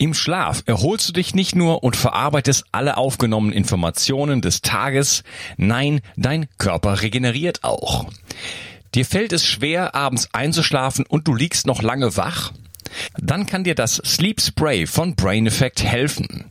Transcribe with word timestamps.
Im 0.00 0.14
Schlaf 0.14 0.62
erholst 0.64 1.10
du 1.10 1.12
dich 1.12 1.34
nicht 1.34 1.54
nur 1.54 1.84
und 1.84 1.94
verarbeitest 1.94 2.64
alle 2.72 2.96
aufgenommenen 2.96 3.54
Informationen 3.54 4.40
des 4.40 4.62
Tages, 4.62 5.24
nein, 5.58 6.00
dein 6.16 6.48
Körper 6.56 7.02
regeneriert 7.02 7.64
auch. 7.64 8.06
Dir 8.94 9.04
fällt 9.04 9.34
es 9.34 9.44
schwer, 9.44 9.94
abends 9.94 10.30
einzuschlafen 10.32 11.04
und 11.06 11.28
du 11.28 11.34
liegst 11.34 11.66
noch 11.66 11.82
lange 11.82 12.16
wach? 12.16 12.52
Dann 13.18 13.44
kann 13.44 13.62
dir 13.62 13.74
das 13.74 13.96
Sleep 13.96 14.40
Spray 14.40 14.86
von 14.86 15.16
Brain 15.16 15.46
Effect 15.46 15.84
helfen. 15.84 16.50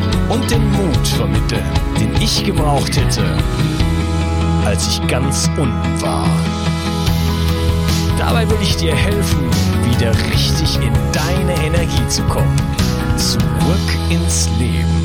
und 0.31 0.49
den 0.49 0.71
Mut 0.71 1.07
vermitteln, 1.07 1.65
den 1.99 2.13
ich 2.21 2.43
gebraucht 2.45 2.95
hätte, 2.95 3.23
als 4.65 4.87
ich 4.87 5.07
ganz 5.07 5.49
unten 5.57 6.01
war. 6.01 6.25
Dabei 8.17 8.49
will 8.49 8.57
ich 8.61 8.77
dir 8.77 8.95
helfen, 8.95 9.49
wieder 9.89 10.11
richtig 10.31 10.77
in 10.77 10.93
deine 11.11 11.53
Energie 11.65 12.07
zu 12.07 12.23
kommen. 12.23 12.55
Zurück 13.17 13.41
ins 14.09 14.49
Leben. 14.57 15.01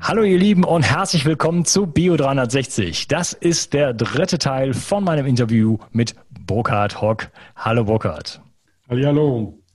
Hallo 0.00 0.22
ihr 0.22 0.38
Lieben 0.38 0.62
und 0.62 0.82
herzlich 0.82 1.24
willkommen 1.24 1.64
zu 1.64 1.86
Bio 1.86 2.16
360. 2.16 3.08
Das 3.08 3.32
ist 3.32 3.72
der 3.72 3.94
dritte 3.94 4.38
Teil 4.38 4.74
von 4.74 5.02
meinem 5.02 5.26
Interview 5.26 5.78
mit 5.90 6.14
Burkhard 6.46 7.00
Hock. 7.00 7.28
Hallo 7.56 7.84
Burkhard. 7.84 8.42
Hallo. 8.88 9.65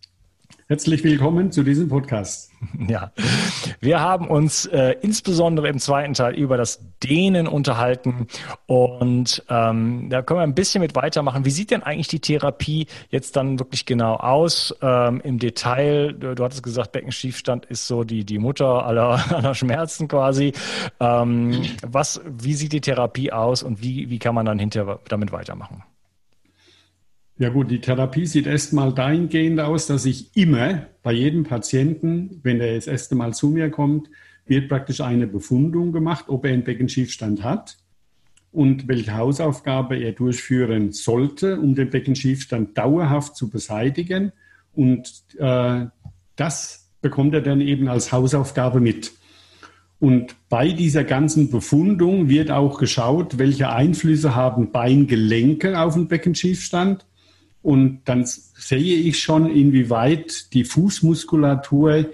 Herzlich 0.71 1.03
willkommen 1.03 1.51
zu 1.51 1.63
diesem 1.63 1.89
Podcast. 1.89 2.49
Ja, 2.87 3.11
wir 3.81 3.99
haben 3.99 4.29
uns 4.29 4.65
äh, 4.67 4.95
insbesondere 5.01 5.67
im 5.67 5.79
zweiten 5.79 6.13
Teil 6.13 6.33
über 6.33 6.55
das 6.55 6.79
Dehnen 7.03 7.45
unterhalten 7.45 8.27
und 8.67 9.43
ähm, 9.49 10.07
da 10.09 10.21
können 10.21 10.39
wir 10.39 10.43
ein 10.43 10.55
bisschen 10.55 10.79
mit 10.79 10.95
weitermachen. 10.95 11.43
Wie 11.43 11.49
sieht 11.49 11.71
denn 11.71 11.83
eigentlich 11.83 12.07
die 12.07 12.21
Therapie 12.21 12.87
jetzt 13.09 13.35
dann 13.35 13.59
wirklich 13.59 13.85
genau 13.85 14.15
aus 14.15 14.73
ähm, 14.81 15.19
im 15.25 15.39
Detail? 15.39 16.13
Du, 16.13 16.35
du, 16.35 16.41
hattest 16.45 16.63
gesagt, 16.63 16.93
Beckenschiefstand 16.93 17.65
ist 17.65 17.85
so 17.85 18.05
die, 18.05 18.23
die 18.23 18.39
Mutter 18.39 18.85
aller, 18.85 19.21
aller 19.35 19.55
Schmerzen 19.55 20.07
quasi. 20.07 20.53
Ähm, 21.01 21.63
was, 21.85 22.21
wie 22.25 22.53
sieht 22.53 22.71
die 22.71 22.79
Therapie 22.79 23.33
aus 23.33 23.61
und 23.61 23.83
wie, 23.83 24.09
wie 24.09 24.19
kann 24.19 24.35
man 24.35 24.45
dann 24.45 24.57
hinterher 24.57 24.99
damit 25.09 25.33
weitermachen? 25.33 25.83
Ja 27.41 27.49
gut, 27.49 27.71
die 27.71 27.81
Therapie 27.81 28.27
sieht 28.27 28.45
erstmal 28.45 28.93
dahingehend 28.93 29.59
aus, 29.61 29.87
dass 29.87 30.05
ich 30.05 30.37
immer 30.37 30.85
bei 31.01 31.11
jedem 31.11 31.43
Patienten, 31.43 32.39
wenn 32.43 32.61
er 32.61 32.75
das 32.75 32.85
erste 32.85 33.15
Mal 33.15 33.33
zu 33.33 33.47
mir 33.47 33.71
kommt, 33.71 34.11
wird 34.45 34.69
praktisch 34.69 35.01
eine 35.01 35.25
Befundung 35.25 35.91
gemacht, 35.91 36.25
ob 36.27 36.45
er 36.45 36.53
einen 36.53 36.63
Beckenschiefstand 36.63 37.43
hat 37.43 37.77
und 38.51 38.87
welche 38.87 39.17
Hausaufgabe 39.17 39.97
er 39.97 40.11
durchführen 40.11 40.91
sollte, 40.91 41.59
um 41.59 41.73
den 41.73 41.89
Beckenschiefstand 41.89 42.77
dauerhaft 42.77 43.35
zu 43.35 43.49
beseitigen. 43.49 44.33
Und 44.75 45.11
äh, 45.39 45.87
das 46.35 46.91
bekommt 47.01 47.33
er 47.33 47.41
dann 47.41 47.59
eben 47.59 47.87
als 47.87 48.11
Hausaufgabe 48.11 48.79
mit. 48.79 49.13
Und 49.99 50.35
bei 50.47 50.73
dieser 50.73 51.03
ganzen 51.03 51.49
Befundung 51.49 52.29
wird 52.29 52.51
auch 52.51 52.77
geschaut, 52.77 53.39
welche 53.39 53.71
Einflüsse 53.71 54.35
haben 54.35 54.71
Beingelenke 54.71 55.81
auf 55.81 55.95
den 55.95 56.07
Beckenschiefstand 56.07 57.03
und 57.61 58.01
dann 58.05 58.25
sehe 58.25 58.97
ich 58.97 59.19
schon, 59.19 59.49
inwieweit 59.49 60.53
die 60.53 60.63
Fußmuskulatur, 60.63 61.91
äh, 61.93 62.05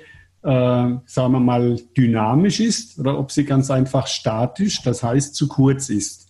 sagen 0.43 1.01
wir 1.15 1.39
mal, 1.39 1.79
dynamisch 1.95 2.59
ist 2.59 2.99
oder 2.99 3.17
ob 3.17 3.31
sie 3.31 3.45
ganz 3.45 3.71
einfach 3.71 4.07
statisch, 4.07 4.81
das 4.83 5.03
heißt 5.03 5.35
zu 5.35 5.47
kurz 5.47 5.89
ist. 5.89 6.27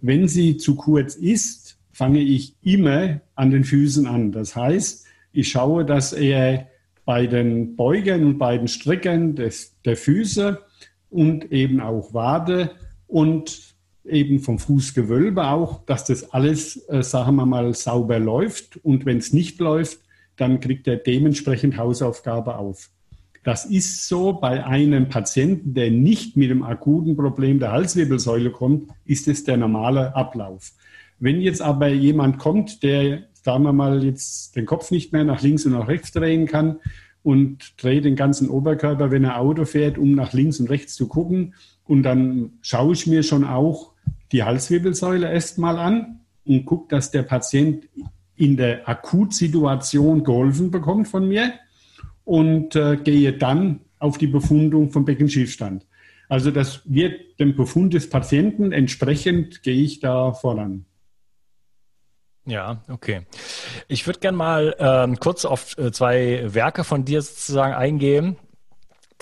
Wenn 0.00 0.28
sie 0.28 0.56
zu 0.56 0.74
kurz 0.74 1.14
ist, 1.14 1.78
fange 1.92 2.20
ich 2.20 2.56
immer 2.62 3.20
an 3.34 3.50
den 3.50 3.64
Füßen 3.64 4.06
an. 4.06 4.32
Das 4.32 4.56
heißt, 4.56 5.06
ich 5.32 5.48
schaue, 5.48 5.84
dass 5.84 6.12
er 6.12 6.68
bei 7.04 7.26
den 7.26 7.76
Beugern 7.76 8.24
und 8.24 8.38
bei 8.38 8.58
den 8.58 8.68
Streckern 8.68 9.34
des, 9.34 9.74
der 9.84 9.96
Füße 9.96 10.60
und 11.10 11.50
eben 11.52 11.80
auch 11.80 12.12
Wade 12.14 12.70
und 13.06 13.71
eben 14.04 14.40
vom 14.40 14.58
Fußgewölbe 14.58 15.46
auch, 15.48 15.84
dass 15.84 16.04
das 16.04 16.32
alles, 16.32 16.88
äh, 16.88 17.02
sagen 17.02 17.36
wir 17.36 17.46
mal, 17.46 17.74
sauber 17.74 18.18
läuft. 18.18 18.78
Und 18.82 19.06
wenn 19.06 19.18
es 19.18 19.32
nicht 19.32 19.60
läuft, 19.60 20.00
dann 20.36 20.60
kriegt 20.60 20.86
er 20.88 20.96
dementsprechend 20.96 21.76
Hausaufgabe 21.76 22.56
auf. 22.56 22.90
Das 23.44 23.64
ist 23.64 24.08
so 24.08 24.34
bei 24.34 24.64
einem 24.64 25.08
Patienten, 25.08 25.74
der 25.74 25.90
nicht 25.90 26.36
mit 26.36 26.50
dem 26.50 26.62
akuten 26.62 27.16
Problem 27.16 27.58
der 27.58 27.72
Halswirbelsäule 27.72 28.50
kommt, 28.50 28.90
ist 29.04 29.26
es 29.26 29.44
der 29.44 29.56
normale 29.56 30.14
Ablauf. 30.14 30.72
Wenn 31.18 31.40
jetzt 31.40 31.60
aber 31.60 31.88
jemand 31.88 32.38
kommt, 32.38 32.82
der, 32.82 33.24
sagen 33.32 33.64
wir 33.64 33.72
mal, 33.72 34.04
jetzt 34.04 34.54
den 34.56 34.66
Kopf 34.66 34.90
nicht 34.90 35.12
mehr 35.12 35.24
nach 35.24 35.42
links 35.42 35.66
und 35.66 35.72
nach 35.72 35.88
rechts 35.88 36.12
drehen 36.12 36.46
kann 36.46 36.76
und 37.24 37.74
dreht 37.82 38.04
den 38.04 38.16
ganzen 38.16 38.48
Oberkörper, 38.48 39.10
wenn 39.10 39.24
er 39.24 39.40
Auto 39.40 39.64
fährt, 39.64 39.98
um 39.98 40.14
nach 40.14 40.32
links 40.32 40.60
und 40.60 40.70
rechts 40.70 40.94
zu 40.94 41.08
gucken, 41.08 41.54
und 41.84 42.04
dann 42.04 42.52
schaue 42.62 42.94
ich 42.94 43.06
mir 43.06 43.22
schon 43.22 43.44
auch 43.44 43.91
die 44.32 44.42
Halswirbelsäule 44.42 45.30
erstmal 45.30 45.78
an 45.78 46.20
und 46.44 46.64
gucke, 46.64 46.88
dass 46.94 47.10
der 47.10 47.22
Patient 47.22 47.88
in 48.34 48.56
der 48.56 48.88
Akutsituation 48.88 50.24
geholfen 50.24 50.70
bekommt 50.70 51.08
von 51.08 51.28
mir 51.28 51.52
und 52.24 52.74
äh, 52.74 52.96
gehe 52.96 53.32
dann 53.32 53.80
auf 53.98 54.18
die 54.18 54.26
Befundung 54.26 54.90
vom 54.90 55.04
Beckenschiefstand. 55.04 55.86
Also 56.28 56.50
das 56.50 56.80
wird 56.86 57.38
dem 57.38 57.54
Befund 57.54 57.94
des 57.94 58.08
Patienten 58.08 58.72
entsprechend 58.72 59.62
gehe 59.62 59.82
ich 59.82 60.00
da 60.00 60.32
voran. 60.32 60.86
Ja, 62.46 62.82
okay. 62.88 63.26
Ich 63.86 64.06
würde 64.06 64.18
gerne 64.18 64.36
mal 64.36 64.74
ähm, 64.78 65.20
kurz 65.20 65.44
auf 65.44 65.78
äh, 65.78 65.92
zwei 65.92 66.54
Werke 66.54 66.82
von 66.82 67.04
dir 67.04 67.22
sozusagen 67.22 67.74
eingehen 67.74 68.36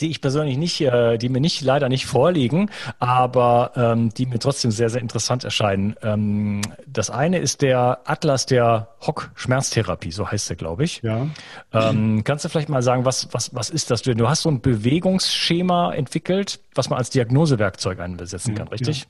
die 0.01 0.11
ich 0.11 0.21
persönlich 0.21 0.57
nicht, 0.57 0.81
äh, 0.81 1.19
die 1.19 1.29
mir 1.29 1.41
nicht 1.41 1.63
leider 1.63 1.89
nicht 1.89 2.07
vorliegen, 2.07 2.71
aber 2.99 3.73
ähm, 3.77 4.11
die 4.11 4.27
mir 4.27 4.39
trotzdem 4.39 4.71
sehr, 4.71 4.91
sehr 4.91 5.01
interessant 5.01 5.45
erscheinen. 5.45 5.95
Ähm, 6.03 6.63
das 6.87 7.11
eine 7.11 7.39
ist 7.39 7.63
der 7.63 8.01
Atlas 8.05 8.47
der 8.47 8.89
Hock-Schmerztherapie, 9.07 10.11
so 10.13 10.31
heißt 10.31 10.49
der, 10.51 10.57
glaube 10.57 10.85
ich. 10.85 11.03
Ja. 11.03 11.27
Ähm, 11.73 12.25
kannst 12.25 12.45
du 12.45 12.49
vielleicht 12.49 12.69
mal 12.69 12.83
sagen, 12.83 13.05
was, 13.05 13.29
was, 13.33 13.55
was 13.55 13.71
ist 13.71 13.91
das? 13.91 14.03
Du 14.03 14.29
hast 14.29 14.43
so 14.43 14.51
ein 14.51 14.61
Bewegungsschema 14.61 15.93
entwickelt, 15.93 16.61
was 16.75 16.91
man 16.91 16.99
als 16.99 17.11
Diagnosewerkzeug 17.11 18.01
einsetzen 18.01 18.55
kann, 18.55 18.69
richtig? 18.69 19.01
Ja. 19.01 19.07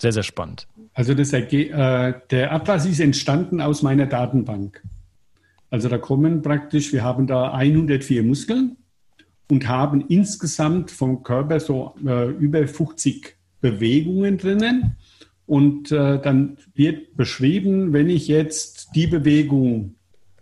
Sehr, 0.00 0.12
sehr 0.12 0.22
spannend. 0.22 0.68
Also 0.94 1.14
das, 1.14 1.32
äh, 1.32 2.14
der 2.30 2.52
Atlas 2.52 2.86
ist 2.86 3.00
entstanden 3.00 3.60
aus 3.60 3.82
meiner 3.82 4.06
Datenbank. 4.06 4.82
Also 5.70 5.88
da 5.88 5.98
kommen 5.98 6.42
praktisch, 6.42 6.92
wir 6.92 7.02
haben 7.02 7.26
da 7.26 7.52
104 7.52 8.22
Muskeln 8.22 8.76
und 9.50 9.68
haben 9.68 10.04
insgesamt 10.08 10.90
vom 10.90 11.22
Körper 11.22 11.60
so 11.60 11.94
äh, 12.04 12.28
über 12.30 12.66
50 12.66 13.36
Bewegungen 13.60 14.38
drinnen. 14.38 14.96
Und 15.46 15.90
äh, 15.90 16.20
dann 16.20 16.58
wird 16.74 17.16
beschrieben, 17.16 17.92
wenn 17.92 18.10
ich 18.10 18.28
jetzt 18.28 18.90
die 18.94 19.06
Bewegung 19.06 19.94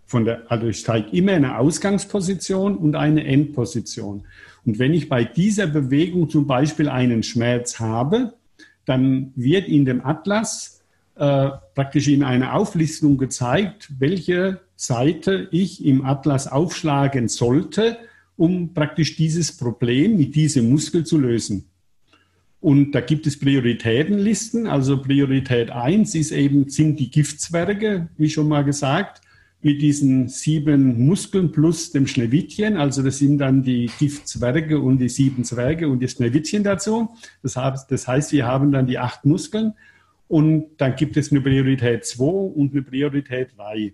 von 0.05 0.25
der, 0.25 0.51
also 0.51 0.67
ich 0.67 0.83
zeige 0.83 1.09
immer 1.15 1.33
eine 1.33 1.57
Ausgangsposition 1.57 2.77
und 2.77 2.95
eine 2.95 3.25
Endposition. 3.25 4.25
Und 4.65 4.79
wenn 4.79 4.93
ich 4.93 5.07
bei 5.07 5.23
dieser 5.23 5.67
Bewegung 5.67 6.29
zum 6.29 6.47
Beispiel 6.47 6.89
einen 6.89 7.23
Schmerz 7.23 7.79
habe, 7.79 8.33
dann 8.85 9.31
wird 9.35 9.67
in 9.67 9.85
dem 9.85 10.05
Atlas 10.05 10.81
äh, 11.15 11.49
praktisch 11.73 12.07
in 12.07 12.23
einer 12.23 12.53
Auflistung 12.53 13.17
gezeigt, 13.17 13.89
welche 13.99 14.59
Seite 14.75 15.47
ich 15.51 15.85
im 15.85 16.05
Atlas 16.05 16.47
aufschlagen 16.47 17.27
sollte, 17.27 17.97
um 18.37 18.73
praktisch 18.73 19.15
dieses 19.15 19.55
Problem 19.55 20.15
mit 20.15 20.35
diesem 20.35 20.69
Muskel 20.69 21.05
zu 21.05 21.17
lösen. 21.17 21.65
Und 22.59 22.91
da 22.93 23.01
gibt 23.01 23.27
es 23.27 23.39
Prioritätenlisten. 23.39 24.67
Also 24.67 25.01
Priorität 25.01 25.69
1 25.69 26.15
ist 26.15 26.31
eben, 26.31 26.69
sind 26.69 26.99
die 26.99 27.11
Giftzwerge, 27.11 28.09
wie 28.17 28.29
schon 28.29 28.47
mal 28.47 28.63
gesagt, 28.63 29.21
mit 29.61 29.81
diesen 29.81 30.27
sieben 30.27 31.05
Muskeln 31.05 31.51
plus 31.51 31.91
dem 31.91 32.07
Schneewittchen. 32.07 32.77
Also 32.77 33.01
das 33.03 33.17
sind 33.17 33.39
dann 33.39 33.63
die 33.63 33.89
Giftzwerge 33.99 34.79
und 34.79 34.99
die 34.99 35.09
sieben 35.09 35.43
Zwerge 35.43 35.87
und 35.89 36.01
das 36.01 36.13
Schneewittchen 36.13 36.63
dazu. 36.63 37.09
Das 37.41 38.07
heißt, 38.07 38.31
wir 38.31 38.45
haben 38.45 38.71
dann 38.71 38.87
die 38.87 38.99
acht 38.99 39.25
Muskeln. 39.25 39.73
Und 40.27 40.71
dann 40.77 40.95
gibt 40.95 41.15
es 41.17 41.31
eine 41.31 41.41
Priorität 41.41 42.05
2 42.05 42.23
und 42.23 42.73
eine 42.73 42.81
Priorität 42.83 43.49
3. 43.57 43.93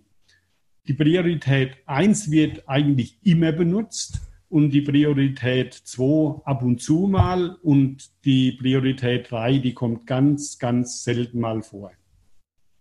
Die 0.87 0.93
Priorität 0.93 1.77
1 1.85 2.31
wird 2.31 2.67
eigentlich 2.67 3.17
immer 3.23 3.51
benutzt 3.51 4.19
und 4.53 4.69
die 4.69 4.81
Priorität 4.81 5.73
2 5.73 6.44
ab 6.45 6.61
und 6.61 6.79
zu 6.79 7.07
mal 7.07 7.57
und 7.63 8.11
die 8.23 8.51
Priorität 8.51 9.31
3, 9.31 9.57
die 9.57 9.73
kommt 9.73 10.05
ganz, 10.05 10.59
ganz 10.59 11.03
selten 11.03 11.39
mal 11.39 11.63
vor. 11.63 11.91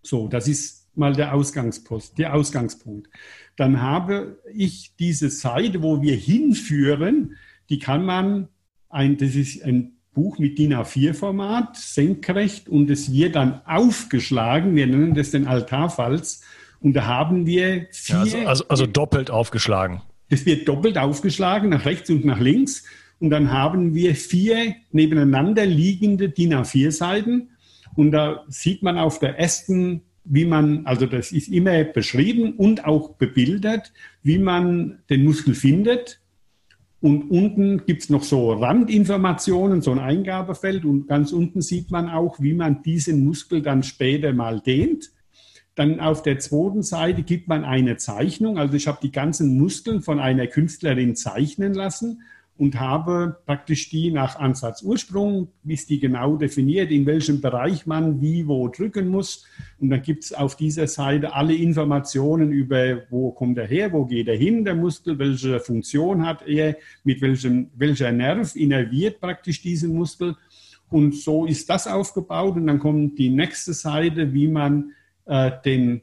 So, 0.02 0.28
das 0.28 0.48
ist 0.48 0.94
mal 0.94 1.14
der 1.14 1.32
Ausgangspost, 1.32 2.18
der 2.18 2.34
Ausgangspunkt. 2.34 3.08
Dann 3.56 3.80
habe 3.80 4.38
ich 4.52 4.94
diese 4.98 5.30
Seite, 5.30 5.82
wo 5.82 6.02
wir 6.02 6.14
hinführen, 6.14 7.36
die 7.70 7.78
kann 7.78 8.04
man, 8.04 8.48
ein, 8.90 9.16
das 9.16 9.34
ist 9.34 9.64
ein 9.64 9.96
Buch 10.12 10.38
mit 10.38 10.58
DIN 10.58 10.74
A4-Format, 10.74 11.78
senkrecht 11.78 12.68
und 12.68 12.90
es 12.90 13.10
wird 13.10 13.34
dann 13.34 13.62
aufgeschlagen, 13.64 14.76
wir 14.76 14.86
nennen 14.86 15.14
das 15.14 15.30
den 15.30 15.46
Altarfalz 15.46 16.42
und 16.80 16.92
da 16.92 17.06
haben 17.06 17.46
wir 17.46 17.86
vier... 17.92 18.16
Ja, 18.16 18.20
also, 18.20 18.38
also, 18.46 18.68
also 18.68 18.86
doppelt 18.86 19.30
aufgeschlagen. 19.30 20.02
Das 20.32 20.46
wird 20.46 20.66
doppelt 20.66 20.96
aufgeschlagen, 20.96 21.68
nach 21.68 21.84
rechts 21.84 22.08
und 22.08 22.24
nach 22.24 22.40
links. 22.40 22.84
Und 23.18 23.28
dann 23.28 23.52
haben 23.52 23.94
wir 23.94 24.14
vier 24.14 24.74
nebeneinander 24.90 25.66
liegende 25.66 26.30
DIN 26.30 26.54
A4-Seiten. 26.54 27.50
Und 27.96 28.12
da 28.12 28.42
sieht 28.48 28.82
man 28.82 28.96
auf 28.96 29.18
der 29.18 29.38
ersten, 29.38 30.00
wie 30.24 30.46
man, 30.46 30.86
also 30.86 31.04
das 31.04 31.32
ist 31.32 31.48
immer 31.48 31.84
beschrieben 31.84 32.54
und 32.54 32.86
auch 32.86 33.10
bebildert, 33.16 33.92
wie 34.22 34.38
man 34.38 35.00
den 35.10 35.22
Muskel 35.22 35.54
findet. 35.54 36.22
Und 37.02 37.30
unten 37.30 37.84
gibt 37.84 38.04
es 38.04 38.08
noch 38.08 38.22
so 38.22 38.54
Randinformationen, 38.54 39.82
so 39.82 39.90
ein 39.90 39.98
Eingabefeld. 39.98 40.86
Und 40.86 41.08
ganz 41.08 41.32
unten 41.32 41.60
sieht 41.60 41.90
man 41.90 42.08
auch, 42.08 42.40
wie 42.40 42.54
man 42.54 42.82
diesen 42.82 43.22
Muskel 43.22 43.60
dann 43.60 43.82
später 43.82 44.32
mal 44.32 44.60
dehnt. 44.60 45.12
Dann 45.74 46.00
auf 46.00 46.22
der 46.22 46.38
zweiten 46.38 46.82
Seite 46.82 47.22
gibt 47.22 47.48
man 47.48 47.64
eine 47.64 47.96
Zeichnung. 47.96 48.58
Also 48.58 48.74
ich 48.74 48.86
habe 48.86 48.98
die 49.02 49.12
ganzen 49.12 49.58
Muskeln 49.58 50.02
von 50.02 50.20
einer 50.20 50.46
Künstlerin 50.46 51.16
zeichnen 51.16 51.72
lassen 51.72 52.22
und 52.58 52.78
habe 52.78 53.38
praktisch 53.46 53.88
die 53.88 54.10
nach 54.10 54.36
Ansatzursprung, 54.36 55.48
wie 55.62 55.74
ist 55.74 55.88
die 55.88 55.98
genau 55.98 56.36
definiert, 56.36 56.90
in 56.90 57.06
welchem 57.06 57.40
Bereich 57.40 57.86
man 57.86 58.20
wie 58.20 58.46
wo 58.46 58.68
drücken 58.68 59.08
muss. 59.08 59.46
Und 59.80 59.90
dann 59.90 60.02
gibt 60.02 60.24
es 60.24 60.34
auf 60.34 60.56
dieser 60.56 60.86
Seite 60.86 61.34
alle 61.34 61.54
Informationen 61.54 62.52
über, 62.52 63.02
wo 63.08 63.30
kommt 63.30 63.56
er 63.56 63.66
her, 63.66 63.92
wo 63.92 64.04
geht 64.04 64.28
er 64.28 64.36
hin, 64.36 64.64
der 64.64 64.74
Muskel, 64.74 65.18
welche 65.18 65.58
Funktion 65.60 66.26
hat 66.26 66.46
er, 66.46 66.76
mit 67.04 67.22
welchem, 67.22 67.70
welcher 67.74 68.12
Nerv 68.12 68.54
innerviert 68.54 69.20
praktisch 69.20 69.62
diesen 69.62 69.94
Muskel. 69.94 70.36
Und 70.90 71.14
so 71.14 71.46
ist 71.46 71.70
das 71.70 71.86
aufgebaut. 71.86 72.56
Und 72.56 72.66
dann 72.66 72.78
kommt 72.78 73.18
die 73.18 73.30
nächste 73.30 73.72
Seite, 73.72 74.34
wie 74.34 74.48
man 74.48 74.92
äh, 75.26 75.50
den 75.64 76.02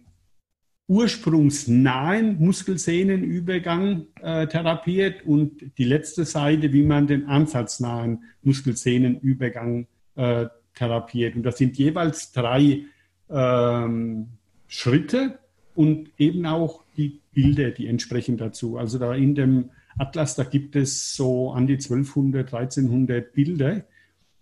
ursprungsnahen 0.88 2.40
Muskelsehnenübergang 2.40 4.08
äh, 4.22 4.48
therapiert 4.48 5.24
und 5.26 5.78
die 5.78 5.84
letzte 5.84 6.26
Seite, 6.26 6.74
wie 6.74 6.82
man 6.82 7.06
den 7.06 7.28
ansatznahen 7.28 8.24
Muskelsehnenübergang 8.42 9.88
äh, 10.16 10.48
therapiert. 10.74 11.36
Und 11.36 11.44
das 11.44 11.60
sind 11.60 11.78
jeweils 11.78 12.32
drei 12.32 12.86
ähm, 13.30 14.30
Schritte 14.68 15.38
und 15.76 16.10
eben 16.18 16.46
auch 16.48 16.84
die 16.98 17.22
Bilder, 17.34 17.70
die 17.70 17.88
entsprechen 17.88 18.38
dazu. 18.38 18.78
Also 18.78 18.98
da 18.98 19.14
in 19.14 19.36
dem 19.36 19.70
Atlas, 20.00 20.36
da 20.36 20.44
gibt 20.44 20.76
es 20.76 21.16
so 21.16 21.52
an 21.52 21.68
die 21.68 21.76
1200, 21.76 22.52
1300 22.52 23.32
Bilder. 23.32 23.84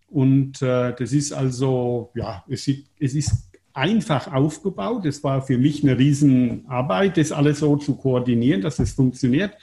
Und 0.08 0.62
äh, 0.62 0.96
das 0.98 1.12
ist 1.12 1.34
also, 1.34 2.12
ja, 2.16 2.46
es, 2.48 2.70
es 3.00 3.16
ist 3.16 3.57
einfach 3.78 4.34
aufgebaut. 4.34 5.06
Es 5.06 5.24
war 5.24 5.42
für 5.42 5.58
mich 5.58 5.84
eine 5.84 5.98
Riesenarbeit, 5.98 7.18
das 7.18 7.32
alles 7.32 7.60
so 7.60 7.78
zu 7.78 7.96
koordinieren, 7.96 8.62
dass 8.62 8.80
es 8.80 8.94
funktioniert. 8.94 9.54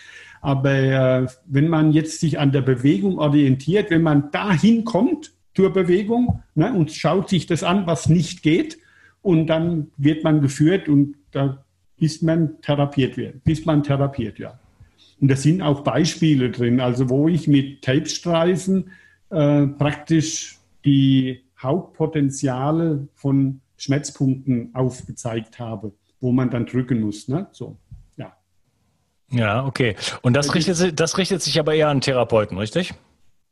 Aber 0.41 0.73
äh, 0.73 1.27
wenn 1.47 1.69
man 1.69 1.93
jetzt 1.93 2.21
sich 2.21 2.39
an 2.39 2.53
der 2.53 2.63
Bewegung 2.63 3.19
orientiert, 3.19 3.91
wenn 3.91 4.03
man 4.03 4.31
dahin 4.31 4.85
kommt 4.85 5.33
zur 5.55 5.73
Bewegung 5.73 6.43
ne, 6.55 6.73
und 6.73 6.93
schaut 6.93 7.29
sich 7.29 7.47
das 7.47 7.63
an, 7.63 7.87
was 7.87 8.09
nicht 8.09 8.43
geht, 8.43 8.79
und 9.25 9.47
dann 9.47 9.91
wird 9.97 10.23
man 10.23 10.43
geführt 10.43 10.87
und 10.87 11.17
da 11.33 11.65
bis 11.99 12.21
man 12.21 12.61
therapiert 12.61 13.17
wird, 13.17 13.43
bis 13.45 13.65
man 13.65 13.83
therapiert, 13.83 14.39
ja. 14.39 14.59
Und 15.21 15.31
da 15.31 15.37
sind 15.37 15.63
auch 15.63 15.81
Beispiele 15.81 16.51
drin, 16.51 16.81
also 16.81 17.09
wo 17.09 17.29
ich 17.29 17.49
mit 17.49 17.81
Tapestreifen 17.83 18.91
äh, 19.31 19.67
praktisch 19.67 20.59
die 20.85 21.41
Hauptpotenziale 21.59 23.09
von 23.15 23.61
Schmerzpunkten 23.77 24.75
aufgezeigt 24.75 25.59
habe, 25.59 25.93
wo 26.21 26.33
man 26.33 26.51
dann 26.51 26.67
drücken 26.67 27.01
muss. 27.01 27.29
Ne? 27.29 27.49
So, 27.53 27.79
ja. 28.17 28.37
Ja, 29.31 29.67
okay. 29.67 29.97
Und 30.23 30.35
das 30.35 30.55
richtet, 30.55 30.77
sich, 30.77 30.95
das 30.95 31.19
richtet 31.19 31.43
sich 31.43 31.59
aber 31.59 31.75
eher 31.75 31.89
an 31.89 32.01
Therapeuten, 32.01 32.57
richtig? 32.59 32.95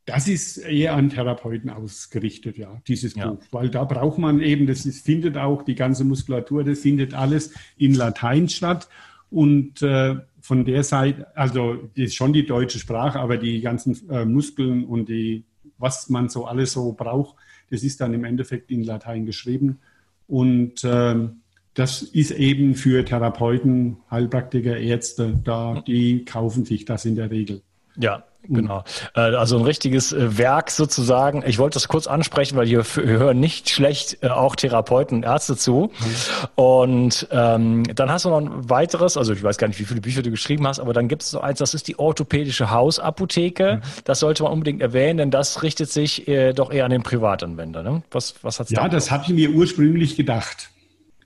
Das 0.05 0.27
ist 0.27 0.57
eher 0.57 0.95
an 0.95 1.09
Therapeuten 1.09 1.69
ausgerichtet, 1.69 2.57
ja, 2.57 2.81
dieses 2.87 3.15
ja. 3.15 3.29
Buch. 3.29 3.43
Weil 3.51 3.69
da 3.69 3.85
braucht 3.85 4.17
man 4.17 4.41
eben, 4.41 4.67
das 4.67 4.85
ist, 4.85 5.05
findet 5.05 5.37
auch 5.37 5.63
die 5.63 5.75
ganze 5.75 6.03
Muskulatur, 6.03 6.65
das 6.65 6.79
findet 6.79 7.13
alles 7.13 7.53
in 7.77 7.93
Latein 7.93 8.49
statt. 8.49 8.89
Und 9.29 9.81
äh, 9.81 10.15
von 10.41 10.65
der 10.65 10.83
Seite, 10.83 11.35
also 11.37 11.75
das 11.75 12.05
ist 12.07 12.15
schon 12.15 12.33
die 12.33 12.45
deutsche 12.45 12.79
Sprache, 12.79 13.19
aber 13.19 13.37
die 13.37 13.61
ganzen 13.61 14.09
äh, 14.09 14.25
Muskeln 14.25 14.83
und 14.83 15.07
die, 15.07 15.45
was 15.77 16.09
man 16.09 16.27
so 16.27 16.45
alles 16.45 16.73
so 16.73 16.91
braucht, 16.91 17.37
das 17.71 17.81
ist 17.83 18.01
dann 18.01 18.13
im 18.13 18.25
Endeffekt 18.25 18.71
in 18.71 18.83
Latein 18.83 19.25
geschrieben. 19.25 19.79
Und 20.27 20.83
ähm, 20.83 21.41
das 21.73 22.01
ist 22.01 22.31
eben 22.31 22.75
für 22.75 23.03
Therapeuten, 23.03 23.97
Heilpraktiker, 24.11 24.77
Ärzte, 24.77 25.39
da, 25.43 25.83
die 25.85 26.23
kaufen 26.25 26.65
sich 26.65 26.85
das 26.85 27.05
in 27.05 27.15
der 27.15 27.31
Regel. 27.31 27.61
Ja, 27.97 28.23
Genau. 28.49 28.83
Äh, 29.15 29.21
also 29.21 29.57
ein 29.57 29.63
richtiges 29.63 30.11
äh, 30.11 30.37
Werk 30.37 30.69
sozusagen. 30.69 31.43
Ich 31.45 31.59
wollte 31.59 31.75
das 31.75 31.87
kurz 31.87 32.07
ansprechen, 32.07 32.57
weil 32.57 32.67
hier 32.67 32.83
hören 32.83 33.39
nicht 33.39 33.69
schlecht 33.69 34.17
äh, 34.21 34.27
auch 34.27 34.55
Therapeuten 34.55 35.17
und 35.17 35.23
Ärzte 35.23 35.55
zu. 35.55 35.91
Mhm. 35.97 36.47
Und 36.55 37.27
ähm, 37.31 37.83
dann 37.95 38.11
hast 38.11 38.25
du 38.25 38.29
noch 38.29 38.41
ein 38.41 38.69
weiteres, 38.69 39.15
also 39.15 39.33
ich 39.33 39.43
weiß 39.43 39.57
gar 39.57 39.67
nicht, 39.67 39.79
wie 39.79 39.85
viele 39.85 40.01
Bücher 40.01 40.21
du 40.21 40.31
geschrieben 40.31 40.67
hast, 40.67 40.79
aber 40.79 40.93
dann 40.93 41.07
gibt 41.07 41.23
es 41.23 41.33
noch 41.33 41.41
eins, 41.41 41.59
das 41.59 41.73
ist 41.73 41.87
die 41.87 41.97
orthopädische 41.97 42.69
Hausapotheke. 42.71 43.77
Mhm. 43.77 44.01
Das 44.03 44.19
sollte 44.19 44.43
man 44.43 44.51
unbedingt 44.51 44.81
erwähnen, 44.81 45.17
denn 45.17 45.31
das 45.31 45.63
richtet 45.63 45.89
sich 45.89 46.27
äh, 46.27 46.53
doch 46.53 46.71
eher 46.71 46.85
an 46.85 46.91
den 46.91 47.03
Privatanwender. 47.03 47.83
Ne? 47.83 48.03
Was, 48.11 48.35
was 48.41 48.59
hat's 48.59 48.71
Ja, 48.71 48.83
da 48.83 48.89
das 48.89 49.09
hatte 49.09 49.31
ich 49.31 49.35
mir 49.35 49.51
ursprünglich 49.51 50.17
gedacht, 50.17 50.69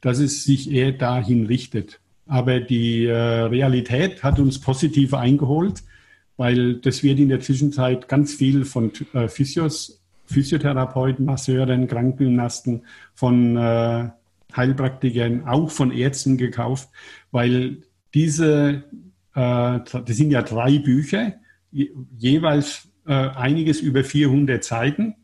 dass 0.01 0.19
es 0.19 0.43
sich 0.43 0.71
eher 0.71 0.91
dahin 0.91 1.47
richtet. 1.47 1.99
Aber 2.27 2.59
die 2.59 3.05
äh, 3.05 3.15
Realität 3.15 4.21
hat 4.21 4.37
uns 4.37 4.59
positiv 4.59 5.13
eingeholt 5.13 5.81
weil 6.37 6.75
das 6.75 7.03
wird 7.03 7.19
in 7.19 7.29
der 7.29 7.39
Zwischenzeit 7.39 8.07
ganz 8.07 8.33
viel 8.33 8.63
von 8.63 8.91
äh, 9.13 9.27
Physios, 9.27 10.01
Physiotherapeuten, 10.25 11.25
Masseuren, 11.25 11.87
Krankengymnasten, 11.87 12.83
von 13.15 13.57
äh, 13.57 14.09
Heilpraktikern, 14.55 15.47
auch 15.47 15.69
von 15.71 15.91
Ärzten 15.91 16.37
gekauft, 16.37 16.89
weil 17.31 17.77
diese, 18.13 18.83
äh, 19.35 19.79
das 19.79 20.03
sind 20.05 20.31
ja 20.31 20.41
drei 20.41 20.79
Bücher, 20.79 21.33
je, 21.71 21.89
jeweils 22.17 22.87
äh, 23.07 23.13
einiges 23.13 23.81
über 23.81 24.03
400 24.03 24.63
Seiten. 24.63 25.15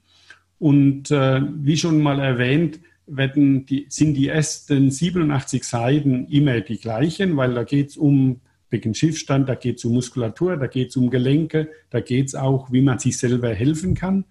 Und 0.59 1.11
äh, 1.11 1.41
wie 1.55 1.77
schon 1.77 2.01
mal 2.01 2.19
erwähnt, 2.19 2.79
werden 3.05 3.65
die, 3.65 3.85
sind 3.89 4.13
die 4.13 4.29
ersten 4.29 4.89
87 4.89 5.63
Seiten 5.63 6.25
immer 6.27 6.61
die 6.61 6.77
gleichen, 6.77 7.35
weil 7.35 7.53
da 7.53 7.63
geht 7.63 7.89
es 7.89 7.97
um 7.97 8.39
Beckenschiffstand, 8.73 9.47
da 9.47 9.53
geht 9.53 9.77
es 9.77 9.85
um 9.85 9.93
Muskulatur, 9.93 10.57
da 10.57 10.65
geht 10.65 10.89
es 10.89 10.97
um 10.97 11.11
Gelenke, 11.11 11.69
da 11.91 12.01
geht 12.01 12.27
es 12.27 12.35
auch, 12.35 12.71
wie 12.71 12.81
man 12.81 12.97
sich 12.97 13.19
selber 13.19 13.53
helfen 13.53 13.93
kann. 13.93 14.25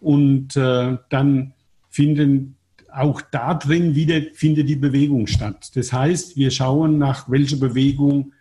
Und 0.00 0.56
äh, 0.56 0.96
dann 1.08 1.52
finden 1.88 2.56
auch 2.92 3.20
da 3.20 3.54
drin 3.54 3.94
wieder 3.94 4.20
findet 4.34 4.68
die 4.68 4.76
Bewegung 4.76 5.28
statt. 5.28 5.70
Das 5.76 5.92
heißt, 5.92 6.36
wir 6.36 6.50
schauen 6.50 6.98
nach, 6.98 7.30
welche 7.30 7.56
Bewegung 7.56 8.32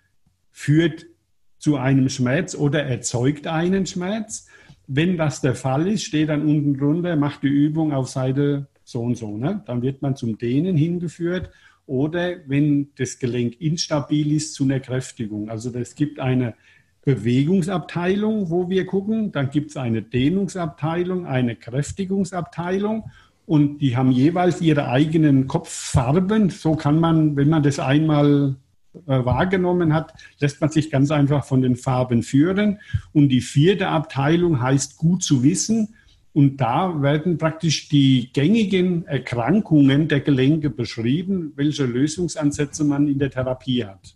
führt 0.51 1.05
zu 1.59 1.75
einem 1.75 2.09
Schmerz 2.09 2.55
oder 2.55 2.83
erzeugt 2.83 3.45
einen 3.45 3.85
Schmerz. 3.85 4.47
Wenn 4.87 5.17
das 5.17 5.41
der 5.41 5.53
Fall 5.53 5.87
ist, 5.87 6.03
steht 6.03 6.29
dann 6.29 6.47
unten 6.47 6.77
drunter, 6.79 7.15
macht 7.15 7.43
die 7.43 7.47
Übung 7.47 7.93
auf 7.93 8.09
Seite 8.09 8.67
so 8.83 9.01
und 9.01 9.17
so. 9.17 9.37
Ne? 9.37 9.61
Dann 9.67 9.83
wird 9.83 10.01
man 10.01 10.15
zum 10.15 10.39
Dehnen 10.39 10.77
hingeführt 10.77 11.51
oder 11.87 12.35
wenn 12.45 12.89
das 12.97 13.17
Gelenk 13.17 13.59
instabil 13.59 14.33
ist, 14.33 14.53
zu 14.53 14.65
einer 14.65 14.79
Kräftigung. 14.79 15.49
Also 15.49 15.73
es 15.73 15.95
gibt 15.95 16.19
eine 16.19 16.53
Bewegungsabteilung, 17.03 18.49
wo 18.49 18.69
wir 18.69 18.85
gucken, 18.85 19.31
dann 19.31 19.49
gibt 19.49 19.71
es 19.71 19.77
eine 19.77 20.01
Dehnungsabteilung, 20.01 21.25
eine 21.25 21.55
Kräftigungsabteilung 21.55 23.09
und 23.45 23.77
die 23.77 23.95
haben 23.95 24.11
jeweils 24.11 24.59
ihre 24.59 24.89
eigenen 24.89 25.47
Kopffarben. 25.47 26.49
So 26.49 26.75
kann 26.75 26.99
man, 26.99 27.37
wenn 27.37 27.47
man 27.47 27.63
das 27.63 27.79
einmal 27.79 28.57
äh, 29.05 29.23
wahrgenommen 29.23 29.93
hat, 29.93 30.13
lässt 30.39 30.59
man 30.59 30.69
sich 30.69 30.91
ganz 30.91 31.11
einfach 31.11 31.45
von 31.45 31.61
den 31.61 31.77
Farben 31.77 32.23
führen. 32.23 32.79
Und 33.13 33.29
die 33.29 33.39
vierte 33.39 33.87
Abteilung 33.87 34.61
heißt 34.61 34.97
gut 34.97 35.23
zu 35.23 35.43
wissen. 35.43 35.95
Und 36.37 36.57
da 36.57 37.01
werden 37.01 37.39
praktisch 37.39 37.89
die 37.89 38.29
gängigen 38.31 39.07
Erkrankungen 39.07 40.07
der 40.07 40.19
Gelenke 40.19 40.69
beschrieben, 40.69 41.53
welche 41.55 41.85
Lösungsansätze 41.85 42.83
man 42.83 43.07
in 43.07 43.17
der 43.17 43.31
Therapie 43.31 43.83
hat. 43.83 44.15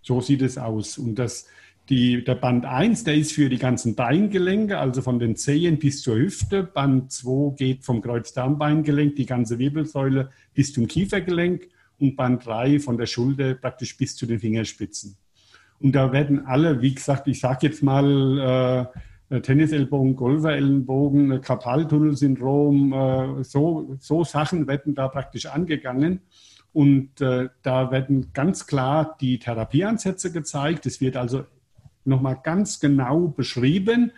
So 0.00 0.20
sieht 0.20 0.42
es 0.42 0.58
aus. 0.58 0.96
Und 0.96 1.16
das, 1.16 1.48
die, 1.88 2.22
der 2.22 2.36
Band 2.36 2.66
1, 2.66 3.02
der 3.02 3.16
ist 3.16 3.32
für 3.32 3.48
die 3.48 3.58
ganzen 3.58 3.96
Beingelenke, 3.96 4.78
also 4.78 5.02
von 5.02 5.18
den 5.18 5.34
Zehen 5.34 5.80
bis 5.80 6.02
zur 6.02 6.18
Hüfte. 6.18 6.62
Band 6.62 7.10
2 7.10 7.56
geht 7.56 7.84
vom 7.84 8.00
Kreuzdarmbeingelenk, 8.00 9.16
die 9.16 9.26
ganze 9.26 9.58
Wirbelsäule 9.58 10.30
bis 10.54 10.72
zum 10.72 10.86
Kiefergelenk 10.86 11.66
und 11.98 12.14
Band 12.14 12.46
3 12.46 12.78
von 12.78 12.96
der 12.96 13.06
Schulter 13.06 13.54
praktisch 13.54 13.96
bis 13.96 14.14
zu 14.14 14.24
den 14.24 14.38
Fingerspitzen. 14.38 15.16
Und 15.80 15.96
da 15.96 16.12
werden 16.12 16.46
alle, 16.46 16.80
wie 16.80 16.94
gesagt, 16.94 17.26
ich 17.26 17.40
sage 17.40 17.66
jetzt 17.66 17.82
mal 17.82 18.86
äh, 18.94 18.98
Tennisellenbogen, 19.38 20.16
Golferellenbogen, 20.16 21.40
Karpaltunnelsyndrom, 21.40 22.92
äh, 22.92 23.44
so, 23.44 23.96
so 24.00 24.24
Sachen 24.24 24.66
werden 24.66 24.94
da 24.94 25.08
praktisch 25.08 25.46
angegangen. 25.46 26.20
Und 26.72 27.20
äh, 27.20 27.48
da 27.62 27.90
werden 27.90 28.32
ganz 28.32 28.66
klar 28.66 29.16
die 29.20 29.38
Therapieansätze 29.38 30.32
gezeigt. 30.32 30.86
Es 30.86 31.00
wird 31.00 31.16
also 31.16 31.44
nochmal 32.04 32.38
ganz 32.42 32.80
genau 32.80 33.28
beschrieben 33.28 34.12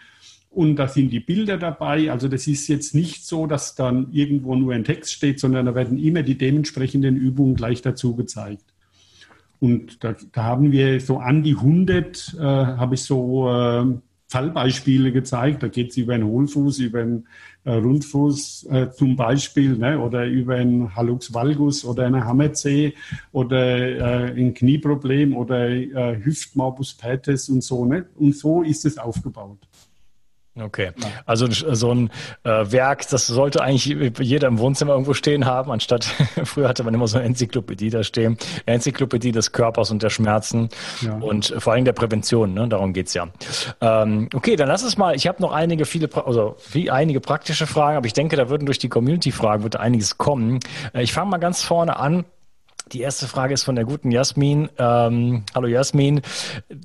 und 0.50 0.76
da 0.76 0.86
sind 0.86 1.10
die 1.10 1.20
Bilder 1.20 1.56
dabei. 1.56 2.10
Also 2.10 2.28
das 2.28 2.46
ist 2.46 2.68
jetzt 2.68 2.94
nicht 2.94 3.26
so, 3.26 3.46
dass 3.46 3.74
dann 3.74 4.12
irgendwo 4.12 4.54
nur 4.54 4.74
ein 4.74 4.84
Text 4.84 5.12
steht, 5.12 5.40
sondern 5.40 5.66
da 5.66 5.74
werden 5.74 5.98
immer 5.98 6.22
die 6.22 6.36
dementsprechenden 6.36 7.16
Übungen 7.16 7.54
gleich 7.54 7.80
dazu 7.80 8.14
gezeigt. 8.14 8.64
Und 9.60 10.04
da, 10.04 10.14
da 10.32 10.42
haben 10.42 10.70
wir 10.70 11.00
so 11.00 11.18
an 11.18 11.42
die 11.42 11.54
100, 11.54 12.34
äh, 12.34 12.42
habe 12.42 12.96
ich 12.96 13.02
so 13.02 13.48
äh, 13.48 13.86
Fallbeispiele 14.32 15.12
gezeigt. 15.12 15.62
Da 15.62 15.68
geht 15.68 15.90
es 15.90 15.98
über 15.98 16.14
einen 16.14 16.24
Hohlfuß, 16.24 16.78
über 16.78 17.00
einen 17.00 17.28
äh, 17.64 17.72
Rundfuß 17.72 18.66
äh, 18.70 18.90
zum 18.90 19.14
Beispiel 19.14 19.76
ne, 19.76 19.98
oder 19.98 20.26
über 20.26 20.54
einen 20.54 20.96
Hallux 20.96 21.34
valgus 21.34 21.84
oder 21.84 22.06
eine 22.06 22.24
Hammerzeh 22.24 22.94
oder 23.30 23.60
äh, 23.68 24.32
ein 24.32 24.54
Knieproblem 24.54 25.36
oder 25.36 25.68
äh, 25.68 26.18
Hüftmorbus 26.24 26.94
Pates 26.94 27.50
und 27.50 27.62
so. 27.62 27.84
Ne? 27.84 28.06
Und 28.16 28.34
so 28.34 28.62
ist 28.62 28.86
es 28.86 28.96
aufgebaut. 28.96 29.58
Okay, 30.54 30.90
also 31.24 31.46
so 31.50 31.94
ein 31.94 32.10
äh, 32.44 32.50
Werk, 32.70 33.08
das 33.08 33.26
sollte 33.26 33.62
eigentlich 33.62 33.86
jeder 34.18 34.48
im 34.48 34.58
Wohnzimmer 34.58 34.92
irgendwo 34.92 35.14
stehen 35.14 35.46
haben, 35.46 35.70
anstatt 35.70 36.04
früher 36.44 36.68
hatte 36.68 36.84
man 36.84 36.92
immer 36.92 37.08
so 37.08 37.16
eine 37.16 37.26
Enzyklopädie 37.26 37.88
da 37.88 38.04
stehen, 38.04 38.36
Enzyklopädie 38.66 39.32
des 39.32 39.52
Körpers 39.52 39.90
und 39.90 40.02
der 40.02 40.10
Schmerzen 40.10 40.68
ja. 41.00 41.14
und 41.14 41.54
vor 41.56 41.72
allem 41.72 41.86
der 41.86 41.94
Prävention, 41.94 42.52
ne? 42.52 42.68
darum 42.68 42.92
geht's 42.92 43.14
ja. 43.14 43.28
Ähm, 43.80 44.28
okay, 44.34 44.56
dann 44.56 44.68
lass 44.68 44.82
es 44.82 44.98
mal, 44.98 45.16
ich 45.16 45.26
habe 45.26 45.40
noch 45.40 45.52
einige, 45.52 45.86
viele, 45.86 46.10
also 46.14 46.56
wie 46.70 46.90
einige 46.90 47.20
praktische 47.20 47.66
Fragen, 47.66 47.96
aber 47.96 48.06
ich 48.06 48.12
denke, 48.12 48.36
da 48.36 48.50
würden 48.50 48.66
durch 48.66 48.78
die 48.78 48.90
Community-Fragen 48.90 49.62
wird 49.62 49.76
einiges 49.76 50.18
kommen. 50.18 50.60
Äh, 50.92 51.02
ich 51.02 51.14
fange 51.14 51.30
mal 51.30 51.38
ganz 51.38 51.62
vorne 51.62 51.96
an. 51.96 52.26
Die 52.92 53.00
erste 53.00 53.26
Frage 53.26 53.54
ist 53.54 53.62
von 53.62 53.74
der 53.74 53.86
guten 53.86 54.10
Jasmin. 54.10 54.68
Ähm, 54.76 55.44
hallo 55.54 55.66
Jasmin. 55.66 56.20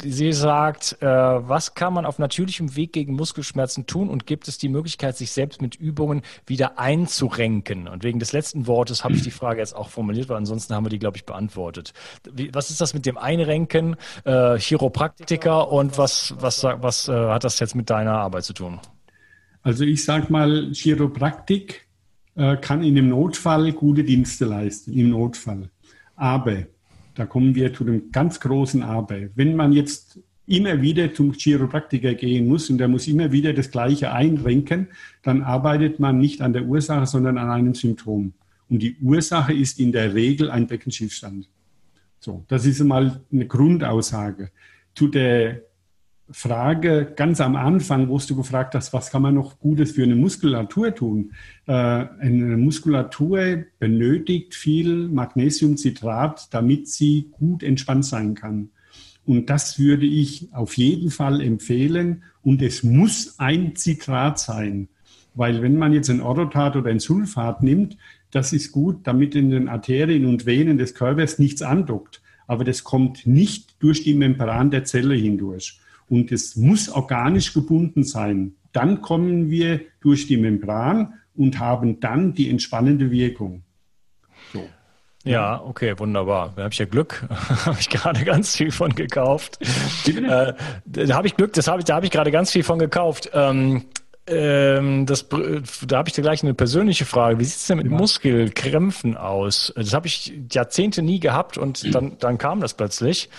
Sie 0.02 0.32
sagt, 0.32 0.98
äh, 1.02 1.06
was 1.06 1.76
kann 1.76 1.94
man 1.94 2.06
auf 2.06 2.18
natürlichem 2.18 2.78
Weg 2.78 2.94
gegen 2.94 3.14
Muskelschmerzen 3.14 3.88
tun 3.88 4.10
und 4.10 4.26
gibt 4.26 4.48
es 4.48 4.58
die 4.58 4.70
Möglichkeit, 4.70 5.18
sich 5.18 5.32
selbst 5.32 5.62
mit 5.62 5.76
Übungen 5.76 6.22
wieder 6.46 6.80
einzurenken? 6.80 7.90
Und 7.90 8.06
wegen 8.06 8.20
des 8.20 8.32
letzten 8.32 8.68
Wortes 8.68 9.04
habe 9.04 9.16
ich 9.16 9.22
die 9.22 9.32
Frage 9.32 9.60
jetzt 9.60 9.76
auch 9.76 9.90
formuliert, 9.90 10.30
weil 10.30 10.38
ansonsten 10.38 10.74
haben 10.74 10.86
wir 10.86 10.90
die, 10.90 11.00
glaube 11.00 11.18
ich, 11.18 11.26
beantwortet. 11.26 11.92
Wie, 12.32 12.54
was 12.54 12.70
ist 12.70 12.80
das 12.80 12.94
mit 12.94 13.06
dem 13.06 13.18
Einrenken, 13.18 13.98
äh, 14.24 14.58
Chiropraktiker 14.58 15.70
und 15.70 15.98
was, 15.98 16.34
was, 16.40 16.64
was 16.64 17.10
äh, 17.10 17.12
hat 17.12 17.44
das 17.44 17.60
jetzt 17.60 17.76
mit 17.76 17.90
deiner 17.90 18.14
Arbeit 18.14 18.46
zu 18.46 18.54
tun? 18.54 18.80
Also 19.62 19.84
ich 19.84 20.06
sage 20.06 20.28
mal, 20.30 20.72
Chiropraktik 20.72 21.86
äh, 22.36 22.56
kann 22.56 22.82
in 22.82 22.96
dem 22.96 23.10
Notfall 23.10 23.74
gute 23.74 24.06
Dienste 24.06 24.46
leisten, 24.46 24.94
im 24.94 25.10
Notfall. 25.10 25.70
Aber, 26.18 26.64
da 27.16 27.26
kommen 27.26 27.56
wir 27.56 27.74
zu 27.74 27.86
dem 27.86 28.12
ganz 28.12 28.40
großen 28.40 28.84
Aber. 28.84 29.18
Wenn 29.36 29.56
man 29.56 29.72
jetzt 29.72 30.20
immer 30.46 30.82
wieder 30.82 31.14
zum 31.14 31.34
Chiropraktiker 31.34 32.14
gehen 32.16 32.48
muss 32.48 32.70
und 32.70 32.78
der 32.78 32.88
muss 32.88 33.08
immer 33.08 33.32
wieder 33.32 33.54
das 33.54 33.72
Gleiche 33.72 34.12
einrenken, 34.12 34.88
dann 35.24 35.42
arbeitet 35.42 36.00
man 36.00 36.18
nicht 36.18 36.42
an 36.42 36.54
der 36.54 36.66
Ursache, 36.66 37.06
sondern 37.06 37.38
an 37.38 37.50
einem 37.50 37.74
Symptom. 37.74 38.34
Und 38.70 38.80
die 38.80 38.98
Ursache 39.02 39.54
ist 39.54 39.80
in 39.80 39.92
der 39.92 40.14
Regel 40.14 40.50
ein 40.50 40.68
Beckenschiefstand. 40.68 41.48
So, 42.20 42.44
das 42.48 42.66
ist 42.66 42.82
einmal 42.82 43.22
eine 43.32 43.46
Grundaussage. 43.46 44.52
Zu 44.96 45.08
der 45.08 45.62
Frage 46.30 47.14
ganz 47.16 47.40
am 47.40 47.56
Anfang, 47.56 48.10
wo 48.10 48.18
du 48.18 48.36
gefragt 48.36 48.76
hast, 48.76 48.92
was 48.92 49.12
kann 49.12 49.22
man 49.22 49.36
noch 49.36 49.60
Gutes 49.60 49.92
für 49.92 50.04
eine 50.04 50.16
Muskulatur 50.16 50.94
tun? 50.94 51.32
Äh, 51.68 51.72
eine 51.72 52.58
Muskulatur 52.58 53.64
benötigt 53.80 54.54
viel 54.54 55.08
Magnesiumcitrat, 55.08 56.54
damit 56.54 56.90
sie 56.90 57.30
gut 57.32 57.64
entspannt 57.64 58.06
sein 58.06 58.36
kann. 58.36 58.70
Und 59.26 59.50
das 59.50 59.80
würde 59.80 60.06
ich 60.06 60.50
auf 60.54 60.76
jeden 60.78 61.12
Fall 61.12 61.42
empfehlen. 61.42 62.24
Und 62.44 62.62
es 62.62 62.84
muss 62.84 63.40
ein 63.40 63.76
Citrat 63.76 64.40
sein. 64.40 64.90
Weil 65.34 65.62
wenn 65.62 65.78
man 65.78 65.94
jetzt 65.94 66.10
ein 66.10 66.22
Orotat 66.22 66.76
oder 66.76 66.90
ein 66.90 67.00
Sulfat 67.00 67.64
nimmt, 67.64 67.98
das 68.32 68.52
ist 68.52 68.72
gut, 68.72 69.08
damit 69.08 69.36
in 69.36 69.50
den 69.50 69.70
Arterien 69.70 70.26
und 70.26 70.46
Venen 70.46 70.78
des 70.78 70.94
Körpers 70.94 71.40
nichts 71.40 71.62
andockt. 71.62 72.22
Aber 72.48 72.64
das 72.64 72.84
kommt 72.84 73.26
nicht 73.28 73.76
durch 73.80 74.04
die 74.04 74.14
Membran 74.14 74.72
der 74.72 74.84
Zelle 74.84 75.16
hindurch 75.16 75.80
und 76.10 76.32
es 76.32 76.56
muss 76.56 76.90
organisch 76.90 77.54
gebunden 77.54 78.04
sein. 78.04 78.56
Dann 78.72 79.02
kommen 79.02 79.50
wir 79.50 79.82
durch 80.02 80.28
die 80.28 80.38
Membran 80.38 81.14
und 81.36 81.60
haben 81.60 82.00
dann 82.00 82.34
die 82.34 82.50
entspannende 82.50 83.12
Wirkung. 83.12 83.64
So. 84.54 84.68
Ja, 85.24 85.62
okay, 85.62 85.98
wunderbar. 86.00 86.54
Da 86.56 86.64
habe 86.64 86.74
ich 86.74 86.80
ja 86.80 86.86
Glück. 86.86 87.26
habe 87.66 87.78
ich 87.80 87.90
gerade 87.90 88.24
ganz 88.24 88.56
viel 88.56 88.72
von 88.72 88.96
gekauft. 88.96 89.60
Äh, 90.08 90.54
da 90.86 91.16
habe 91.16 91.28
ich 91.28 91.36
Glück, 91.36 91.54
das 91.54 91.68
habe 91.68 91.80
ich, 91.80 91.86
da 91.86 91.96
habe 91.96 92.06
ich 92.06 92.12
gerade 92.12 92.32
ganz 92.32 92.52
viel 92.52 92.64
von 92.64 92.80
gekauft. 92.80 93.30
Ähm, 93.34 93.84
ähm, 94.28 95.06
das, 95.06 95.28
da 95.30 95.98
habe 95.98 96.10
ich 96.10 96.16
dir 96.16 96.22
gleich 96.22 96.44
eine 96.44 96.54
persönliche 96.54 97.06
Frage. 97.06 97.40
Wie 97.40 97.46
sieht 97.46 97.58
es 97.58 97.68
denn 97.68 97.78
mit 97.78 97.90
ja. 97.90 97.98
Muskelkrämpfen 97.98 99.16
aus? 99.16 99.74
Das 99.76 99.94
habe 99.94 100.08
ich 100.08 100.34
Jahrzehnte 100.52 101.02
nie 101.02 101.20
gehabt 101.20 101.58
und 101.58 101.96
dann, 101.96 102.18
dann 102.20 102.38
kam 102.38 102.60
das 102.60 102.74
plötzlich. 102.74 103.30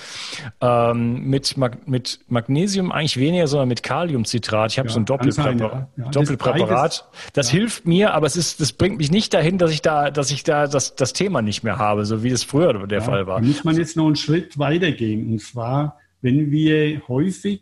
Ähm, 0.61 1.25
mit, 1.25 1.57
Mag 1.57 1.87
mit 1.87 2.21
Magnesium 2.29 2.91
eigentlich 2.91 3.19
weniger, 3.19 3.47
sondern 3.47 3.69
mit 3.69 3.83
Kaliumcitrat. 3.83 4.73
Ich 4.73 4.79
habe 4.79 4.89
ja, 4.89 4.95
so 4.95 5.01
ein 5.01 5.05
Doppelpräparat. 5.05 5.89
Ja. 5.97 6.09
Doppelpräparat. 6.09 6.91
Das, 6.91 7.33
das 7.35 7.51
hilft 7.51 7.87
mir, 7.87 8.15
aber 8.15 8.27
es 8.27 8.37
ist, 8.37 8.61
das 8.61 8.73
bringt 8.73 8.97
mich 8.97 9.11
nicht 9.11 9.35
dahin, 9.35 9.59
dass 9.59 9.71
ich 9.71 9.83
da, 9.83 10.11
dass 10.11 10.31
ich 10.31 10.43
da 10.43 10.67
das, 10.67 10.97
das 10.97 11.13
Thema 11.13 11.43
nicht 11.43 11.63
mehr 11.63 11.79
habe, 11.79 12.07
so 12.07 12.23
wie 12.23 12.31
es 12.31 12.45
früher 12.45 12.87
der 12.87 13.03
Fall 13.03 13.27
war. 13.27 13.41
Da 13.41 13.47
muss 13.47 13.63
man 13.65 13.77
jetzt 13.77 13.97
noch 13.97 14.07
einen 14.07 14.17
Schritt 14.17 14.59
weitergehen. 14.59 15.33
Und 15.33 15.43
zwar, 15.43 15.99
wenn 16.23 16.51
wir 16.51 17.03
häufig 17.09 17.61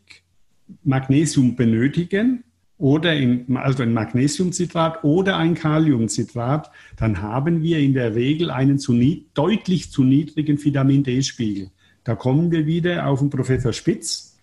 Magnesium 0.84 1.56
benötigen, 1.56 2.44
oder 2.78 3.14
in, 3.14 3.56
also 3.56 3.82
ein 3.82 3.92
Magnesiumcitrat 3.92 5.02
oder 5.02 5.36
ein 5.38 5.54
Kaliumcitrat, 5.54 6.70
dann 6.96 7.22
haben 7.22 7.62
wir 7.62 7.78
in 7.78 7.94
der 7.94 8.14
Regel 8.14 8.50
einen 8.50 8.78
zu 8.78 8.94
deutlich 9.34 9.90
zu 9.90 10.04
niedrigen 10.04 10.62
Vitamin 10.62 11.02
D-Spiegel. 11.02 11.70
Da 12.04 12.14
kommen 12.14 12.50
wir 12.50 12.66
wieder 12.66 13.06
auf 13.06 13.20
den 13.20 13.30
Professor 13.30 13.72
Spitz 13.72 14.36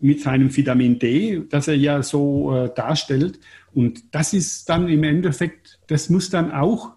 mit 0.00 0.22
seinem 0.22 0.56
Vitamin 0.56 0.98
D, 0.98 1.42
das 1.50 1.68
er 1.68 1.76
ja 1.76 2.02
so 2.02 2.54
äh, 2.54 2.70
darstellt. 2.74 3.40
Und 3.74 4.14
das 4.14 4.32
ist 4.32 4.68
dann 4.68 4.88
im 4.88 5.02
Endeffekt, 5.02 5.80
das 5.88 6.08
muss 6.08 6.30
dann 6.30 6.52
auch 6.52 6.92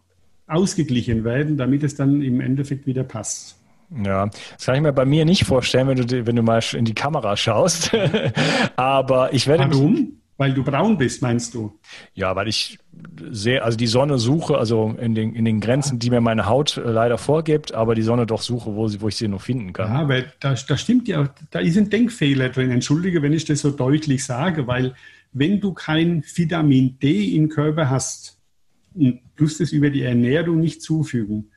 ausgeglichen 0.48 1.24
werden, 1.24 1.58
damit 1.58 1.84
es 1.84 1.96
dann 1.96 2.22
im 2.22 2.40
Endeffekt 2.40 2.86
wieder 2.86 3.04
passt. 3.04 3.58
Ja, 4.06 4.28
das 4.28 4.66
kann 4.66 4.76
ich 4.76 4.82
mir 4.82 4.94
bei 4.94 5.06
mir 5.06 5.26
nicht 5.26 5.44
vorstellen, 5.44 5.88
wenn 5.88 5.98
du, 5.98 6.26
wenn 6.26 6.36
du 6.36 6.44
mal 6.44 6.62
in 6.74 6.86
die 6.86 6.94
Kamera 6.94 7.36
schaust. 7.36 7.92
Aber 8.76 9.34
ich 9.34 9.48
werde. 9.48 9.66
Warum? 9.70 10.21
Weil 10.42 10.56
du 10.56 10.64
braun 10.64 10.98
bist, 10.98 11.22
meinst 11.22 11.54
du? 11.54 11.78
Ja, 12.16 12.36
weil 12.36 12.48
ich 12.48 12.80
sehr, 13.30 13.64
also 13.64 13.78
die 13.78 13.86
Sonne 13.86 14.18
suche, 14.18 14.58
also 14.58 14.96
in 15.00 15.14
den, 15.14 15.36
in 15.36 15.46
den 15.46 15.60
Grenzen, 15.60 16.00
die 16.00 16.10
mir 16.10 16.20
meine 16.20 16.48
Haut 16.48 16.78
äh, 16.78 16.82
leider 16.90 17.20
vorgibt, 17.20 17.76
aber 17.76 17.94
die 17.94 18.02
Sonne 18.02 18.26
doch 18.26 18.42
suche, 18.42 18.74
wo, 18.74 18.88
sie, 18.88 19.02
wo 19.02 19.08
ich 19.08 19.18
sie 19.18 19.28
noch 19.28 19.44
finden 19.44 19.72
kann. 19.72 19.94
Ja, 19.94 20.08
weil 20.08 20.34
da, 20.40 20.56
da 20.56 20.78
stimmt 20.78 21.08
ja, 21.08 21.32
da 21.52 21.60
ist 21.60 21.78
ein 21.78 21.92
Denkfehler 21.92 22.50
drin. 22.50 22.72
Entschuldige, 22.72 23.22
wenn 23.22 23.34
ich 23.34 23.46
das 23.46 23.62
so 23.62 23.70
deutlich 23.70 24.26
sage, 24.26 24.66
weil 24.66 24.96
wenn 25.32 25.62
du 25.62 25.74
kein 25.74 26.24
Vitamin 26.34 26.98
D 26.98 27.36
im 27.36 27.48
Körper 27.48 27.92
hast 27.92 28.40
und 28.96 29.20
tust 29.36 29.62
es 29.62 29.72
über 29.72 29.92
die 29.92 30.02
Ernährung 30.02 30.60
nicht 30.60 30.82
zufügen, 30.82 31.52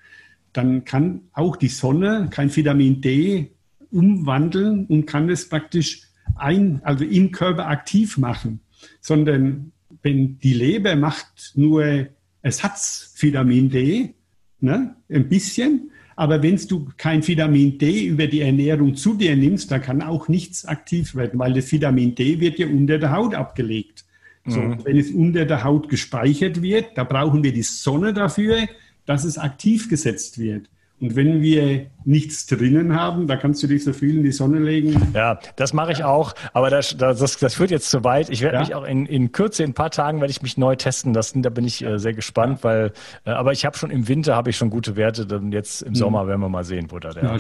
dann 0.53 0.85
kann 0.85 1.23
auch 1.33 1.57
die 1.57 1.69
Sonne 1.69 2.29
kein 2.31 2.55
Vitamin 2.55 3.01
D 3.01 3.51
umwandeln 3.91 4.85
und 4.85 5.07
kann 5.07 5.31
es 5.31 5.49
praktisch 5.49 6.03
ein, 6.35 6.83
also 6.85 7.03
im 7.03 7.33
Körper 7.33 7.69
aktiv 7.69 8.19
machen 8.19 8.61
sondern 9.01 9.73
wenn 10.03 10.39
die 10.39 10.55
Leber 10.55 10.97
macht 10.97 11.53
nur 11.55 12.09
Ersatzvitamin 12.43 13.71
D, 13.71 14.15
ne, 14.61 14.97
ein 15.09 15.29
bisschen, 15.29 15.91
aber 16.17 16.43
wenn 16.43 16.57
du 16.57 16.89
kein 16.97 17.27
Vitamin 17.27 17.79
D 17.79 18.07
über 18.07 18.27
die 18.27 18.41
Ernährung 18.41 18.95
zu 18.95 19.15
dir 19.15 19.35
nimmst, 19.37 19.71
dann 19.71 19.83
kann 19.83 20.03
auch 20.03 20.29
nichts 20.29 20.65
aktiv 20.65 21.15
werden, 21.15 21.39
weil 21.39 21.55
das 21.55 21.73
Vitamin 21.73 22.15
D 22.15 22.41
wird 22.41 22.59
ja 22.59 22.67
unter 22.67 22.99
der 22.99 23.13
Haut 23.13 23.35
abgelegt. 23.35 24.05
So, 24.47 24.61
mhm. 24.61 24.85
Wenn 24.85 24.99
es 24.99 25.11
unter 25.11 25.47
der 25.47 25.65
Haut 25.65 25.89
gespeichert 25.89 26.61
wird, 26.61 26.97
da 26.97 27.05
brauchen 27.05 27.43
wir 27.43 27.53
die 27.53 27.63
Sonne 27.63 28.13
dafür, 28.13 28.69
dass 29.07 29.25
es 29.25 29.39
aktiv 29.39 29.89
gesetzt 29.89 30.39
wird. 30.39 30.69
Und 31.05 31.17
wenn 31.17 31.43
wir 31.43 31.85
nichts 32.07 32.47
drinnen 32.47 32.99
haben, 32.99 33.27
da 33.27 33.37
kannst 33.37 33.63
du 33.63 33.67
dich 33.67 33.85
so 33.85 33.93
viel 33.93 34.17
in 34.17 34.23
die 34.23 34.33
Sonne 34.33 34.59
legen. 34.59 35.13
Ja, 35.13 35.39
das 35.57 35.75
mache 35.75 35.93
ich 35.93 36.03
auch, 36.03 36.33
aber 36.55 36.71
das, 36.71 36.97
das, 36.97 37.37
das 37.37 37.55
führt 37.55 37.71
jetzt 37.71 37.91
zu 37.91 38.05
weit. 38.05 38.31
Ich 38.31 38.41
werde 38.41 38.55
ja. 38.57 38.61
mich 38.63 38.75
auch 38.75 38.85
in, 38.85 39.05
in 39.05 39.31
Kürze, 39.31 39.65
in 39.65 39.73
ein 39.73 39.75
paar 39.75 39.91
Tagen 39.91 40.23
werde 40.23 40.31
ich 40.31 40.41
mich 40.41 40.57
neu 40.57 40.77
testen 40.77 41.13
lassen. 41.13 41.43
Da 41.43 41.51
bin 41.51 41.67
ich 41.67 41.85
äh, 41.85 41.99
sehr 41.99 42.15
gespannt, 42.15 42.61
ja. 42.61 42.65
weil, 42.65 42.93
äh, 43.27 43.33
aber 43.33 43.53
ich 43.53 43.67
habe 43.67 43.77
schon 43.77 43.91
im 43.91 44.09
Winter 44.09 44.35
habe 44.35 44.49
ich 44.49 44.57
schon 44.57 44.71
gute 44.71 44.97
Werte. 44.97 45.27
Dann 45.27 45.53
jetzt 45.53 45.83
im 45.83 45.95
Sommer 45.95 46.25
mhm. 46.25 46.29
werden 46.29 46.41
wir 46.41 46.49
mal 46.49 46.65
sehen, 46.65 46.87
wo 46.89 46.99
da 46.99 47.11
der, 47.11 47.25
ja, 47.25 47.39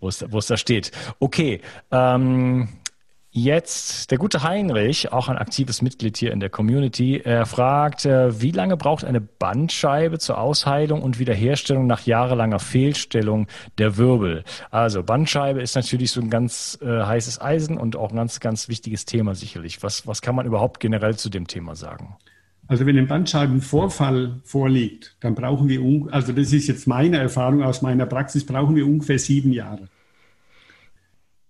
wo 0.00 0.08
es 0.08 0.46
da 0.48 0.56
steht. 0.56 0.90
Okay, 1.20 1.60
ähm, 1.92 2.70
Jetzt 3.32 4.10
der 4.10 4.18
gute 4.18 4.42
Heinrich, 4.42 5.12
auch 5.12 5.28
ein 5.28 5.38
aktives 5.38 5.82
Mitglied 5.82 6.16
hier 6.16 6.32
in 6.32 6.40
der 6.40 6.50
Community, 6.50 7.20
er 7.22 7.46
fragt, 7.46 8.04
äh, 8.04 8.42
wie 8.42 8.50
lange 8.50 8.76
braucht 8.76 9.04
eine 9.04 9.20
Bandscheibe 9.20 10.18
zur 10.18 10.38
Ausheilung 10.38 11.00
und 11.00 11.20
Wiederherstellung 11.20 11.86
nach 11.86 12.04
jahrelanger 12.06 12.58
Fehlstellung 12.58 13.46
der 13.78 13.96
Wirbel? 13.96 14.42
Also 14.72 15.04
Bandscheibe 15.04 15.62
ist 15.62 15.76
natürlich 15.76 16.10
so 16.10 16.20
ein 16.20 16.28
ganz 16.28 16.76
äh, 16.82 16.86
heißes 16.86 17.40
Eisen 17.40 17.78
und 17.78 17.94
auch 17.94 18.10
ein 18.10 18.16
ganz, 18.16 18.40
ganz 18.40 18.68
wichtiges 18.68 19.04
Thema 19.04 19.36
sicherlich. 19.36 19.80
Was, 19.84 20.08
was 20.08 20.22
kann 20.22 20.34
man 20.34 20.44
überhaupt 20.44 20.80
generell 20.80 21.16
zu 21.16 21.30
dem 21.30 21.46
Thema 21.46 21.76
sagen? 21.76 22.16
Also 22.66 22.84
wenn 22.84 22.98
ein 22.98 23.06
Bandscheibenvorfall 23.06 24.40
vorliegt, 24.42 25.16
dann 25.20 25.36
brauchen 25.36 25.68
wir, 25.68 25.80
also 26.12 26.32
das 26.32 26.52
ist 26.52 26.66
jetzt 26.66 26.88
meine 26.88 27.18
Erfahrung 27.18 27.62
aus 27.62 27.80
meiner 27.80 28.06
Praxis, 28.06 28.44
brauchen 28.44 28.74
wir 28.74 28.86
ungefähr 28.86 29.20
sieben 29.20 29.52
Jahre. 29.52 29.88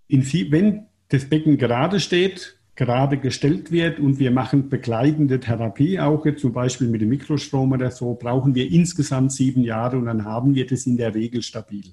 In, 0.09 0.31
wenn 0.51 0.90
das 1.11 1.27
Becken 1.27 1.59
gerade 1.59 2.01
steht, 2.01 2.57
gerade 2.77 3.19
gestellt 3.19 3.71
wird 3.71 4.01
und 4.01 4.19
wir 4.19 4.31
machen 4.31 4.71
begleitende 4.71 5.39
Therapie, 5.39 6.01
auch 6.01 6.25
zum 6.37 6.53
Beispiel 6.53 6.89
mit 6.89 7.03
dem 7.03 7.11
Mikrostrom 7.11 7.73
oder 7.73 7.91
so, 7.91 8.15
brauchen 8.15 8.55
wir 8.55 8.71
insgesamt 8.71 9.33
sieben 9.33 9.63
Jahre 9.63 9.99
und 9.99 10.07
dann 10.07 10.25
haben 10.25 10.55
wir 10.55 10.67
das 10.67 10.87
in 10.87 10.97
der 10.97 11.15
Regel 11.15 11.43
stabil. 11.43 11.93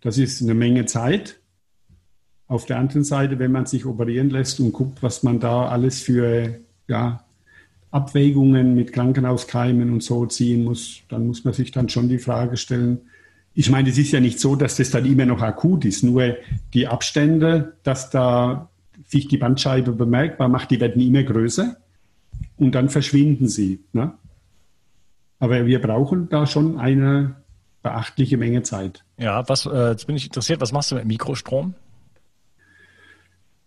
Das 0.00 0.18
ist 0.18 0.40
eine 0.40 0.54
Menge 0.54 0.86
Zeit. 0.86 1.40
Auf 2.46 2.64
der 2.64 2.78
anderen 2.78 3.04
Seite, 3.04 3.38
wenn 3.40 3.50
man 3.50 3.66
sich 3.66 3.84
operieren 3.84 4.30
lässt 4.30 4.60
und 4.60 4.72
guckt, 4.72 5.02
was 5.02 5.24
man 5.24 5.40
da 5.40 5.68
alles 5.68 6.00
für 6.00 6.60
ja, 6.86 7.24
Abwägungen 7.90 8.76
mit 8.76 8.92
Krankenhauskeimen 8.92 9.90
und 9.92 10.02
so 10.02 10.26
ziehen 10.26 10.62
muss, 10.62 11.02
dann 11.08 11.26
muss 11.26 11.44
man 11.44 11.54
sich 11.54 11.72
dann 11.72 11.88
schon 11.88 12.08
die 12.08 12.18
Frage 12.18 12.56
stellen, 12.56 13.00
ich 13.58 13.70
meine, 13.70 13.88
es 13.88 13.96
ist 13.96 14.12
ja 14.12 14.20
nicht 14.20 14.38
so, 14.38 14.54
dass 14.54 14.76
das 14.76 14.90
dann 14.90 15.06
immer 15.06 15.24
noch 15.24 15.40
akut 15.40 15.86
ist. 15.86 16.04
Nur 16.04 16.36
die 16.74 16.86
Abstände, 16.86 17.72
dass 17.84 18.10
da 18.10 18.68
sich 19.06 19.28
die 19.28 19.38
Bandscheibe 19.38 19.92
bemerkbar 19.92 20.48
macht, 20.48 20.70
die 20.70 20.78
werden 20.78 21.00
immer 21.00 21.22
größer 21.22 21.74
und 22.58 22.74
dann 22.74 22.90
verschwinden 22.90 23.48
sie. 23.48 23.80
Ne? 23.94 24.12
Aber 25.38 25.64
wir 25.64 25.80
brauchen 25.80 26.28
da 26.28 26.46
schon 26.46 26.78
eine 26.78 27.36
beachtliche 27.82 28.36
Menge 28.36 28.62
Zeit. 28.62 29.04
Ja, 29.16 29.48
was, 29.48 29.64
äh, 29.64 29.90
jetzt 29.90 30.06
bin 30.06 30.16
ich 30.16 30.26
interessiert, 30.26 30.60
was 30.60 30.72
machst 30.72 30.90
du 30.90 30.96
mit 30.96 31.06
Mikrostrom? 31.06 31.74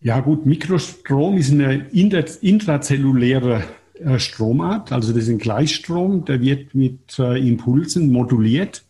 Ja 0.02 0.20
gut, 0.20 0.46
Mikrostrom 0.46 1.36
ist 1.36 1.52
eine 1.52 1.88
intrazelluläre 1.90 3.64
äh, 3.96 4.20
Stromart, 4.20 4.92
also 4.92 5.14
das 5.14 5.24
ist 5.24 5.30
ein 5.30 5.40
Gleichstrom, 5.40 6.26
der 6.26 6.42
wird 6.42 6.76
mit 6.76 7.18
äh, 7.18 7.40
Impulsen 7.40 8.12
moduliert 8.12 8.84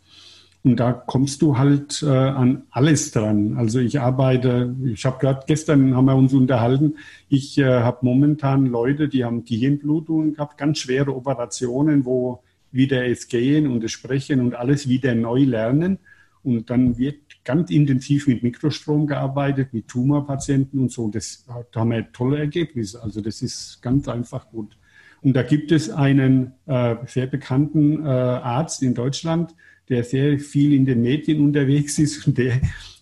und 0.64 0.78
da 0.78 0.92
kommst 0.92 1.42
du 1.42 1.58
halt 1.58 2.04
äh, 2.04 2.10
an 2.10 2.64
alles 2.72 3.12
dran. 3.12 3.56
Also 3.58 3.80
ich 3.80 4.00
arbeite, 4.00 4.76
ich 4.86 5.06
habe 5.06 5.18
gerade 5.20 5.44
gestern 5.48 5.96
haben 5.96 6.06
wir 6.06 6.16
uns 6.16 6.34
unterhalten, 6.34 6.96
ich 7.30 7.58
äh, 7.58 7.66
habe 7.66 8.00
momentan 8.02 8.66
Leute, 8.66 9.08
die 9.08 9.24
haben 9.24 9.46
Gehirnblutungen 9.46 10.34
gehabt, 10.34 10.58
ganz 10.58 10.80
schwere 10.80 11.16
Operationen, 11.16 12.06
wo 12.06 12.44
wieder 12.72 13.08
es 13.08 13.30
gehen 13.30 13.68
und 13.68 13.84
es 13.84 13.92
sprechen 13.92 14.42
und 14.42 14.54
alles 14.54 14.90
wieder 14.90 15.16
neu 15.16 15.44
lernen. 15.44 16.00
Und 16.44 16.70
dann 16.70 16.98
wird 16.98 17.18
ganz 17.44 17.70
intensiv 17.70 18.28
mit 18.28 18.44
Mikrostrom 18.44 19.08
gearbeitet, 19.08 19.74
mit 19.74 19.88
Tumorpatienten 19.88 20.80
und 20.80 20.92
so. 20.92 21.10
Das, 21.10 21.46
da 21.72 21.80
haben 21.80 21.92
wir 21.92 22.12
tolle 22.12 22.38
Ergebnisse. 22.38 23.02
Also 23.02 23.22
das 23.22 23.42
ist 23.42 23.82
ganz 23.82 24.08
einfach 24.08 24.50
gut. 24.50 24.78
Und 25.22 25.34
da 25.36 25.44
gibt 25.44 25.72
es 25.72 25.90
einen 25.90 26.54
äh, 26.66 26.96
sehr 27.06 27.28
bekannten 27.28 28.06
äh, 28.06 28.08
Arzt 28.08 28.84
in 28.84 28.94
Deutschland, 28.94 29.54
der 29.90 30.04
sehr 30.04 30.40
viel 30.40 30.74
in 30.74 30.86
den 30.86 31.02
Medien 31.02 31.42
unterwegs 31.42 32.00
ist 32.00 32.28
und 32.28 32.38
der 32.38 32.62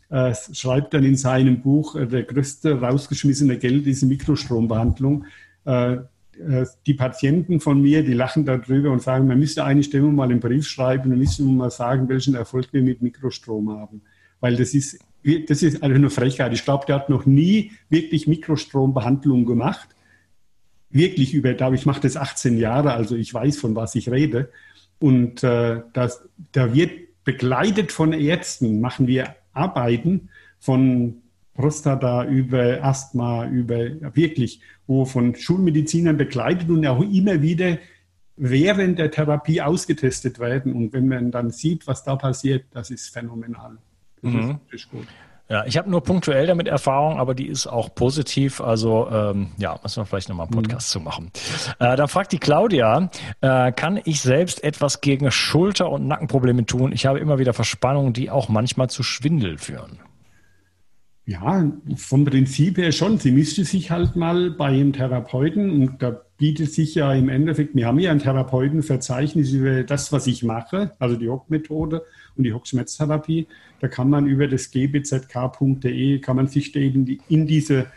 äh, 0.10 0.34
schreibt 0.54 0.94
dann 0.94 1.04
in 1.04 1.18
seinem 1.18 1.62
Buch, 1.62 1.96
äh, 1.96 2.08
der 2.08 2.24
größte 2.24 2.80
rausgeschmissene 2.80 3.58
Geld 3.58 3.88
ist 3.88 4.04
Mikrostrombehandlung. 4.04 5.26
Äh, 5.66 5.98
äh, 6.40 6.66
die 6.86 6.94
Patienten 6.94 7.60
von 7.60 7.82
mir, 7.82 8.04
die 8.04 8.14
lachen 8.14 8.46
darüber 8.46 8.92
und 8.92 9.02
sagen, 9.02 9.28
man 9.28 9.40
müsste 9.40 9.64
eigentlich 9.64 9.94
immer 9.94 10.12
mal 10.12 10.30
einen 10.30 10.40
Brief 10.40 10.68
schreiben, 10.68 11.10
man 11.10 11.20
müsste 11.20 11.44
mal 11.44 11.72
sagen, 11.72 12.08
welchen 12.10 12.36
Erfolg 12.36 12.68
wir 12.72 12.82
mit 12.82 13.02
Mikrostrom 13.02 13.70
haben. 13.72 14.02
Weil 14.40 14.56
das 14.56 14.74
ist, 14.74 15.00
das 15.48 15.64
ist 15.64 15.82
einfach 15.82 15.98
eine 15.98 16.10
Frechheit. 16.10 16.54
Ich 16.54 16.64
glaube, 16.64 16.86
der 16.86 16.96
hat 16.96 17.10
noch 17.10 17.26
nie 17.26 17.72
wirklich 17.90 18.28
Mikrostrombehandlung 18.28 19.46
gemacht. 19.46 19.90
Wirklich 20.90 21.34
über, 21.34 21.74
ich, 21.74 21.86
mache 21.86 22.02
das 22.02 22.16
18 22.16 22.58
Jahre, 22.58 22.94
also 22.94 23.16
ich 23.16 23.34
weiß, 23.34 23.58
von 23.58 23.76
was 23.76 23.96
ich 23.96 24.10
rede. 24.10 24.50
Und 25.00 25.44
äh, 25.44 25.82
das, 25.94 26.28
da 26.52 26.74
wird 26.74 27.24
begleitet 27.24 27.92
von 27.92 28.14
Ärzten, 28.14 28.82
machen 28.82 29.08
wir 29.08 29.36
Arbeiten 29.54 30.30
von 30.60 31.22
Prostata 31.54 32.26
über 32.26 32.84
Asthma, 32.84 33.48
über 33.48 34.16
wirklich, 34.16 34.62
wo 34.86 35.06
von 35.06 35.36
Schulmedizinern 35.36 36.16
begleitet 36.16 36.70
und 36.70 36.86
auch 36.86 37.02
immer 37.02 37.42
wieder 37.42 37.80
während 38.38 39.00
der 39.00 39.10
Therapie 39.10 39.62
ausgetestet 39.62 40.40
werden. 40.40 40.74
Und 40.74 40.94
wenn 40.94 41.08
man 41.08 41.32
dann 41.32 41.50
sieht, 41.50 41.88
was 41.88 42.04
da 42.04 42.16
passiert, 42.16 42.66
das 42.72 42.92
ist 42.92 43.10
phänomenal. 43.10 43.78
Das 44.22 44.32
mhm. 44.32 44.60
ist 44.72 44.90
gut. 44.90 45.08
Ja, 45.50 45.66
ich 45.66 45.78
habe 45.78 45.90
nur 45.90 46.04
punktuell 46.04 46.46
damit 46.46 46.68
Erfahrung, 46.68 47.20
aber 47.20 47.34
die 47.34 47.48
ist 47.48 47.68
auch 47.68 47.96
positiv. 47.96 48.60
Also 48.60 49.10
ähm, 49.10 49.52
ja, 49.58 49.80
müssen 49.82 50.02
wir 50.02 50.06
vielleicht 50.06 50.28
nochmal 50.28 50.48
einen 50.48 50.56
Podcast 50.56 50.90
mhm. 50.90 51.00
zu 51.00 51.06
machen. 51.06 51.32
Äh, 51.80 51.96
dann 51.96 52.08
fragt 52.10 52.34
die 52.34 52.38
Claudia, 52.38 53.10
äh, 53.40 53.72
kann 53.72 54.00
ich 54.04 54.22
selbst 54.22 54.64
etwas 54.64 55.00
gegen 55.00 55.32
Schulter- 55.32 55.90
und 55.90 56.08
Nackenprobleme 56.08 56.66
tun? 56.66 56.92
Ich 56.92 57.06
habe 57.06 57.20
immer 57.20 57.40
wieder 57.40 57.54
Verspannungen, 57.54 58.12
die 58.12 58.30
auch 58.30 58.50
manchmal 58.50 58.90
zu 58.90 59.04
Schwindel 59.04 59.58
führen. 59.58 60.00
Ja, 61.26 61.70
vom 61.98 62.24
Prinzip 62.24 62.78
her 62.78 62.92
schon. 62.94 63.18
Sie 63.18 63.32
müsste 63.32 63.66
sich 63.66 63.92
halt 63.92 64.16
mal 64.16 64.52
bei 64.52 64.68
einem 64.68 64.94
Therapeuten 64.94 65.70
und 65.72 66.02
da 66.02 66.22
bietet 66.38 66.72
sich 66.72 66.96
ja 66.96 67.14
im 67.14 67.28
Endeffekt, 67.30 67.76
wir 67.76 67.86
haben 67.88 68.00
ja 68.00 68.12
ein 68.12 68.20
Therapeutenverzeichnis 68.20 69.52
über 69.52 69.84
das, 69.84 70.14
was 70.14 70.28
ich 70.28 70.44
mache, 70.44 70.94
also 71.00 71.18
die 71.18 71.28
Hock-Methode 71.28 72.04
und 72.38 72.44
die 72.44 72.54
Hock-Schmerztherapie. 72.54 73.48
Da 73.80 73.88
kann 73.88 74.10
man 74.10 74.28
über 74.28 74.48
das 74.48 74.72
gbzk.de, 74.72 76.20
kann 76.20 76.36
man 76.36 76.48
sich 76.48 76.76
eben 76.76 77.20
in 77.30 77.48
diese 77.48 77.88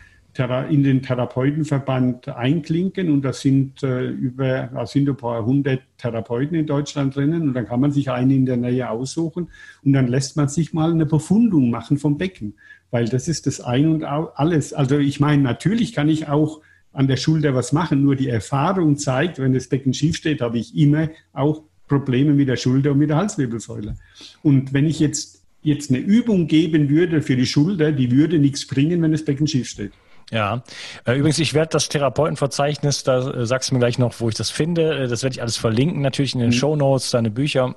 in 0.71 0.85
den 0.85 1.03
Therapeutenverband 1.03 2.29
einklinken 2.29 3.11
und 3.11 3.23
da 3.23 3.33
sind 3.33 3.83
äh, 3.83 4.07
über, 4.09 4.71
da 4.73 4.87
sind 4.87 5.09
ein 5.09 5.17
paar 5.17 5.45
hundert 5.45 5.83
Therapeuten 5.99 6.57
in 6.57 6.67
Deutschland 6.67 7.17
drinnen 7.17 7.43
und 7.43 7.55
dann 7.55 7.67
kann 7.67 7.81
man 7.81 7.91
sich 7.91 8.11
einen 8.11 8.31
in 8.31 8.47
der 8.47 8.57
Nähe 8.57 8.89
aussuchen 8.89 9.49
und 9.85 9.93
dann 9.93 10.07
lässt 10.07 10.37
man 10.37 10.49
sich 10.49 10.73
mal 10.73 10.93
eine 10.93 11.05
Befundung 11.05 11.71
machen 11.71 11.99
vom 11.99 12.17
Becken, 12.17 12.55
weil 12.93 13.09
das 13.09 13.27
ist 13.27 13.47
das 13.47 13.61
Ein 13.61 13.89
und 13.89 14.05
alles. 14.05 14.73
Also 14.73 14.99
ich 14.99 15.19
meine, 15.19 15.43
natürlich 15.43 15.93
kann 15.93 16.09
ich 16.09 16.29
auch 16.29 16.61
an 16.93 17.09
der 17.09 17.17
Schulter 17.17 17.55
was 17.55 17.73
machen, 17.73 18.03
nur 18.03 18.15
die 18.15 18.29
Erfahrung 18.29 18.97
zeigt, 18.97 19.41
wenn 19.41 19.53
das 19.53 19.69
Becken 19.69 19.95
schief 19.95 20.17
steht, 20.17 20.41
habe 20.41 20.59
ich 20.59 20.77
immer 20.77 21.09
auch 21.33 21.65
Probleme 21.91 22.33
mit 22.33 22.49
der 22.49 22.57
Schulter 22.57 22.93
und 22.93 22.99
mit 22.99 23.11
der 23.11 23.17
Halswirbelsäule. 23.19 23.97
Und 24.43 24.73
wenn 24.73 24.87
ich 24.87 25.01
jetzt, 25.01 25.43
jetzt 25.63 25.91
eine 25.91 25.99
Übung 25.99 26.47
geben 26.47 26.89
würde 26.89 27.21
für 27.21 27.37
die 27.37 27.45
Schulter, 27.45 27.93
die 27.93 28.11
würde 28.11 28.39
nichts 28.39 28.67
bringen, 28.67 29.03
wenn 29.03 29.13
das 29.13 29.25
Becken 29.25 29.47
schief 29.47 29.69
steht. 29.69 29.93
Ja, 30.31 30.63
äh, 31.05 31.19
übrigens, 31.19 31.41
ich 31.41 31.55
werde 31.55 31.71
das 31.73 31.89
Therapeutenverzeichnis, 31.89 33.03
da 33.03 33.31
äh, 33.31 33.47
sagst 33.47 33.71
du 33.71 33.75
mir 33.75 33.81
gleich 33.81 33.99
noch, 33.99 34.15
wo 34.21 34.29
ich 34.29 34.37
das 34.37 34.51
finde. 34.51 35.05
Äh, 35.05 35.09
das 35.09 35.25
werde 35.25 35.35
ich 35.35 35.43
alles 35.43 35.57
verlinken, 35.57 36.01
natürlich 36.01 36.35
in 36.35 36.41
den 36.41 36.51
mhm. 36.51 36.55
Show 36.55 36.77
Notes, 36.77 37.11
deine 37.11 37.31
Bücher. 37.31 37.75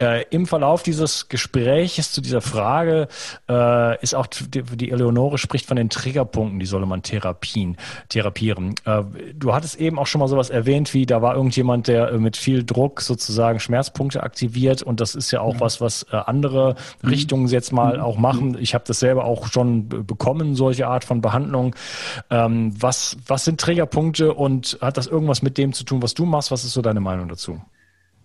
Äh, 0.00 0.24
Im 0.30 0.46
Verlauf 0.46 0.82
dieses 0.82 1.28
Gespräches 1.28 2.12
zu 2.12 2.20
dieser 2.20 2.40
Frage 2.40 3.08
äh, 3.48 4.00
ist 4.02 4.14
auch 4.14 4.26
die, 4.26 4.62
die 4.62 4.90
Eleonore 4.90 5.38
spricht 5.38 5.66
von 5.66 5.76
den 5.76 5.90
Triggerpunkten, 5.90 6.58
die 6.58 6.66
solle 6.66 6.86
man 6.86 7.02
therapien, 7.02 7.76
therapieren. 8.08 8.74
Äh, 8.84 9.02
du 9.34 9.54
hattest 9.54 9.76
eben 9.76 9.98
auch 9.98 10.06
schon 10.06 10.20
mal 10.20 10.28
sowas 10.28 10.50
erwähnt, 10.50 10.94
wie 10.94 11.06
da 11.06 11.22
war 11.22 11.34
irgendjemand, 11.34 11.88
der 11.88 12.10
äh, 12.10 12.18
mit 12.18 12.36
viel 12.36 12.64
Druck 12.64 13.00
sozusagen 13.00 13.60
Schmerzpunkte 13.60 14.22
aktiviert 14.22 14.82
und 14.82 15.00
das 15.00 15.14
ist 15.14 15.30
ja 15.30 15.40
auch 15.40 15.54
mhm. 15.54 15.60
was, 15.60 15.80
was 15.80 16.04
äh, 16.10 16.16
andere 16.16 16.76
mhm. 17.02 17.08
Richtungen 17.08 17.46
jetzt 17.48 17.72
mal 17.72 17.98
mhm. 17.98 18.02
auch 18.02 18.18
machen. 18.18 18.56
Ich 18.58 18.74
habe 18.74 18.84
das 18.86 19.00
selber 19.00 19.24
auch 19.24 19.46
schon 19.46 19.88
bekommen, 19.88 20.54
solche 20.54 20.86
Art 20.86 21.04
von 21.04 21.20
Behandlung. 21.20 21.74
Ähm, 22.30 22.74
was, 22.80 23.16
was 23.26 23.44
sind 23.44 23.60
Triggerpunkte 23.60 24.34
und 24.34 24.78
hat 24.80 24.96
das 24.96 25.06
irgendwas 25.06 25.42
mit 25.42 25.58
dem 25.58 25.72
zu 25.72 25.84
tun, 25.84 26.02
was 26.02 26.14
du 26.14 26.24
machst? 26.24 26.50
Was 26.50 26.64
ist 26.64 26.72
so 26.72 26.82
deine 26.82 27.00
Meinung 27.00 27.28
dazu? 27.28 27.60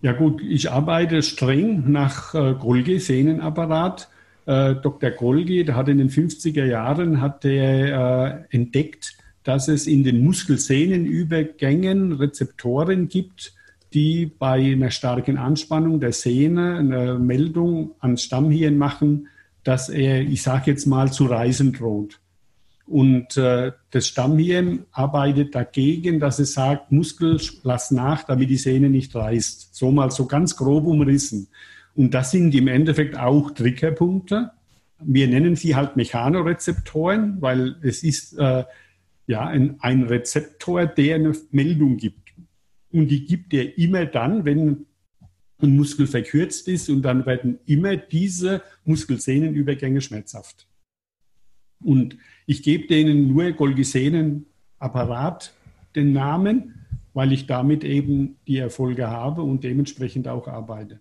Ja 0.00 0.12
gut, 0.12 0.42
ich 0.42 0.70
arbeite 0.70 1.22
streng 1.22 1.90
nach 1.90 2.32
äh, 2.34 2.54
Golgi, 2.54 3.00
Sehnenapparat. 3.00 4.08
Äh, 4.46 4.76
Dr. 4.76 5.10
Golgi, 5.10 5.64
der 5.64 5.74
hat 5.74 5.88
in 5.88 5.98
den 5.98 6.08
50er 6.08 6.64
Jahren 6.64 7.20
hat 7.20 7.42
der, 7.42 8.44
äh, 8.50 8.56
entdeckt, 8.56 9.16
dass 9.42 9.66
es 9.66 9.86
in 9.88 10.04
den 10.04 10.22
Muskelsehnenübergängen 10.24 12.12
Rezeptoren 12.12 13.08
gibt, 13.08 13.54
die 13.92 14.26
bei 14.26 14.72
einer 14.72 14.90
starken 14.90 15.36
Anspannung 15.36 15.98
der 15.98 16.12
Sehne 16.12 16.76
eine 16.76 17.18
Meldung 17.18 17.92
ans 17.98 18.22
Stammhirn 18.22 18.78
machen, 18.78 19.28
dass 19.64 19.88
er, 19.88 20.20
ich 20.20 20.42
sage 20.42 20.70
jetzt 20.70 20.86
mal, 20.86 21.12
zu 21.12 21.26
reisen 21.26 21.72
droht. 21.72 22.20
Und 22.86 23.36
äh, 23.36 23.72
das 23.90 24.06
Stammhirn 24.06 24.86
arbeitet 24.92 25.54
dagegen, 25.54 26.20
dass 26.20 26.38
es 26.38 26.54
sagt, 26.54 26.90
Muskel, 26.90 27.40
lass 27.62 27.90
nach, 27.90 28.24
damit 28.24 28.48
die 28.48 28.56
Sehne 28.56 28.88
nicht 28.88 29.14
reißt. 29.14 29.67
So 29.78 29.92
mal 29.92 30.10
so 30.10 30.26
ganz 30.26 30.56
grob 30.56 30.86
umrissen. 30.86 31.46
Und 31.94 32.12
das 32.12 32.32
sind 32.32 32.52
im 32.52 32.66
Endeffekt 32.66 33.16
auch 33.16 33.52
Triggerpunkte. 33.52 34.50
Wir 34.98 35.28
nennen 35.28 35.54
sie 35.54 35.76
halt 35.76 35.94
Mechanorezeptoren, 35.94 37.40
weil 37.40 37.76
es 37.82 38.02
ist 38.02 38.36
äh, 38.38 38.64
ja 39.28 39.46
ein, 39.46 39.76
ein 39.78 40.02
Rezeptor, 40.02 40.86
der 40.86 41.14
eine 41.14 41.32
Meldung 41.52 41.96
gibt. 41.96 42.34
Und 42.90 43.06
die 43.06 43.24
gibt 43.24 43.54
er 43.54 43.78
immer 43.78 44.04
dann, 44.04 44.44
wenn 44.44 44.86
ein 45.62 45.76
Muskel 45.76 46.08
verkürzt 46.08 46.66
ist 46.66 46.90
und 46.90 47.02
dann 47.02 47.24
werden 47.24 47.60
immer 47.64 47.96
diese 47.96 48.62
Muskelsehnenübergänge 48.84 50.00
schmerzhaft. 50.00 50.66
Und 51.84 52.16
ich 52.46 52.64
gebe 52.64 52.88
denen 52.88 53.28
nur 53.28 53.52
Golgisenen 53.52 54.46
Apparat 54.80 55.54
den 55.94 56.12
Namen, 56.12 56.74
weil 57.14 57.32
ich 57.32 57.46
damit 57.46 57.84
eben 57.84 58.38
die 58.46 58.58
Erfolge 58.58 59.08
habe 59.08 59.42
und 59.42 59.64
dementsprechend 59.64 60.28
auch 60.28 60.48
arbeite. 60.48 61.00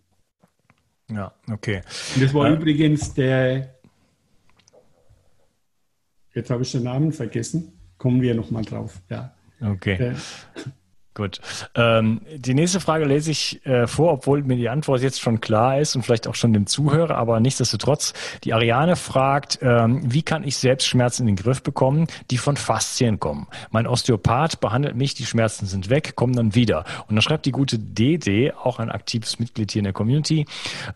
Ja, 1.10 1.34
okay. 1.52 1.82
Und 2.16 2.24
das 2.24 2.34
war 2.34 2.50
äh, 2.50 2.54
übrigens 2.54 3.14
der, 3.14 3.76
jetzt 6.34 6.50
habe 6.50 6.64
ich 6.64 6.72
den 6.72 6.84
Namen 6.84 7.14
vergessen, 7.14 7.74
kommen 7.98 8.22
wir 8.22 8.36
nochmal 8.36 8.64
drauf. 8.64 9.02
Ja. 9.10 9.34
Okay. 9.62 9.98
Der, 9.98 10.16
Gut. 11.18 11.42
Ähm, 11.74 12.22
die 12.32 12.54
nächste 12.54 12.80
Frage 12.80 13.06
lese 13.06 13.32
ich 13.32 13.66
äh, 13.66 13.88
vor, 13.88 14.14
obwohl 14.14 14.44
mir 14.44 14.56
die 14.56 14.70
Antwort 14.70 15.02
jetzt 15.02 15.20
schon 15.20 15.42
klar 15.42 15.80
ist 15.80 15.96
und 15.96 16.04
vielleicht 16.04 16.28
auch 16.28 16.36
schon 16.36 16.54
dem 16.54 16.68
Zuhörer, 16.68 17.16
aber 17.16 17.40
nichtsdestotrotz. 17.40 18.14
Die 18.44 18.54
Ariane 18.54 18.96
fragt, 18.96 19.58
ähm, 19.64 20.02
wie 20.06 20.22
kann 20.22 20.44
ich 20.44 20.58
selbst 20.58 20.86
Schmerzen 20.86 21.24
in 21.24 21.36
den 21.36 21.44
Griff 21.44 21.64
bekommen, 21.64 22.06
die 22.30 22.38
von 22.38 22.56
Faszien 22.56 23.20
kommen? 23.20 23.48
Mein 23.72 23.88
Osteopath 23.88 24.60
behandelt 24.60 24.96
mich, 24.96 25.16
die 25.16 25.26
Schmerzen 25.26 25.66
sind 25.66 25.90
weg, 25.90 26.16
kommen 26.16 26.36
dann 26.36 26.54
wieder. 26.54 26.86
Und 27.08 27.16
dann 27.16 27.24
schreibt 27.24 27.48
die 27.48 27.52
gute 27.52 27.80
DD, 27.80 28.54
auch 28.54 28.78
ein 28.78 28.92
aktives 28.92 29.40
Mitglied 29.40 29.72
hier 29.72 29.80
in 29.80 29.86
der 29.86 29.94
Community, 29.94 30.46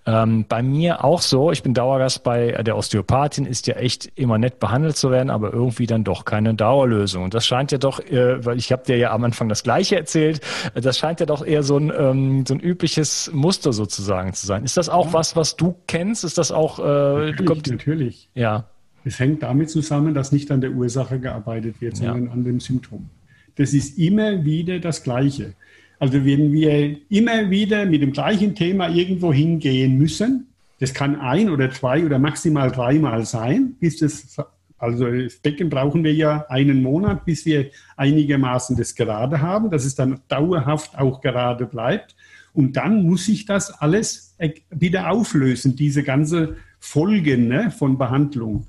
ähm, 0.06 0.46
bei 0.48 0.62
mir 0.62 1.04
auch 1.04 1.22
so, 1.22 1.52
ich 1.52 1.64
bin 1.64 1.74
Dauergast 1.74 2.24
bei 2.24 2.52
der 2.62 2.78
Osteopathin, 2.78 3.48
ist 3.48 3.66
ja 3.66 3.74
echt 3.74 4.12
immer 4.14 4.38
nett 4.38 4.60
behandelt 4.60 4.98
zu 4.98 5.10
werden, 5.10 5.32
aber 5.32 5.52
irgendwie 5.52 5.88
dann 5.88 6.04
doch 6.04 6.26
keine 6.26 6.54
Dauerlösung. 6.54 7.24
Und 7.24 7.34
das 7.34 7.48
scheint 7.48 7.72
ja 7.72 7.80
doch, 7.80 8.00
äh, 8.00 8.46
weil 8.46 8.60
ich 8.60 8.72
habe 8.72 8.84
dir 8.84 8.98
ja 8.98 9.14
am 9.14 9.24
Anfang 9.24 9.50
das 9.50 9.64
Gleiche 9.64 9.96
erzählt, 9.96 10.11
erzählt. 10.12 10.42
Das 10.74 10.98
scheint 10.98 11.20
ja 11.20 11.26
doch 11.26 11.46
eher 11.46 11.64
so 11.64 11.78
ein, 11.78 11.92
ähm, 11.96 12.46
so 12.46 12.54
ein 12.54 12.60
übliches 12.60 13.32
Muster 13.34 13.74
sozusagen 13.74 14.34
zu 14.34 14.46
sein. 14.46 14.64
Ist 14.64 14.78
das 14.78 14.90
auch 14.90 15.08
ja. 15.08 15.14
was, 15.14 15.36
was 15.36 15.56
du 15.56 15.76
kennst? 15.88 16.24
Ist 16.24 16.38
das 16.38 16.52
auch... 16.52 16.80
Äh, 16.80 16.84
natürlich, 16.84 17.46
kommt, 17.46 17.68
natürlich. 17.68 18.30
Ja. 18.36 18.66
Es 19.04 19.20
hängt 19.20 19.44
damit 19.44 19.70
zusammen, 19.70 20.14
dass 20.14 20.32
nicht 20.32 20.52
an 20.52 20.62
der 20.62 20.72
Ursache 20.72 21.20
gearbeitet 21.20 21.82
wird, 21.82 21.98
sondern 21.98 22.26
ja. 22.26 22.32
an 22.32 22.44
dem 22.44 22.60
Symptom. 22.60 23.10
Das 23.56 23.74
ist 23.74 23.98
immer 23.98 24.44
wieder 24.46 24.80
das 24.80 25.04
Gleiche. 25.04 25.54
Also 26.00 26.26
wenn 26.26 26.52
wir 26.52 26.98
immer 27.10 27.50
wieder 27.50 27.86
mit 27.86 28.02
dem 28.02 28.12
gleichen 28.12 28.56
Thema 28.56 28.90
irgendwo 28.90 29.34
hingehen 29.34 29.98
müssen, 29.98 30.48
das 30.80 30.94
kann 30.94 31.20
ein 31.20 31.50
oder 31.50 31.70
zwei 31.70 32.04
oder 32.04 32.18
maximal 32.18 32.72
dreimal 32.72 33.26
sein, 33.26 33.76
bis 33.80 33.98
das 33.98 34.38
also 34.82 35.06
das 35.06 35.36
Becken 35.36 35.70
brauchen 35.70 36.04
wir 36.04 36.14
ja 36.14 36.46
einen 36.50 36.82
Monat, 36.82 37.24
bis 37.24 37.46
wir 37.46 37.70
einigermaßen 37.98 38.76
das 38.76 38.96
gerade 38.96 39.40
haben, 39.40 39.70
dass 39.70 39.86
es 39.86 39.94
dann 39.94 40.22
dauerhaft 40.28 40.98
auch 40.98 41.22
gerade 41.22 41.68
bleibt. 41.68 42.16
Und 42.54 42.76
dann 42.78 43.04
muss 43.04 43.26
sich 43.26 43.46
das 43.46 43.70
alles 43.80 44.36
wieder 44.72 45.12
auflösen, 45.12 45.76
diese 45.76 46.02
ganze 46.02 46.58
Folgen 46.80 47.48
ne, 47.48 47.70
von 47.70 48.00
Behandlung. 48.00 48.66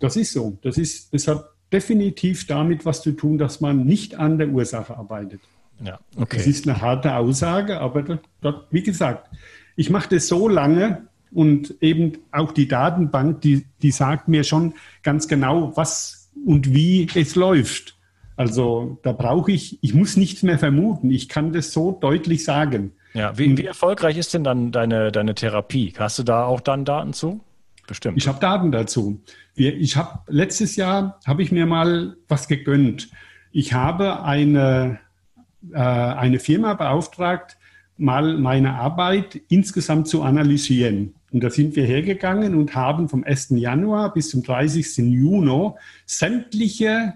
Das 0.00 0.16
ist 0.16 0.34
so. 0.34 0.58
Das, 0.60 0.76
ist, 0.76 1.14
das 1.14 1.26
hat 1.26 1.48
definitiv 1.72 2.46
damit 2.46 2.84
was 2.84 3.00
zu 3.00 3.12
tun, 3.12 3.38
dass 3.38 3.62
man 3.62 3.86
nicht 3.86 4.14
an 4.16 4.36
der 4.36 4.50
Ursache 4.50 4.94
arbeitet. 4.94 5.40
Ja, 5.82 5.98
okay. 6.16 6.36
Das 6.36 6.46
ist 6.46 6.68
eine 6.68 6.80
harte 6.82 7.16
Aussage, 7.16 7.80
aber 7.80 8.02
das, 8.02 8.18
das, 8.42 8.54
wie 8.70 8.82
gesagt, 8.82 9.30
ich 9.76 9.88
mache 9.88 10.10
das 10.10 10.28
so 10.28 10.46
lange, 10.46 11.08
und 11.34 11.74
eben 11.80 12.18
auch 12.30 12.52
die 12.52 12.68
Datenbank, 12.68 13.40
die, 13.40 13.64
die 13.82 13.90
sagt 13.90 14.28
mir 14.28 14.44
schon 14.44 14.74
ganz 15.02 15.28
genau, 15.28 15.76
was 15.76 16.30
und 16.46 16.74
wie 16.74 17.08
es 17.14 17.34
läuft. 17.34 17.96
Also 18.36 18.98
da 19.02 19.12
brauche 19.12 19.52
ich, 19.52 19.78
ich 19.82 19.94
muss 19.94 20.16
nichts 20.16 20.42
mehr 20.42 20.58
vermuten. 20.58 21.10
Ich 21.10 21.28
kann 21.28 21.52
das 21.52 21.72
so 21.72 21.92
deutlich 21.92 22.44
sagen. 22.44 22.92
Ja, 23.14 23.36
wie, 23.36 23.56
wie 23.56 23.66
erfolgreich 23.66 24.16
ist 24.16 24.32
denn 24.32 24.42
dann 24.42 24.72
deine, 24.72 25.12
deine 25.12 25.34
Therapie? 25.34 25.92
Hast 25.98 26.18
du 26.18 26.22
da 26.22 26.44
auch 26.44 26.60
dann 26.60 26.84
Daten 26.84 27.12
zu? 27.12 27.40
Bestimmt. 27.86 28.16
Ich 28.16 28.26
habe 28.28 28.40
Daten 28.40 28.72
dazu. 28.72 29.20
Ich 29.54 29.96
habe 29.96 30.20
letztes 30.28 30.76
Jahr 30.76 31.20
habe 31.26 31.42
ich 31.42 31.52
mir 31.52 31.66
mal 31.66 32.16
was 32.28 32.48
gegönnt. 32.48 33.10
Ich 33.50 33.74
habe 33.74 34.22
eine, 34.22 34.98
äh, 35.72 35.78
eine 35.78 36.38
Firma 36.38 36.72
beauftragt, 36.74 37.58
mal 37.98 38.38
meine 38.38 38.74
Arbeit 38.74 39.42
insgesamt 39.48 40.08
zu 40.08 40.22
analysieren. 40.22 41.14
Und 41.32 41.42
da 41.42 41.50
sind 41.50 41.74
wir 41.76 41.84
hergegangen 41.84 42.54
und 42.54 42.74
haben 42.74 43.08
vom 43.08 43.24
1. 43.24 43.50
Januar 43.50 44.12
bis 44.12 44.30
zum 44.30 44.42
30. 44.42 44.98
Juni 44.98 45.70
sämtliche 46.04 47.14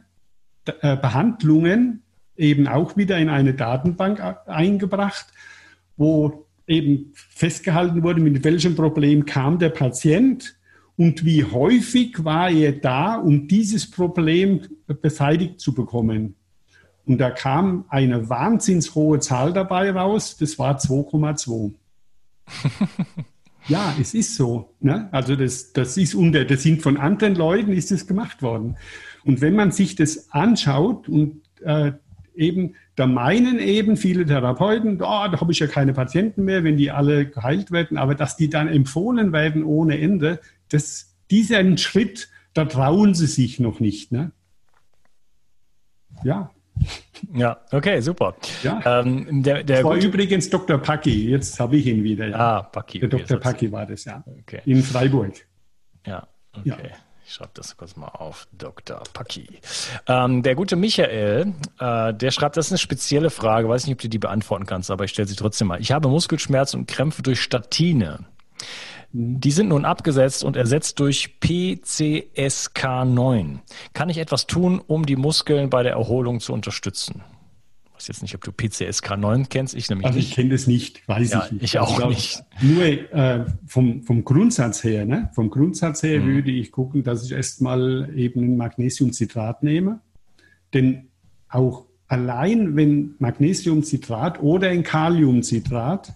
äh, 0.64 0.96
Behandlungen 0.96 2.02
eben 2.37 2.66
auch 2.66 2.96
wieder 2.96 3.18
in 3.18 3.29
eine 3.29 3.55
Datenbank 3.55 4.20
eingebracht, 4.46 5.26
wo 5.96 6.46
eben 6.66 7.12
festgehalten 7.14 8.02
wurde, 8.02 8.20
mit 8.20 8.42
welchem 8.42 8.74
Problem 8.74 9.26
kam 9.26 9.59
der 9.59 9.70
Patient 9.70 10.57
und 10.96 11.24
wie 11.24 11.44
häufig 11.44 12.24
war 12.24 12.50
er 12.50 12.72
da, 12.72 13.16
um 13.16 13.46
dieses 13.48 13.90
Problem 13.90 14.62
beseitigt 15.02 15.61
zu 15.61 15.74
bekommen. 15.74 16.37
Und 17.05 17.18
da 17.18 17.31
kam 17.31 17.85
eine 17.88 18.29
wahnsinnshohe 18.29 19.20
Zahl 19.20 19.52
dabei 19.52 19.92
raus, 19.92 20.37
das 20.38 20.59
war 20.59 20.79
2,2. 20.79 21.72
Ja, 23.68 23.94
es 24.00 24.14
ist 24.14 24.37
so. 24.37 24.74
Ne? 24.81 25.09
Also 25.12 25.37
das, 25.37 25.72
das 25.72 25.96
ist 25.96 26.14
unter, 26.14 26.44
das 26.44 26.62
sind 26.62 26.83
von 26.83 26.96
anderen 26.96 27.35
Leuten 27.35 27.72
ist 27.72 27.90
es 27.90 28.07
gemacht 28.07 28.42
worden. 28.42 28.76
Und 29.24 29.40
wenn 29.40 29.55
man 29.57 29.72
sich 29.72 29.96
das 29.96 30.31
anschaut 30.31 31.09
und 31.09 31.42
äh, 31.62 31.92
eben, 32.37 32.74
da 32.94 33.07
meinen 33.07 33.59
eben 33.59 33.96
viele 33.96 34.24
Therapeuten, 34.24 34.96
oh, 34.96 35.29
da 35.29 35.40
habe 35.40 35.52
ich 35.52 35.59
ja 35.59 35.66
keine 35.66 35.92
Patienten 35.92 36.44
mehr, 36.44 36.64
wenn 36.64 36.76
die 36.76 36.90
alle 36.90 37.26
geheilt 37.26 37.72
werden, 37.72 37.96
aber 37.96 38.14
dass 38.14 38.37
die 38.37 38.48
dann 38.48 38.68
empfohlen 38.68 39.33
werden 39.33 39.64
ohne 39.64 39.98
Ende, 39.98 40.40
das, 40.68 41.16
diesen 41.31 41.76
Schritt, 41.79 42.29
da 42.55 42.64
trauen 42.64 43.14
sie 43.14 43.26
sich 43.26 43.59
noch 43.59 43.81
nicht. 43.81 44.12
Ne? 44.12 44.31
Ja, 46.22 46.50
ja, 47.34 47.58
okay, 47.72 48.00
super. 48.00 48.34
Ja. 48.62 49.00
Ähm, 49.00 49.42
der, 49.42 49.62
der 49.64 49.76
das 49.76 49.84
war 49.84 49.96
übrigens 49.96 50.50
Dr. 50.50 50.78
Packi, 50.78 51.30
jetzt 51.30 51.58
habe 51.58 51.76
ich 51.76 51.86
ihn 51.86 52.04
wieder. 52.04 52.28
Ja. 52.28 52.36
Ah, 52.36 52.62
Packi. 52.62 53.00
Der 53.00 53.12
okay, 53.12 53.24
Dr. 53.26 53.40
Packi 53.40 53.72
war 53.72 53.86
das, 53.86 54.04
ja. 54.04 54.22
Okay. 54.42 54.60
In 54.64 54.82
Freiburg. 54.82 55.32
Ja, 56.06 56.26
okay. 56.52 56.68
Ja. 56.68 56.96
Ich 57.26 57.32
schreibe 57.32 57.50
das 57.54 57.76
kurz 57.76 57.96
mal 57.96 58.06
auf, 58.06 58.46
Dr. 58.52 59.02
Paki. 59.12 59.48
Ähm, 60.06 60.44
der 60.44 60.54
gute 60.54 60.76
Michael, 60.76 61.54
äh, 61.80 62.14
der 62.14 62.30
schreibt, 62.30 62.56
das 62.56 62.66
ist 62.66 62.72
eine 62.72 62.78
spezielle 62.78 63.30
Frage, 63.30 63.68
weiß 63.68 63.86
nicht, 63.86 63.94
ob 63.94 64.00
du 64.00 64.08
die 64.08 64.20
beantworten 64.20 64.64
kannst, 64.64 64.92
aber 64.92 65.04
ich 65.04 65.10
stelle 65.10 65.26
sie 65.26 65.34
trotzdem 65.34 65.66
mal. 65.66 65.80
Ich 65.80 65.90
habe 65.90 66.08
Muskelschmerzen 66.08 66.80
und 66.80 66.86
Krämpfe 66.86 67.22
durch 67.22 67.40
Statine. 67.40 68.20
Die 69.18 69.50
sind 69.50 69.68
nun 69.68 69.87
abgesetzt 69.87 70.44
und 70.44 70.57
ersetzt 70.57 71.00
durch 71.00 71.38
PCSK9. 71.42 73.61
Kann 73.94 74.11
ich 74.11 74.18
etwas 74.18 74.46
tun, 74.46 74.79
um 74.87 75.07
die 75.07 75.16
Muskeln 75.16 75.70
bei 75.70 75.83
der 75.83 75.92
Erholung 75.92 76.40
zu 76.40 76.52
unterstützen? 76.52 77.22
Ich 77.87 77.94
weiß 77.94 78.09
jetzt 78.09 78.20
nicht, 78.20 78.35
ob 78.35 78.44
du 78.44 78.50
PCSK9 78.50 79.46
kennst. 79.48 79.74
Ich 79.74 79.88
nämlich 79.88 80.07
also 80.07 80.18
ich 80.18 80.33
kenne 80.33 80.50
das 80.50 80.66
nicht, 80.66 81.09
weiß 81.09 81.31
ja, 81.31 81.46
ich 81.46 81.52
nicht. 81.52 81.64
Ich 81.64 81.79
auch 81.79 81.94
also 81.94 82.11
nicht. 82.11 82.44
Nur 82.61 82.85
äh, 82.85 83.46
vom, 83.66 84.02
vom 84.02 84.22
Grundsatz 84.22 84.85
her, 84.85 85.07
ne? 85.07 85.31
vom 85.33 85.48
Grundsatz 85.48 86.02
her 86.02 86.20
mhm. 86.20 86.35
würde 86.35 86.50
ich 86.50 86.70
gucken, 86.70 87.02
dass 87.02 87.24
ich 87.24 87.33
erstmal 87.33 88.11
eben 88.14 88.42
ein 88.42 88.59
Magnesiumcitrat 88.59 89.62
nehme. 89.62 90.00
Denn 90.74 91.07
auch 91.48 91.87
allein, 92.07 92.76
wenn 92.76 93.14
Magnesiumcitrat 93.18 94.42
oder 94.42 94.68
ein 94.68 94.83
Kaliumcitrat 94.83 96.12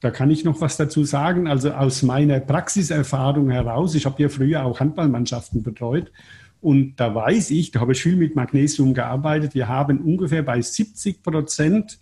da 0.00 0.10
kann 0.10 0.30
ich 0.30 0.44
noch 0.44 0.60
was 0.60 0.76
dazu 0.76 1.04
sagen. 1.04 1.48
Also 1.48 1.72
aus 1.72 2.02
meiner 2.02 2.40
Praxiserfahrung 2.40 3.50
heraus, 3.50 3.94
ich 3.94 4.06
habe 4.06 4.22
ja 4.22 4.28
früher 4.28 4.64
auch 4.64 4.80
Handballmannschaften 4.80 5.62
betreut 5.62 6.12
und 6.60 6.96
da 6.96 7.14
weiß 7.14 7.50
ich, 7.50 7.70
da 7.70 7.80
habe 7.80 7.92
ich 7.92 8.02
viel 8.02 8.16
mit 8.16 8.36
Magnesium 8.36 8.94
gearbeitet, 8.94 9.54
wir 9.54 9.68
haben 9.68 10.00
ungefähr 10.00 10.42
bei 10.42 10.60
70 10.60 11.22
Prozent 11.22 12.00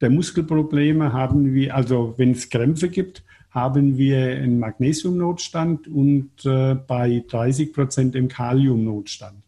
der 0.00 0.10
Muskelprobleme 0.10 1.12
haben 1.12 1.54
wir, 1.54 1.74
also 1.74 2.14
wenn 2.16 2.30
es 2.30 2.50
Krämpfe 2.50 2.88
gibt, 2.88 3.24
haben 3.50 3.96
wir 3.96 4.18
einen 4.18 4.58
Magnesiumnotstand 4.60 5.88
und 5.88 6.30
äh, 6.44 6.74
bei 6.74 7.24
30 7.28 7.72
Prozent 7.72 8.14
im 8.14 8.28
Kaliumnotstand. 8.28 9.42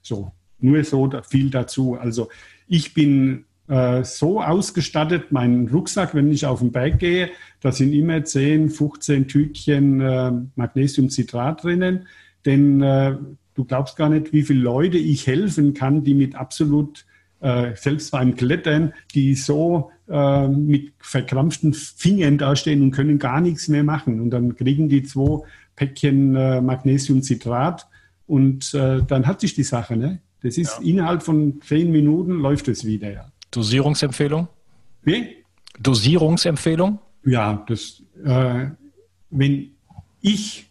So, 0.00 0.32
nur 0.58 0.82
so 0.84 1.10
viel 1.28 1.50
dazu. 1.50 1.94
Also 1.94 2.28
ich 2.66 2.94
bin 2.94 3.44
äh, 3.70 4.02
so 4.02 4.42
ausgestattet, 4.42 5.30
mein 5.30 5.68
Rucksack, 5.68 6.12
wenn 6.12 6.32
ich 6.32 6.44
auf 6.44 6.58
den 6.58 6.72
Berg 6.72 6.98
gehe, 6.98 7.30
da 7.60 7.70
sind 7.70 7.92
immer 7.92 8.24
10, 8.24 8.68
15 8.68 9.28
Tütchen 9.28 10.00
äh, 10.00 10.32
Magnesiumcitrat 10.56 11.62
drinnen, 11.62 12.08
denn 12.44 12.82
äh, 12.82 13.16
du 13.54 13.64
glaubst 13.64 13.96
gar 13.96 14.08
nicht, 14.08 14.32
wie 14.32 14.42
viele 14.42 14.60
Leute 14.60 14.98
ich 14.98 15.24
helfen 15.28 15.72
kann, 15.72 16.02
die 16.02 16.14
mit 16.14 16.34
absolut 16.34 17.06
äh, 17.38 17.76
selbst 17.76 18.10
beim 18.10 18.34
Klettern, 18.34 18.92
die 19.14 19.36
so 19.36 19.92
äh, 20.08 20.48
mit 20.48 20.92
verkrampften 20.98 21.72
Fingern 21.72 22.38
dastehen 22.38 22.82
und 22.82 22.90
können 22.90 23.20
gar 23.20 23.40
nichts 23.40 23.68
mehr 23.68 23.84
machen. 23.84 24.20
Und 24.20 24.30
dann 24.30 24.56
kriegen 24.56 24.88
die 24.88 25.04
zwei 25.04 25.46
Päckchen 25.76 26.32
Magnesiumcitrat 26.32 27.86
und 28.26 28.74
dann 28.74 29.26
hat 29.26 29.40
sich 29.40 29.54
die 29.54 29.62
Sache. 29.62 29.96
Ne? 29.96 30.20
Das 30.42 30.58
ist 30.58 30.78
ja. 30.78 30.86
innerhalb 30.86 31.22
von 31.22 31.62
zehn 31.62 31.90
Minuten 31.90 32.32
läuft 32.32 32.68
es 32.68 32.84
wieder. 32.84 33.10
Ja. 33.10 33.32
Dosierungsempfehlung? 33.50 34.48
Wie? 35.02 35.36
Dosierungsempfehlung? 35.78 36.98
Ja, 37.24 37.64
das, 37.66 38.02
äh, 38.24 38.66
wenn 39.30 39.70
ich 40.20 40.70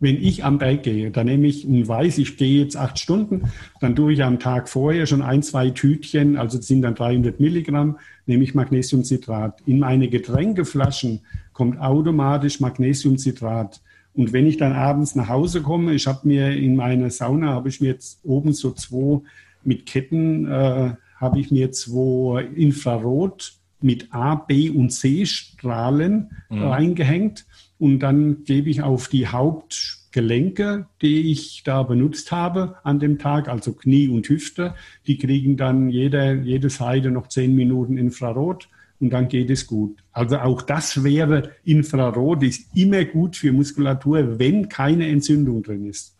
wenn 0.00 0.16
ich 0.16 0.44
am 0.44 0.58
Berg 0.58 0.82
gehe, 0.82 1.10
dann 1.10 1.26
nehme 1.26 1.46
ich 1.46 1.66
und 1.66 1.86
weiß, 1.86 2.18
ich 2.18 2.38
gehe 2.38 2.62
jetzt 2.62 2.76
acht 2.76 2.98
Stunden, 2.98 3.50
dann 3.80 3.94
tue 3.94 4.14
ich 4.14 4.24
am 4.24 4.38
Tag 4.38 4.68
vorher 4.68 5.06
schon 5.06 5.20
ein, 5.20 5.42
zwei 5.42 5.70
Tütchen, 5.70 6.38
also 6.38 6.56
das 6.56 6.66
sind 6.66 6.82
dann 6.82 6.94
300 6.94 7.38
Milligramm, 7.38 7.98
nehme 8.24 8.42
ich 8.42 8.54
Magnesiumcitrat. 8.54 9.60
In 9.66 9.78
meine 9.78 10.08
Getränkeflaschen 10.08 11.20
kommt 11.52 11.78
automatisch 11.78 12.60
Magnesiumcitrat. 12.60 13.82
Und 14.14 14.32
wenn 14.32 14.46
ich 14.46 14.56
dann 14.56 14.72
abends 14.72 15.14
nach 15.14 15.28
Hause 15.28 15.60
komme, 15.60 15.92
ich 15.92 16.06
habe 16.06 16.26
mir 16.26 16.50
in 16.50 16.76
meiner 16.76 17.10
Sauna, 17.10 17.48
habe 17.48 17.68
ich 17.68 17.82
mir 17.82 17.88
jetzt 17.88 18.20
oben 18.24 18.54
so 18.54 18.72
zwei 18.72 19.20
mit 19.62 19.84
Ketten 19.84 20.46
äh, 20.46 20.94
habe 21.20 21.38
ich 21.38 21.50
mir 21.50 21.70
zwei 21.70 22.42
Infrarot 22.42 23.52
mit 23.82 24.12
A, 24.12 24.34
B 24.34 24.70
und 24.70 24.90
C 24.90 25.26
Strahlen 25.26 26.30
mhm. 26.48 26.62
reingehängt 26.62 27.46
und 27.78 28.00
dann 28.00 28.44
gebe 28.44 28.68
ich 28.68 28.82
auf 28.82 29.08
die 29.08 29.26
Hauptgelenke, 29.26 30.86
die 31.00 31.30
ich 31.30 31.62
da 31.64 31.82
benutzt 31.82 32.32
habe 32.32 32.76
an 32.82 32.98
dem 32.98 33.18
Tag, 33.18 33.48
also 33.48 33.72
Knie 33.72 34.08
und 34.08 34.28
Hüfte, 34.28 34.74
die 35.06 35.18
kriegen 35.18 35.56
dann 35.56 35.88
jede, 35.88 36.40
jede 36.44 36.70
Seite 36.70 37.10
noch 37.10 37.28
zehn 37.28 37.54
Minuten 37.54 37.96
Infrarot 37.96 38.68
und 38.98 39.10
dann 39.10 39.28
geht 39.28 39.50
es 39.50 39.66
gut. 39.66 40.02
Also 40.12 40.38
auch 40.38 40.62
das 40.62 41.04
wäre 41.04 41.52
Infrarot, 41.64 42.42
ist 42.42 42.76
immer 42.76 43.04
gut 43.04 43.36
für 43.36 43.52
Muskulatur, 43.52 44.38
wenn 44.38 44.68
keine 44.68 45.08
Entzündung 45.08 45.62
drin 45.62 45.86
ist. 45.86 46.16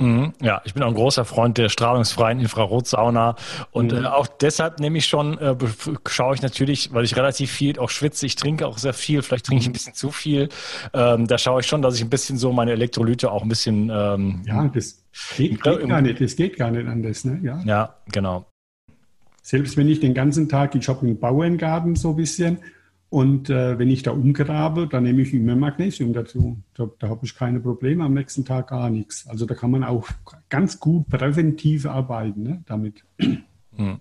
Ja, 0.00 0.60
ich 0.64 0.74
bin 0.74 0.82
auch 0.82 0.88
ein 0.88 0.94
großer 0.94 1.24
Freund 1.24 1.56
der 1.56 1.68
strahlungsfreien 1.68 2.40
Infrarotsauna 2.40 3.36
und 3.70 3.92
mhm. 3.92 4.04
äh, 4.04 4.06
auch 4.06 4.26
deshalb 4.26 4.80
nehme 4.80 4.98
ich 4.98 5.06
schon, 5.06 5.38
äh, 5.38 5.54
schaue 6.08 6.34
ich 6.34 6.42
natürlich, 6.42 6.92
weil 6.92 7.04
ich 7.04 7.16
relativ 7.16 7.52
viel 7.52 7.78
auch 7.78 7.90
schwitze, 7.90 8.26
ich 8.26 8.34
trinke 8.34 8.66
auch 8.66 8.78
sehr 8.78 8.92
viel, 8.92 9.22
vielleicht 9.22 9.46
trinke 9.46 9.60
ich 9.60 9.68
ein 9.68 9.70
mhm. 9.70 9.74
bisschen 9.74 9.94
zu 9.94 10.10
viel, 10.10 10.48
ähm, 10.92 11.28
da 11.28 11.38
schaue 11.38 11.60
ich 11.60 11.66
schon, 11.68 11.80
dass 11.80 11.94
ich 11.94 12.02
ein 12.02 12.10
bisschen 12.10 12.38
so 12.38 12.52
meine 12.52 12.72
Elektrolyte 12.72 13.30
auch 13.30 13.42
ein 13.42 13.48
bisschen... 13.48 13.88
Ähm, 13.92 14.42
ja, 14.46 14.66
das 14.66 15.04
geht, 15.36 15.62
geht 15.62 15.88
gar 15.88 16.00
nicht, 16.00 16.20
das 16.20 16.34
geht 16.34 16.56
gar 16.56 16.72
nicht 16.72 16.88
anders, 16.88 17.24
ne? 17.24 17.38
Ja, 17.42 17.62
ja 17.64 17.94
genau. 18.10 18.46
Selbst 19.42 19.76
wenn 19.76 19.88
ich 19.88 20.00
den 20.00 20.14
ganzen 20.14 20.48
Tag, 20.48 20.74
ich 20.74 20.88
habe 20.88 21.02
einen 21.02 21.20
Bauerngarten 21.20 21.94
so 21.94 22.10
ein 22.10 22.16
bisschen 22.16 22.58
und 23.14 23.48
äh, 23.48 23.78
wenn 23.78 23.90
ich 23.90 24.02
da 24.02 24.10
umgrabe, 24.10 24.88
dann 24.88 25.04
nehme 25.04 25.22
ich 25.22 25.32
immer 25.32 25.54
Magnesium 25.54 26.12
dazu. 26.12 26.58
Da, 26.74 26.90
da 26.98 27.08
habe 27.08 27.24
ich 27.24 27.36
keine 27.36 27.60
Probleme, 27.60 28.02
am 28.02 28.12
nächsten 28.12 28.44
Tag 28.44 28.70
gar 28.70 28.90
nichts. 28.90 29.28
Also 29.28 29.46
da 29.46 29.54
kann 29.54 29.70
man 29.70 29.84
auch 29.84 30.08
ganz 30.48 30.80
gut 30.80 31.08
präventiv 31.08 31.86
arbeiten 31.86 32.42
ne, 32.42 32.64
damit. 32.66 33.04
Hm. 33.76 34.00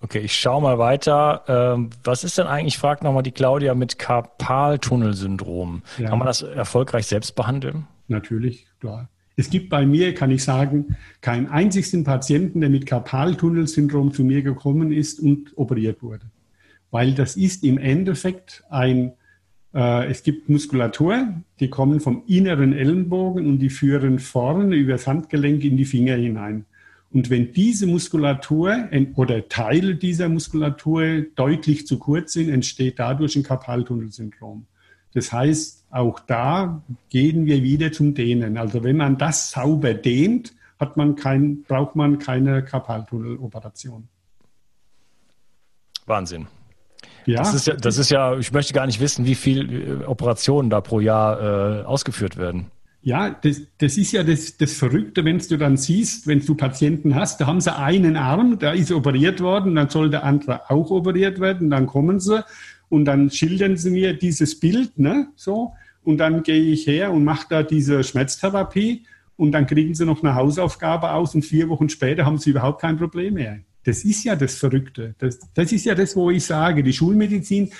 Okay, 0.00 0.18
ich 0.18 0.34
schaue 0.34 0.62
mal 0.62 0.78
weiter. 0.80 1.44
Ähm, 1.46 1.90
was 2.02 2.24
ist 2.24 2.38
denn 2.38 2.48
eigentlich, 2.48 2.76
fragt 2.76 3.04
nochmal 3.04 3.22
die 3.22 3.30
Claudia, 3.30 3.76
mit 3.76 4.00
Karpaltunnelsyndrom? 4.00 5.82
Ja. 5.98 6.08
Kann 6.08 6.18
man 6.18 6.26
das 6.26 6.42
erfolgreich 6.42 7.06
selbst 7.06 7.36
behandeln? 7.36 7.86
Natürlich, 8.08 8.66
klar. 8.80 9.08
Es 9.36 9.48
gibt 9.48 9.70
bei 9.70 9.86
mir, 9.86 10.12
kann 10.12 10.32
ich 10.32 10.42
sagen, 10.42 10.96
keinen 11.20 11.46
einzigen 11.46 12.02
Patienten, 12.02 12.62
der 12.62 12.70
mit 12.70 12.84
Karpaltunnelsyndrom 12.86 14.12
zu 14.12 14.24
mir 14.24 14.42
gekommen 14.42 14.90
ist 14.90 15.20
und 15.20 15.56
operiert 15.56 16.02
wurde 16.02 16.26
weil 16.90 17.14
das 17.14 17.36
ist 17.36 17.64
im 17.64 17.78
Endeffekt 17.78 18.64
ein, 18.70 19.12
äh, 19.74 20.10
es 20.10 20.22
gibt 20.22 20.48
Muskulatur, 20.48 21.34
die 21.60 21.68
kommen 21.68 22.00
vom 22.00 22.24
inneren 22.26 22.72
Ellenbogen 22.72 23.46
und 23.46 23.58
die 23.58 23.70
führen 23.70 24.18
vorne 24.18 24.74
über 24.76 24.92
das 24.92 25.06
Handgelenk 25.06 25.64
in 25.64 25.76
die 25.76 25.84
Finger 25.84 26.16
hinein. 26.16 26.66
Und 27.12 27.28
wenn 27.28 27.52
diese 27.52 27.86
Muskulatur 27.86 28.88
oder 29.16 29.48
Teile 29.48 29.96
dieser 29.96 30.28
Muskulatur 30.28 31.22
deutlich 31.34 31.86
zu 31.86 31.98
kurz 31.98 32.34
sind, 32.34 32.48
entsteht 32.48 33.00
dadurch 33.00 33.34
ein 33.34 33.42
Karpaltunnelsyndrom. 33.42 34.66
Das 35.12 35.32
heißt, 35.32 35.86
auch 35.90 36.20
da 36.20 36.82
gehen 37.08 37.46
wir 37.46 37.64
wieder 37.64 37.90
zum 37.90 38.14
Dehnen. 38.14 38.56
Also 38.56 38.84
wenn 38.84 38.96
man 38.96 39.18
das 39.18 39.50
sauber 39.50 39.92
dehnt, 39.92 40.54
hat 40.78 40.96
man 40.96 41.16
kein, 41.16 41.62
braucht 41.62 41.96
man 41.96 42.20
keine 42.20 42.64
Karpaltunneloperation. 42.64 44.08
Wahnsinn. 46.06 46.46
Ja. 47.30 47.38
Das 47.38 47.54
ist 47.54 47.66
ja, 47.66 47.76
das 47.76 47.98
ist 47.98 48.10
ja, 48.10 48.36
ich 48.36 48.52
möchte 48.52 48.72
gar 48.72 48.86
nicht 48.86 49.00
wissen, 49.00 49.24
wie 49.24 49.36
viele 49.36 50.02
äh, 50.02 50.04
Operationen 50.04 50.68
da 50.68 50.80
pro 50.80 51.00
Jahr 51.00 51.82
äh, 51.82 51.84
ausgeführt 51.84 52.36
werden. 52.36 52.66
Ja, 53.02 53.30
das, 53.30 53.62
das 53.78 53.96
ist 53.96 54.12
ja 54.12 54.22
das, 54.24 54.56
das 54.58 54.74
Verrückte, 54.74 55.24
wenn 55.24 55.38
du 55.38 55.56
dann 55.56 55.76
siehst, 55.76 56.26
wenn 56.26 56.44
du 56.44 56.54
Patienten 56.54 57.14
hast, 57.14 57.40
da 57.40 57.46
haben 57.46 57.60
sie 57.60 57.74
einen 57.74 58.16
Arm, 58.16 58.58
der 58.58 58.74
ist 58.74 58.92
operiert 58.92 59.40
worden, 59.40 59.74
dann 59.74 59.88
soll 59.88 60.10
der 60.10 60.24
andere 60.24 60.68
auch 60.70 60.90
operiert 60.90 61.40
werden, 61.40 61.70
dann 61.70 61.86
kommen 61.86 62.20
sie 62.20 62.44
und 62.90 63.06
dann 63.06 63.30
schildern 63.30 63.76
sie 63.78 63.90
mir 63.90 64.12
dieses 64.12 64.58
Bild, 64.60 64.98
ne, 64.98 65.28
so, 65.34 65.72
und 66.02 66.18
dann 66.18 66.42
gehe 66.42 66.60
ich 66.60 66.86
her 66.86 67.12
und 67.12 67.24
mache 67.24 67.46
da 67.48 67.62
diese 67.62 68.04
Schmerztherapie 68.04 69.06
und 69.36 69.52
dann 69.52 69.66
kriegen 69.66 69.94
sie 69.94 70.04
noch 70.04 70.22
eine 70.22 70.34
Hausaufgabe 70.34 71.12
aus 71.12 71.34
und 71.34 71.42
vier 71.42 71.70
Wochen 71.70 71.88
später 71.88 72.26
haben 72.26 72.36
sie 72.36 72.50
überhaupt 72.50 72.82
kein 72.82 72.98
Problem 72.98 73.34
mehr. 73.34 73.60
Das 73.84 74.04
ist 74.04 74.24
ja 74.24 74.36
das 74.36 74.56
Verrückte. 74.56 75.14
Das, 75.18 75.38
das 75.54 75.72
ist 75.72 75.84
ja 75.84 75.94
das, 75.94 76.14
wo 76.16 76.30
ich 76.30 76.44
sage, 76.44 76.82
die 76.82 76.92
Schulmedizin, 76.92 77.70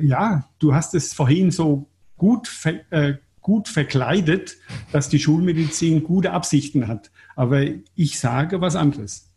ja, 0.00 0.48
du 0.58 0.74
hast 0.74 0.94
es 0.94 1.12
vorhin 1.12 1.50
so 1.50 1.88
gut, 2.16 2.50
äh, 2.90 3.14
gut 3.40 3.68
verkleidet, 3.68 4.56
dass 4.92 5.08
die 5.08 5.18
Schulmedizin 5.18 6.02
gute 6.02 6.32
Absichten 6.32 6.88
hat. 6.88 7.10
Aber 7.36 7.64
ich 7.94 8.18
sage 8.18 8.60
was 8.60 8.76
anderes. 8.76 9.32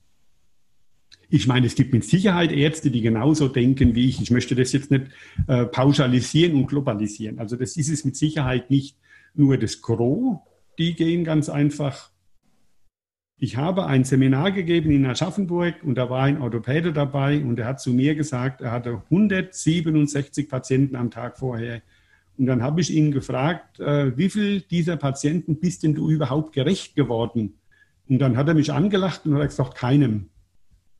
Ich 1.29 1.47
meine, 1.47 1.65
es 1.65 1.75
gibt 1.75 1.93
mit 1.93 2.03
Sicherheit 2.03 2.51
Ärzte, 2.51 2.91
die 2.91 3.01
genauso 3.01 3.47
denken 3.47 3.95
wie 3.95 4.09
ich. 4.09 4.21
Ich 4.21 4.31
möchte 4.31 4.53
das 4.53 4.73
jetzt 4.73 4.91
nicht 4.91 5.05
äh, 5.47 5.65
pauschalisieren 5.65 6.55
und 6.55 6.67
globalisieren. 6.67 7.39
Also 7.39 7.55
das 7.55 7.77
ist 7.77 7.89
es 7.89 8.03
mit 8.03 8.17
Sicherheit 8.17 8.69
nicht 8.69 8.97
nur 9.33 9.57
das 9.57 9.81
Gros. 9.81 10.39
Die 10.77 10.93
gehen 10.93 11.23
ganz 11.23 11.47
einfach 11.47 12.10
ich 13.43 13.57
habe 13.57 13.87
ein 13.87 14.03
Seminar 14.03 14.51
gegeben 14.51 14.91
in 14.91 15.03
Aschaffenburg 15.03 15.77
und 15.83 15.95
da 15.95 16.11
war 16.11 16.21
ein 16.25 16.39
Orthopäde 16.39 16.93
dabei 16.93 17.43
und 17.43 17.57
er 17.57 17.65
hat 17.65 17.81
zu 17.81 17.91
mir 17.91 18.13
gesagt, 18.13 18.61
er 18.61 18.71
hatte 18.71 19.01
167 19.09 20.47
Patienten 20.47 20.95
am 20.95 21.09
Tag 21.09 21.39
vorher 21.39 21.81
Und 22.37 22.45
dann 22.45 22.61
habe 22.61 22.81
ich 22.81 22.93
ihn 22.93 23.11
gefragt, 23.11 23.79
äh, 23.79 24.15
wie 24.15 24.29
viel 24.29 24.61
dieser 24.61 24.95
Patienten 24.95 25.59
bist 25.59 25.81
denn 25.81 25.95
du 25.95 26.11
überhaupt 26.11 26.53
gerecht 26.53 26.95
geworden? 26.95 27.55
Und 28.07 28.19
dann 28.19 28.37
hat 28.37 28.47
er 28.47 28.53
mich 28.53 28.71
angelacht 28.71 29.25
und 29.25 29.33
hat 29.33 29.49
gesagt, 29.49 29.73
keinem. 29.73 30.29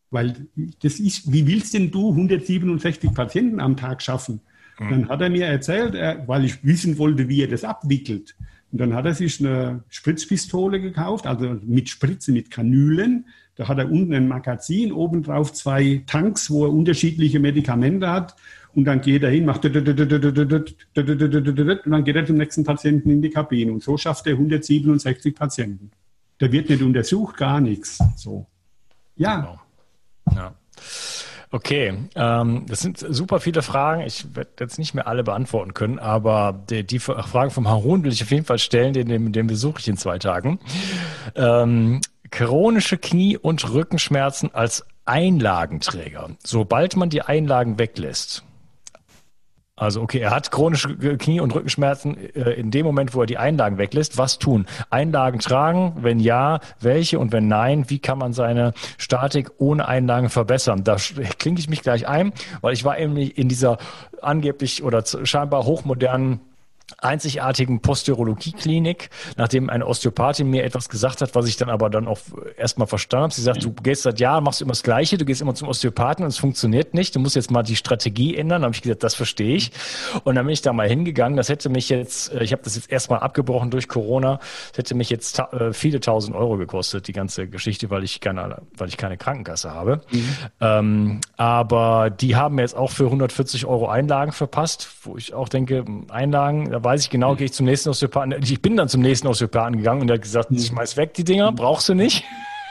Weil 0.10 0.48
das 0.82 1.00
ist, 1.00 1.32
wie 1.32 1.46
willst 1.46 1.76
denn 1.76 1.92
du 1.92 2.10
167 2.10 3.14
Patienten 3.14 3.60
am 3.60 3.78
Tag 3.78 4.02
schaffen? 4.02 4.42
Mhm. 4.80 4.90
Dann 4.90 5.10
hat 5.10 5.22
er 5.22 5.30
mir 5.30 5.46
erzählt, 5.46 5.94
er, 5.94 6.28
weil 6.28 6.46
ich 6.46 6.66
wissen 6.66 6.98
wollte, 6.98 7.30
wie 7.30 7.44
er 7.44 7.50
das 7.50 7.64
abwickelt. 7.64 8.36
Und 8.72 8.80
dann 8.80 8.94
hat 8.94 9.06
er 9.06 9.14
sich 9.14 9.40
eine 9.40 9.84
Spritzpistole 9.90 10.80
gekauft, 10.80 11.28
also 11.28 11.58
mit 11.64 11.90
Spritze, 11.90 12.32
mit 12.32 12.52
Kanülen. 12.52 13.26
Da 13.56 13.68
hat 13.68 13.78
er 13.80 13.92
unten 13.92 14.14
ein 14.14 14.28
Magazin, 14.30 14.94
obendrauf 14.94 15.52
zwei 15.54 16.04
Tanks, 16.08 16.50
wo 16.50 16.66
er 16.66 16.72
unterschiedliche 16.72 17.40
Medikamente 17.40 18.10
hat. 18.10 18.36
Und 18.74 18.86
dann 18.86 19.02
geht 19.02 19.24
er 19.24 19.30
hin, 19.30 19.44
macht 19.44 19.66
und 19.66 19.74
dann 19.76 19.84
geht 22.06 22.16
er 22.16 22.26
zum 22.26 22.38
nächsten 22.38 22.64
Patienten 22.64 23.10
in 23.10 23.22
die 23.22 23.30
Kabine. 23.30 23.74
Und 23.74 23.84
so 23.84 23.98
schafft 23.98 24.26
er 24.28 24.34
167 24.34 25.36
Patienten. 25.36 25.92
Da 26.38 26.50
wird 26.52 26.70
nicht 26.70 26.82
untersucht, 26.82 27.36
gar 27.36 27.60
nichts. 27.60 28.00
So. 28.16 28.48
Ja. 29.18 29.60
Ja. 30.34 30.56
Okay, 31.54 31.94
ähm, 32.16 32.66
das 32.70 32.80
sind 32.80 32.98
super 32.98 33.42
viele 33.42 33.62
Fragen. 33.62 34.04
Ich 34.04 34.36
werde 34.36 34.52
jetzt 34.62 34.80
nicht 34.80 34.94
mehr 34.94 35.08
alle 35.08 35.24
beantworten 35.24 35.74
können, 35.74 36.00
aber 36.00 36.64
die, 36.70 36.86
die 36.86 37.00
Frage 37.00 37.52
vom 37.52 37.68
Harun 37.68 38.04
will 38.04 38.14
ich 38.14 38.24
auf 38.24 38.32
jeden 38.32 38.46
Fall 38.46 38.60
stellen, 38.60 38.94
den, 38.94 39.10
den, 39.10 39.34
den 39.34 39.48
besuche 39.48 39.80
ich 39.80 39.88
in 39.90 39.98
zwei 39.98 40.18
Tagen. 40.18 40.60
Ähm, 41.36 42.00
chronische 42.30 42.98
Knie- 42.98 43.38
und 43.38 43.70
Rückenschmerzen 43.74 44.56
als 44.56 44.86
Einlagenträger. 45.04 46.30
Sobald 46.42 46.96
man 46.96 47.10
die 47.10 47.22
Einlagen 47.22 47.78
weglässt, 47.78 48.46
also 49.76 50.02
okay, 50.02 50.20
er 50.20 50.32
hat 50.32 50.52
chronische 50.52 50.96
Knie- 51.18 51.40
und 51.40 51.56
Rückenschmerzen 51.56 52.16
äh, 52.18 52.52
in 52.52 52.72
dem 52.72 52.86
Moment, 52.86 53.16
wo 53.16 53.22
er 53.22 53.26
die 53.26 53.38
Einlagen 53.38 53.78
weglässt. 53.78 54.18
Was 54.18 54.38
tun? 54.38 54.68
Einlagen 54.90 55.40
tragen? 55.40 55.94
Wenn 56.02 56.20
ja, 56.20 56.60
welche? 56.80 57.18
Und 57.20 57.32
wenn 57.32 57.48
nein, 57.48 57.90
wie 57.90 58.00
kann 58.00 58.18
man 58.18 58.34
seine 58.34 58.74
Statik 58.98 59.52
ohne 59.58 59.88
Einlagen 59.88 60.30
verbessern? 60.30 60.84
Da 60.84 60.98
klinge 61.40 61.60
ich 61.60 61.70
mich 61.70 61.82
gleich 61.82 62.08
ein, 62.08 62.34
weil 62.62 62.74
ich 62.74 62.84
war 62.84 63.00
eben 63.00 63.18
in 63.18 63.48
dieser 63.48 63.78
angeblich 64.22 64.84
oder 64.84 65.04
scheinbar 65.06 65.66
hochmodernen 65.66 66.42
einzigartigen 67.00 67.82
Posturologie-Klinik, 67.82 69.10
nachdem 69.38 69.70
eine 69.70 69.88
Osteopathin 69.88 70.50
mir 70.50 70.64
etwas 70.64 70.90
gesagt 70.90 71.22
hat, 71.22 71.36
was 71.36 71.48
ich 71.48 71.58
dann 71.58 71.70
aber 71.70 71.90
dann 71.90 72.08
auch 72.08 72.20
erstmal 72.58 72.88
verstanden 72.88 73.24
habe. 73.24 73.34
Sie 73.34 73.42
sagt, 73.42 73.64
du 73.64 73.72
gehst 73.72 74.04
seit 74.04 74.20
Jahren, 74.20 74.44
machst 74.44 74.62
immer 74.62 74.72
das 74.72 74.84
Gleiche, 74.84 75.18
du 75.18 75.26
gehst 75.26 75.42
immer 75.42 75.56
zum 75.56 75.68
Osteopathen 75.68 76.24
und 76.24 76.30
es 76.30 76.38
funktioniert 76.38 76.94
nicht. 76.94 77.16
Du 77.16 77.20
musst 77.20 77.36
jetzt 77.36 77.52
mal 77.52 77.64
die 77.64 77.76
Strategie 77.76 78.36
ändern. 78.36 78.62
Da 78.62 78.66
habe 78.66 78.76
ich 78.76 78.82
gesagt, 78.82 79.04
das 79.04 79.16
verstehe 79.16 79.56
ich. 79.56 79.72
Und 80.24 80.36
dann 80.36 80.46
bin 80.46 80.54
ich 80.54 80.62
da 80.62 80.74
mal 80.74 80.88
hingegangen. 80.88 81.38
Das 81.38 81.50
hätte 81.50 81.70
mich 81.70 81.90
jetzt, 81.90 82.34
äh, 82.34 82.44
ich 82.44 82.52
habe 82.52 82.62
das 82.64 82.76
jetzt 82.76 82.92
erstmal 82.92 83.20
abgebrochen 83.20 83.72
durch 83.72 83.88
Corona. 83.88 84.40
Das 84.70 84.80
hätte 84.80 84.96
mich 84.96 85.10
jetzt 85.10 85.38
ta 85.38 85.50
äh, 85.52 85.74
viele 85.74 86.00
tausend 86.00 86.36
Euro 86.36 86.58
gekostet, 86.58 87.08
die 87.08 87.14
ganze 87.14 87.48
Geschichte, 87.48 87.90
weil 87.90 88.04
ich 88.04 88.20
keine, 88.20 88.62
weil 88.76 88.90
ich 88.90 88.98
keine 88.98 89.18
Krankenkasse 89.18 89.72
habe. 89.72 90.02
Mhm. 90.12 90.36
Ähm, 90.60 91.22
aber 91.38 92.10
die 92.10 92.36
haben 92.36 92.56
mir 92.56 92.62
jetzt 92.62 92.76
auch 92.76 92.92
für 92.92 93.06
140 93.06 93.66
Euro 93.66 93.88
Einlagen 93.88 94.32
verpasst, 94.32 94.90
wo 95.04 95.18
ich 95.18 95.34
auch 95.34 95.50
denke, 95.50 95.86
Einlagen, 96.10 96.81
da 96.82 96.90
weiß 96.90 97.04
ich 97.04 97.10
genau, 97.10 97.36
gehe 97.36 97.46
ich 97.46 97.54
zum 97.54 97.66
nächsten 97.66 97.90
Osteopathen. 97.90 98.36
Ich 98.42 98.62
bin 98.62 98.76
dann 98.76 98.90
zum 98.90 99.02
nächsten 99.02 99.28
Osteopathen 99.28 99.78
gegangen 99.78 100.02
und 100.02 100.10
er 100.10 100.16
hat 100.16 100.22
gesagt, 100.22 100.52
ich 100.52 100.68
schmeiß 100.68 100.98
weg 100.98 101.14
die 101.14 101.24
Dinger, 101.24 101.52
brauchst 101.52 101.90
du 101.90 101.94
nicht. 101.94 102.24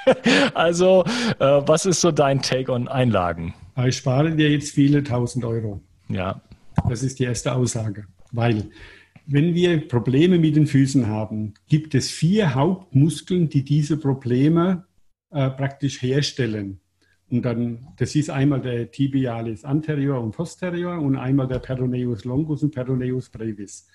also, 0.54 1.04
äh, 1.38 1.44
was 1.66 1.86
ist 1.86 2.00
so 2.00 2.10
dein 2.10 2.42
Take 2.42 2.72
on 2.72 2.88
Einlagen? 2.88 3.54
Ich 3.86 3.96
spare 3.96 4.34
dir 4.34 4.50
jetzt 4.50 4.72
viele 4.72 5.02
tausend 5.02 5.44
Euro. 5.44 5.80
Ja. 6.08 6.40
Das 6.88 7.02
ist 7.02 7.18
die 7.18 7.24
erste 7.24 7.54
Aussage. 7.54 8.06
Weil, 8.32 8.70
wenn 9.26 9.54
wir 9.54 9.86
Probleme 9.86 10.38
mit 10.38 10.56
den 10.56 10.66
Füßen 10.66 11.06
haben, 11.06 11.54
gibt 11.68 11.94
es 11.94 12.10
vier 12.10 12.54
Hauptmuskeln, 12.54 13.48
die 13.48 13.64
diese 13.64 13.96
Probleme 13.96 14.86
äh, 15.30 15.50
praktisch 15.50 16.02
herstellen. 16.02 16.80
Und 17.30 17.42
dann, 17.42 17.86
das 17.96 18.16
ist 18.16 18.28
einmal 18.28 18.60
der 18.60 18.90
Tibialis 18.90 19.64
anterior 19.64 20.20
und 20.20 20.32
posterior 20.32 20.98
und 20.98 21.16
einmal 21.16 21.46
der 21.46 21.60
Peroneus 21.60 22.24
longus 22.24 22.62
und 22.64 22.74
Peroneus 22.74 23.28
brevis. 23.28 23.86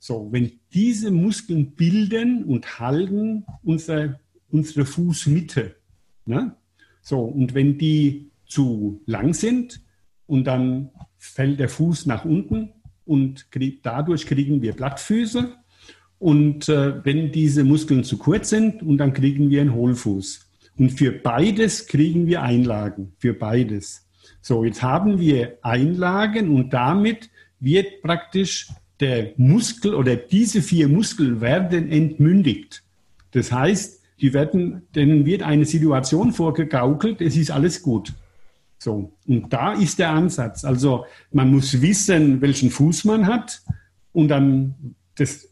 So, 0.00 0.28
wenn 0.32 0.52
diese 0.72 1.10
Muskeln 1.10 1.72
bilden 1.72 2.44
und 2.44 2.80
halten 2.80 3.44
unsere, 3.62 4.18
unsere 4.50 4.86
Fußmitte, 4.86 5.76
ne? 6.26 6.56
so, 7.00 7.20
und 7.20 7.54
wenn 7.54 7.78
die 7.78 8.30
zu 8.46 9.00
lang 9.06 9.34
sind 9.34 9.82
und 10.26 10.44
dann 10.44 10.90
fällt 11.16 11.60
der 11.60 11.68
Fuß 11.68 12.06
nach 12.06 12.24
unten 12.24 12.72
und 13.04 13.52
krieg, 13.52 13.82
dadurch 13.82 14.26
kriegen 14.26 14.62
wir 14.62 14.72
Blattfüße 14.72 15.54
und 16.18 16.68
äh, 16.68 17.04
wenn 17.04 17.30
diese 17.30 17.62
Muskeln 17.62 18.02
zu 18.02 18.18
kurz 18.18 18.50
sind 18.50 18.82
und 18.82 18.98
dann 18.98 19.12
kriegen 19.12 19.48
wir 19.48 19.60
einen 19.60 19.74
Hohlfuß. 19.74 20.49
Und 20.80 20.92
für 20.92 21.12
beides 21.12 21.88
kriegen 21.88 22.26
wir 22.26 22.40
Einlagen, 22.40 23.12
für 23.18 23.34
beides. 23.34 24.08
So, 24.40 24.64
jetzt 24.64 24.82
haben 24.82 25.20
wir 25.20 25.58
Einlagen 25.60 26.48
und 26.56 26.72
damit 26.72 27.28
wird 27.58 28.00
praktisch 28.00 28.68
der 28.98 29.34
Muskel 29.36 29.94
oder 29.94 30.16
diese 30.16 30.62
vier 30.62 30.88
Muskeln 30.88 31.42
werden 31.42 31.92
entmündigt. 31.92 32.82
Das 33.32 33.52
heißt, 33.52 34.00
die 34.22 34.32
werden, 34.32 34.80
denen 34.94 35.26
wird 35.26 35.42
eine 35.42 35.66
Situation 35.66 36.32
vorgegaukelt, 36.32 37.20
es 37.20 37.36
ist 37.36 37.50
alles 37.50 37.82
gut. 37.82 38.14
So. 38.78 39.12
Und 39.26 39.52
da 39.52 39.74
ist 39.74 39.98
der 39.98 40.08
Ansatz. 40.08 40.64
Also, 40.64 41.04
man 41.30 41.50
muss 41.50 41.82
wissen, 41.82 42.40
welchen 42.40 42.70
Fuß 42.70 43.04
man 43.04 43.26
hat 43.26 43.60
und 44.12 44.28
dann 44.28 44.94
das, 45.16 45.46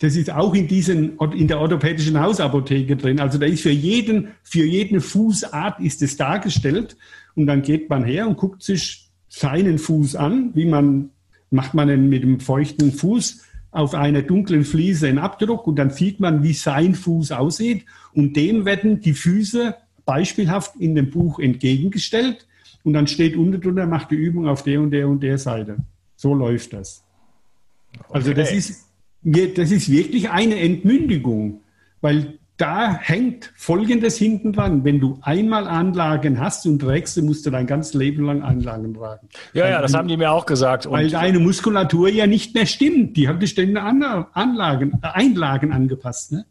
das 0.00 0.16
ist 0.16 0.30
auch 0.30 0.54
in 0.54 0.68
diesen, 0.68 1.18
in 1.34 1.48
der 1.48 1.60
orthopädischen 1.60 2.20
Hausapotheke 2.20 2.96
drin. 2.96 3.20
Also 3.20 3.38
da 3.38 3.46
ist 3.46 3.62
für 3.62 3.70
jeden, 3.70 4.28
für 4.42 4.64
jeden 4.64 5.00
Fußart 5.00 5.80
ist 5.80 6.02
es 6.02 6.16
dargestellt. 6.16 6.96
Und 7.34 7.46
dann 7.46 7.62
geht 7.62 7.88
man 7.88 8.04
her 8.04 8.28
und 8.28 8.36
guckt 8.36 8.62
sich 8.62 9.08
seinen 9.28 9.78
Fuß 9.78 10.16
an, 10.16 10.50
wie 10.54 10.66
man 10.66 11.10
macht 11.50 11.74
man 11.74 12.08
mit 12.08 12.22
dem 12.22 12.40
feuchten 12.40 12.92
Fuß 12.92 13.42
auf 13.70 13.94
einer 13.94 14.22
dunklen 14.22 14.64
Fliese 14.64 15.08
einen 15.08 15.18
Abdruck 15.18 15.66
und 15.66 15.76
dann 15.76 15.90
sieht 15.90 16.20
man, 16.20 16.42
wie 16.42 16.52
sein 16.52 16.94
Fuß 16.94 17.32
aussieht. 17.32 17.84
Und 18.12 18.36
dem 18.36 18.64
werden 18.64 19.00
die 19.00 19.12
Füße 19.12 19.74
beispielhaft 20.04 20.76
in 20.76 20.94
dem 20.94 21.10
Buch 21.10 21.38
entgegengestellt. 21.38 22.46
Und 22.84 22.94
dann 22.94 23.06
steht 23.06 23.36
unten 23.36 23.60
drunter, 23.60 23.86
macht 23.86 24.10
die 24.10 24.16
Übung 24.16 24.48
auf 24.48 24.62
der 24.62 24.80
und 24.80 24.90
der 24.90 25.08
und 25.08 25.22
der 25.22 25.38
Seite. 25.38 25.78
So 26.16 26.34
läuft 26.34 26.72
das. 26.72 27.04
Okay. 27.94 28.08
Also 28.10 28.32
das 28.32 28.52
ist, 28.52 28.87
das 29.22 29.70
ist 29.70 29.90
wirklich 29.90 30.30
eine 30.30 30.58
Entmündigung, 30.60 31.62
weil 32.00 32.38
da 32.58 32.92
hängt 32.92 33.52
Folgendes 33.56 34.16
hinten 34.16 34.52
dran. 34.52 34.84
Wenn 34.84 34.98
du 34.98 35.18
einmal 35.22 35.68
Anlagen 35.68 36.40
hast 36.40 36.66
und 36.66 36.80
trägst, 36.80 37.20
musst 37.22 37.46
du 37.46 37.50
dein 37.50 37.66
ganzes 37.68 37.94
Leben 37.94 38.24
lang 38.24 38.42
Anlagen 38.42 38.94
tragen. 38.94 39.28
Ja, 39.52 39.64
weil 39.64 39.70
ja, 39.70 39.80
das 39.80 39.94
haben 39.94 40.08
die 40.08 40.16
mir 40.16 40.32
auch 40.32 40.44
gesagt. 40.44 40.86
Und 40.86 40.92
weil 40.92 41.08
deine 41.08 41.38
Muskulatur 41.38 42.08
ja 42.08 42.26
nicht 42.26 42.54
mehr 42.54 42.66
stimmt. 42.66 43.16
Die 43.16 43.28
hat 43.28 43.40
dich 43.40 43.50
ständig 43.50 43.80
Anlagen, 43.80 44.98
Einlagen 45.02 45.72
angepasst. 45.72 46.32
Ne? 46.32 46.46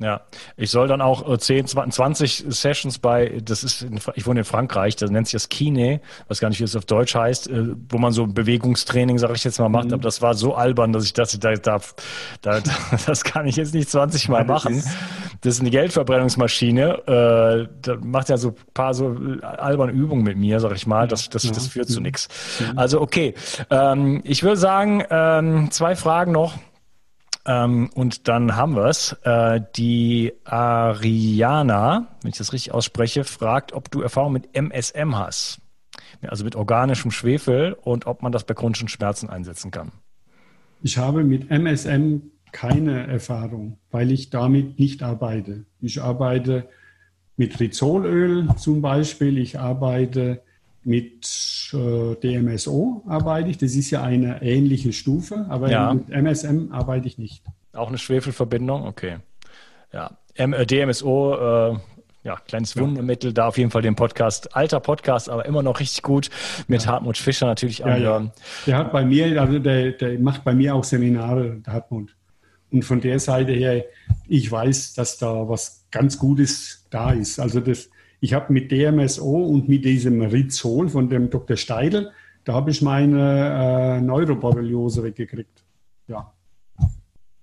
Ja, 0.00 0.22
ich 0.56 0.70
soll 0.70 0.88
dann 0.88 1.02
auch 1.02 1.36
10, 1.36 1.66
äh, 1.66 1.90
20 1.90 2.46
Sessions 2.48 2.98
bei, 2.98 3.38
das 3.44 3.62
ist, 3.62 3.82
in, 3.82 4.00
ich 4.14 4.26
wohne 4.26 4.40
in 4.40 4.44
Frankreich, 4.44 4.96
das 4.96 5.10
nennt 5.10 5.26
sich 5.26 5.34
das 5.34 5.50
Kine, 5.50 6.00
weiß 6.28 6.40
gar 6.40 6.48
nicht, 6.48 6.58
wie 6.58 6.64
es 6.64 6.74
auf 6.74 6.86
Deutsch 6.86 7.14
heißt, 7.14 7.50
äh, 7.50 7.74
wo 7.90 7.98
man 7.98 8.12
so 8.12 8.26
Bewegungstraining, 8.26 9.18
sag 9.18 9.30
ich 9.34 9.44
jetzt 9.44 9.58
mal, 9.58 9.68
macht, 9.68 9.88
mhm. 9.88 9.94
aber 9.94 10.02
das 10.02 10.22
war 10.22 10.32
so 10.32 10.54
albern, 10.54 10.94
dass 10.94 11.04
ich 11.04 11.12
das, 11.12 11.38
da, 11.38 11.54
da, 11.54 11.80
da, 12.40 12.60
das 13.06 13.24
kann 13.24 13.46
ich 13.46 13.56
jetzt 13.56 13.74
nicht 13.74 13.90
20 13.90 14.30
Mal 14.30 14.46
machen. 14.46 14.82
Das 15.42 15.54
ist 15.54 15.60
eine 15.60 15.70
Geldverbrennungsmaschine, 15.70 17.06
äh, 17.06 17.68
da 17.82 17.96
macht 18.02 18.30
ja 18.30 18.38
so 18.38 18.48
ein 18.48 18.54
paar 18.72 18.94
so 18.94 19.14
alberne 19.42 19.92
Übungen 19.92 20.22
mit 20.22 20.38
mir, 20.38 20.60
sag 20.60 20.72
ich 20.74 20.86
mal, 20.86 21.08
das, 21.08 21.28
das, 21.28 21.42
das 21.42 21.66
führt 21.66 21.90
zu 21.90 22.00
nichts. 22.00 22.28
Also 22.74 23.02
okay, 23.02 23.34
ähm, 23.68 24.22
ich 24.24 24.42
würde 24.42 24.56
sagen, 24.56 25.04
ähm, 25.10 25.70
zwei 25.70 25.94
Fragen 25.94 26.32
noch. 26.32 26.54
Ähm, 27.46 27.90
und 27.94 28.28
dann 28.28 28.56
haben 28.56 28.76
wir 28.76 28.86
es. 28.86 29.12
Äh, 29.24 29.60
die 29.76 30.32
Ariana, 30.44 32.08
wenn 32.22 32.30
ich 32.30 32.38
das 32.38 32.52
richtig 32.52 32.72
ausspreche, 32.72 33.24
fragt, 33.24 33.72
ob 33.72 33.90
du 33.90 34.02
Erfahrung 34.02 34.32
mit 34.32 34.54
MSM 34.54 35.16
hast. 35.16 35.60
Also 36.22 36.44
mit 36.44 36.54
organischem 36.54 37.10
Schwefel 37.10 37.72
und 37.72 38.06
ob 38.06 38.22
man 38.22 38.32
das 38.32 38.44
bei 38.44 38.54
chronischen 38.54 38.88
Schmerzen 38.88 39.30
einsetzen 39.30 39.70
kann. 39.70 39.92
Ich 40.82 40.98
habe 40.98 41.24
mit 41.24 41.50
MSM 41.50 42.20
keine 42.52 43.06
Erfahrung, 43.06 43.78
weil 43.90 44.10
ich 44.10 44.30
damit 44.30 44.78
nicht 44.78 45.02
arbeite. 45.02 45.64
Ich 45.80 46.02
arbeite 46.02 46.68
mit 47.36 47.58
Rizolöl 47.58 48.48
zum 48.56 48.82
Beispiel. 48.82 49.38
Ich 49.38 49.58
arbeite 49.58 50.42
mit 50.82 51.24
DMSO 51.78 53.02
arbeite 53.06 53.50
ich. 53.50 53.58
Das 53.58 53.74
ist 53.74 53.90
ja 53.90 54.02
eine 54.02 54.42
ähnliche 54.42 54.92
Stufe, 54.92 55.46
aber 55.48 55.70
ja. 55.70 55.94
mit 55.94 56.10
MSM 56.10 56.72
arbeite 56.72 57.06
ich 57.06 57.18
nicht. 57.18 57.44
Auch 57.72 57.88
eine 57.88 57.98
Schwefelverbindung? 57.98 58.84
Okay. 58.86 59.18
Ja. 59.92 60.18
Äh, 60.34 60.66
DMSO, 60.66 61.72
äh, 61.72 61.78
ja, 62.22 62.36
kleines 62.46 62.76
Wundermittel, 62.76 63.32
da 63.32 63.48
auf 63.48 63.56
jeden 63.56 63.70
Fall 63.70 63.82
den 63.82 63.96
Podcast, 63.96 64.54
alter 64.54 64.80
Podcast, 64.80 65.30
aber 65.30 65.46
immer 65.46 65.62
noch 65.62 65.80
richtig 65.80 66.02
gut 66.02 66.28
mit 66.68 66.84
ja. 66.84 66.92
Hartmut 66.92 67.16
Fischer 67.16 67.46
natürlich 67.46 67.84
anhören. 67.84 68.32
Ja, 68.34 68.42
Der 68.66 68.78
hat 68.78 68.92
bei 68.92 69.04
mir, 69.04 69.40
also 69.40 69.58
der, 69.58 69.92
der 69.92 70.18
macht 70.18 70.44
bei 70.44 70.54
mir 70.54 70.74
auch 70.74 70.84
Seminare, 70.84 71.60
der 71.64 71.72
Hartmut. 71.72 72.14
Und 72.70 72.84
von 72.84 73.00
der 73.00 73.18
Seite 73.18 73.52
her, 73.52 73.84
ich 74.28 74.50
weiß, 74.50 74.94
dass 74.94 75.18
da 75.18 75.48
was 75.48 75.86
ganz 75.90 76.18
Gutes 76.18 76.86
da 76.90 77.10
ist. 77.12 77.40
Also 77.40 77.60
das, 77.60 77.88
ich 78.20 78.34
habe 78.34 78.52
mit 78.52 78.70
DMSO 78.70 79.44
und 79.44 79.68
mit 79.68 79.84
diesem 79.84 80.22
Rizol 80.22 80.88
von 80.88 81.08
dem 81.08 81.30
Dr. 81.30 81.56
Steidl, 81.56 82.12
da 82.44 82.54
habe 82.54 82.70
ich 82.70 82.82
meine 82.82 83.98
äh, 83.98 84.00
Neuroborreliose 84.00 85.02
weggekriegt. 85.02 85.64
Ja. 86.06 86.32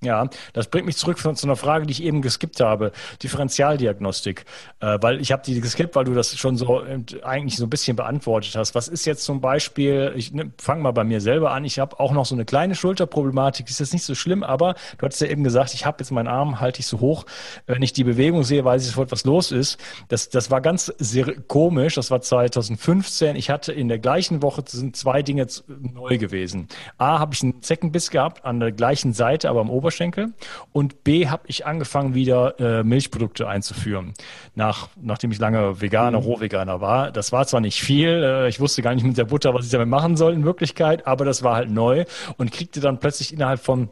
Ja, 0.04 0.30
das 0.54 0.68
bringt 0.68 0.86
mich 0.86 0.96
zurück 0.96 1.18
zu 1.18 1.30
einer 1.30 1.56
Frage, 1.56 1.88
die 1.88 1.92
ich 1.92 2.04
eben 2.04 2.22
geskippt 2.22 2.60
habe. 2.60 2.92
Differentialdiagnostik. 3.24 4.46
Äh, 4.80 5.00
weil 5.02 5.20
ich 5.20 5.32
habe 5.32 5.42
die 5.44 5.60
geskippt, 5.60 5.96
weil 5.96 6.06
du 6.06 6.14
das 6.14 6.38
schon 6.38 6.56
so 6.56 6.84
äh, 6.84 7.00
eigentlich 7.24 7.58
so 7.58 7.66
ein 7.66 7.70
bisschen 7.72 7.96
beantwortet 7.96 8.56
hast. 8.56 8.76
Was 8.76 8.88
ist 8.88 9.06
jetzt 9.06 9.24
zum 9.24 9.42
Beispiel, 9.42 10.14
ich 10.16 10.32
ne, 10.34 10.52
fange 10.60 10.84
mal 10.84 10.92
bei 10.92 11.04
mir 11.04 11.20
selber 11.20 11.52
an, 11.52 11.66
ich 11.66 11.80
habe 11.80 12.00
auch 12.00 12.12
noch 12.12 12.28
so 12.28 12.36
eine 12.36 12.46
kleine 12.46 12.76
Schulterproblematik, 12.76 13.68
ist 13.68 13.80
jetzt 13.80 13.92
nicht 13.92 14.04
so 14.04 14.14
schlimm, 14.14 14.44
aber 14.44 14.76
du 15.00 15.06
hattest 15.06 15.22
ja 15.22 15.28
eben 15.28 15.44
gesagt, 15.44 15.74
ich 15.74 15.88
habe 15.88 15.98
jetzt 16.00 16.12
meinen 16.12 16.28
Arm, 16.28 16.60
halte 16.60 16.80
ich 16.80 16.86
so 16.86 17.00
hoch. 17.00 17.26
Wenn 17.66 17.82
ich 17.82 17.92
die 17.92 18.04
Bewegung 18.04 18.44
sehe, 18.44 18.64
weiß 18.64 18.84
ich 18.84 18.90
sofort, 18.90 19.12
was 19.12 19.26
los 19.26 19.52
ist. 19.52 19.80
Das, 20.10 20.30
das 20.30 20.52
war 20.52 20.62
ganz 20.62 20.94
sehr 21.00 21.34
komisch, 21.48 21.96
das 21.96 22.12
war 22.12 22.22
2015. 22.22 23.36
Ich 23.36 23.50
hatte 23.50 23.74
in 23.74 23.88
der 23.88 23.98
gleichen 23.98 24.44
Woche 24.44 24.64
sind 24.68 24.96
zwei 24.96 25.24
Dinge 25.24 25.48
neu 25.68 26.20
gewesen. 26.20 26.68
A, 27.00 27.18
habe 27.18 27.34
ich 27.34 27.42
einen 27.42 27.64
Zeckenbiss 27.64 28.12
gehabt 28.12 28.46
an 28.46 28.60
der 28.60 28.72
gleichen 28.72 29.14
Seite, 29.14 29.50
aber 29.50 29.62
am 29.62 29.72
Ober 29.72 29.87
Oberschenkel. 29.88 30.34
Und 30.74 31.06
B, 31.06 31.28
habe 31.28 31.44
ich 31.48 31.66
angefangen, 31.66 32.14
wieder 32.14 32.60
äh, 32.60 32.84
Milchprodukte 32.84 33.48
einzuführen. 33.48 34.14
Nach, 34.54 34.90
nachdem 35.02 35.32
ich 35.32 35.40
lange 35.40 35.80
Veganer, 35.80 36.20
mhm. 36.20 36.26
Rohveganer 36.26 36.82
war. 36.82 37.12
Das 37.12 37.32
war 37.32 37.48
zwar 37.48 37.62
nicht 37.62 37.82
viel, 37.82 38.10
äh, 38.10 38.50
ich 38.50 38.60
wusste 38.60 38.82
gar 38.82 38.94
nicht 38.94 39.06
mit 39.06 39.18
der 39.18 39.24
Butter, 39.24 39.54
was 39.54 39.66
ich 39.66 39.72
damit 39.72 39.88
machen 39.88 40.18
soll 40.18 40.34
in 40.34 40.44
Wirklichkeit, 40.44 41.08
aber 41.08 41.24
das 41.24 41.42
war 41.42 41.56
halt 41.56 41.72
neu 41.72 42.04
und 42.38 42.52
kriegte 42.52 42.82
dann 42.82 43.00
plötzlich 43.00 43.32
innerhalb 43.32 43.62
von 43.62 43.88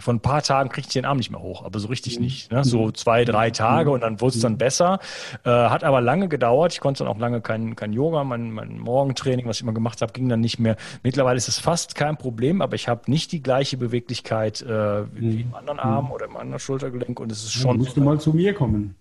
von 0.00 0.16
ein 0.16 0.20
paar 0.20 0.42
Tagen 0.42 0.68
kriegte 0.68 0.88
ich 0.88 0.92
den 0.94 1.04
Arm 1.04 1.16
nicht 1.16 1.30
mehr 1.30 1.40
hoch, 1.40 1.64
aber 1.64 1.78
so 1.78 1.88
richtig 1.88 2.18
mhm. 2.18 2.24
nicht. 2.24 2.52
Ne? 2.52 2.64
So 2.64 2.90
zwei, 2.90 3.24
drei 3.24 3.50
Tage 3.50 3.90
und 3.90 4.02
dann 4.02 4.20
wurde 4.20 4.36
es 4.36 4.42
dann 4.42 4.52
mhm. 4.52 4.58
besser. 4.58 4.98
Äh, 5.44 5.50
hat 5.50 5.84
aber 5.84 6.00
lange 6.00 6.28
gedauert. 6.28 6.72
Ich 6.72 6.80
konnte 6.80 7.04
dann 7.04 7.12
auch 7.12 7.18
lange 7.18 7.40
kein, 7.40 7.76
kein 7.76 7.92
Yoga, 7.92 8.24
mein, 8.24 8.52
mein 8.52 8.78
Morgentraining, 8.78 9.46
was 9.46 9.56
ich 9.56 9.62
immer 9.62 9.72
gemacht 9.72 10.02
habe, 10.02 10.12
ging 10.12 10.28
dann 10.28 10.40
nicht 10.40 10.58
mehr. 10.58 10.76
Mittlerweile 11.02 11.38
ist 11.38 11.48
es 11.48 11.58
fast 11.58 11.94
kein 11.94 12.16
Problem, 12.16 12.60
aber 12.60 12.74
ich 12.74 12.88
habe 12.88 13.10
nicht 13.10 13.32
die 13.32 13.42
gleiche 13.42 13.76
Beweglichkeit 13.76 14.62
äh, 14.62 15.04
wie 15.14 15.42
im 15.42 15.54
anderen 15.54 15.78
Arm 15.78 16.10
oder 16.10 16.26
im 16.26 16.36
anderen 16.36 16.60
Schultergelenk 16.60 17.18
und 17.18 17.32
es 17.32 17.44
ist 17.44 17.52
schon. 17.52 17.72
Ja, 17.72 17.76
musst 17.78 17.96
du 17.96 18.02
mal 18.02 18.20
zu 18.20 18.32
mir 18.32 18.52
kommen. 18.52 18.96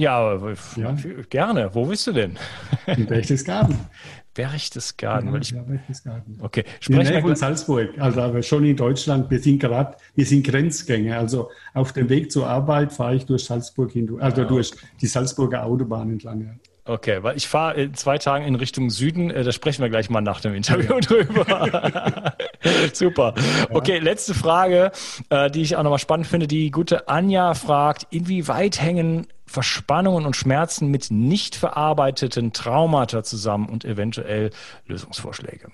Ja, 0.00 0.34
ja, 0.76 0.96
gerne. 1.28 1.74
Wo 1.74 1.84
bist 1.84 2.06
du 2.06 2.12
denn? 2.12 2.38
In 2.86 3.04
Berchtesgaden. 3.04 3.76
Berchtesgaden. 4.34 5.30
Ja, 5.30 5.38
ich, 5.38 5.50
ja, 5.50 5.60
Berchtesgaden. 5.60 6.38
Okay, 6.40 6.64
sprechen 6.80 7.12
wir 7.12 7.20
von 7.20 7.36
Salzburg, 7.36 7.90
also 7.98 8.22
aber 8.22 8.42
schon 8.42 8.64
in 8.64 8.76
Deutschland. 8.76 9.30
Wir 9.30 9.40
sind 9.40 9.58
gerade, 9.58 9.96
wir 10.14 10.24
sind 10.24 10.46
Grenzgänger. 10.46 11.18
Also 11.18 11.50
auf 11.74 11.92
dem 11.92 12.08
Weg 12.08 12.32
zur 12.32 12.46
Arbeit 12.46 12.94
fahre 12.94 13.16
ich 13.16 13.26
durch 13.26 13.44
Salzburg 13.44 13.92
hin, 13.92 14.08
also 14.20 14.40
ah, 14.40 14.44
durch 14.46 14.70
die 15.02 15.06
Salzburger 15.06 15.66
Autobahn 15.66 16.12
entlang. 16.12 16.40
Ja. 16.40 16.70
Okay, 16.86 17.22
weil 17.22 17.36
ich 17.36 17.46
fahre 17.46 17.82
in 17.82 17.94
zwei 17.94 18.16
Tagen 18.16 18.46
in 18.46 18.54
Richtung 18.54 18.88
Süden. 18.88 19.30
Äh, 19.30 19.44
da 19.44 19.52
sprechen 19.52 19.82
wir 19.82 19.90
gleich 19.90 20.08
mal 20.08 20.22
nach 20.22 20.40
dem 20.40 20.54
Interview 20.54 20.94
ja. 20.94 21.00
drüber. 21.00 22.32
Super. 22.94 23.34
Okay, 23.68 23.98
letzte 23.98 24.32
Frage, 24.32 24.92
äh, 25.28 25.50
die 25.50 25.60
ich 25.60 25.76
auch 25.76 25.82
nochmal 25.82 25.98
spannend 25.98 26.26
finde. 26.26 26.48
Die 26.48 26.70
gute 26.70 27.08
Anja 27.08 27.52
fragt, 27.52 28.06
inwieweit 28.10 28.80
hängen 28.80 29.26
Verspannungen 29.50 30.26
und 30.26 30.36
Schmerzen 30.36 30.92
mit 30.92 31.10
nicht 31.10 31.56
verarbeiteten 31.56 32.52
Traumata 32.52 33.24
zusammen 33.24 33.68
und 33.68 33.84
eventuell 33.84 34.50
Lösungsvorschläge. 34.86 35.72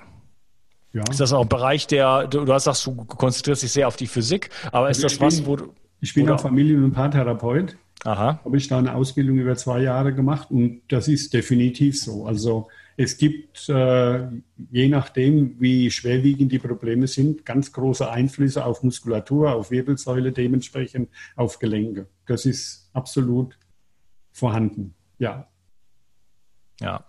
Ja. 0.94 1.02
Ist 1.10 1.20
das 1.20 1.34
auch 1.34 1.42
ein 1.42 1.48
Bereich, 1.48 1.86
der, 1.86 2.26
du, 2.26 2.50
hast 2.50 2.64
gesagt, 2.64 2.86
du 2.86 3.04
konzentrierst 3.04 3.62
dich 3.64 3.72
sehr 3.72 3.86
auf 3.86 3.96
die 3.96 4.06
Physik, 4.06 4.48
aber 4.72 4.88
ist 4.88 5.04
das 5.04 5.20
was, 5.20 5.44
wo 5.44 5.56
du. 5.56 5.74
Ich 6.00 6.14
bin 6.14 6.26
auch 6.30 6.40
Familien- 6.40 6.84
und 6.84 6.92
Paartherapeut. 6.92 7.76
Aha. 8.04 8.40
Habe 8.42 8.56
ich 8.56 8.66
da 8.68 8.78
eine 8.78 8.94
Ausbildung 8.94 9.36
über 9.36 9.56
zwei 9.56 9.82
Jahre 9.82 10.14
gemacht 10.14 10.50
und 10.50 10.80
das 10.88 11.06
ist 11.06 11.34
definitiv 11.34 12.00
so. 12.00 12.24
Also 12.24 12.68
es 12.96 13.18
gibt, 13.18 13.68
äh, 13.68 14.26
je 14.70 14.88
nachdem, 14.88 15.60
wie 15.60 15.90
schwerwiegend 15.90 16.50
die 16.50 16.58
Probleme 16.58 17.06
sind, 17.08 17.44
ganz 17.44 17.72
große 17.72 18.10
Einflüsse 18.10 18.64
auf 18.64 18.82
Muskulatur, 18.82 19.54
auf 19.54 19.70
Wirbelsäule, 19.70 20.32
dementsprechend 20.32 21.10
auf 21.34 21.58
Gelenke. 21.58 22.06
Das 22.24 22.46
ist 22.46 22.88
absolut 22.94 23.58
vorhanden. 24.36 24.94
Ja. 25.18 25.48
Ja. 26.80 27.04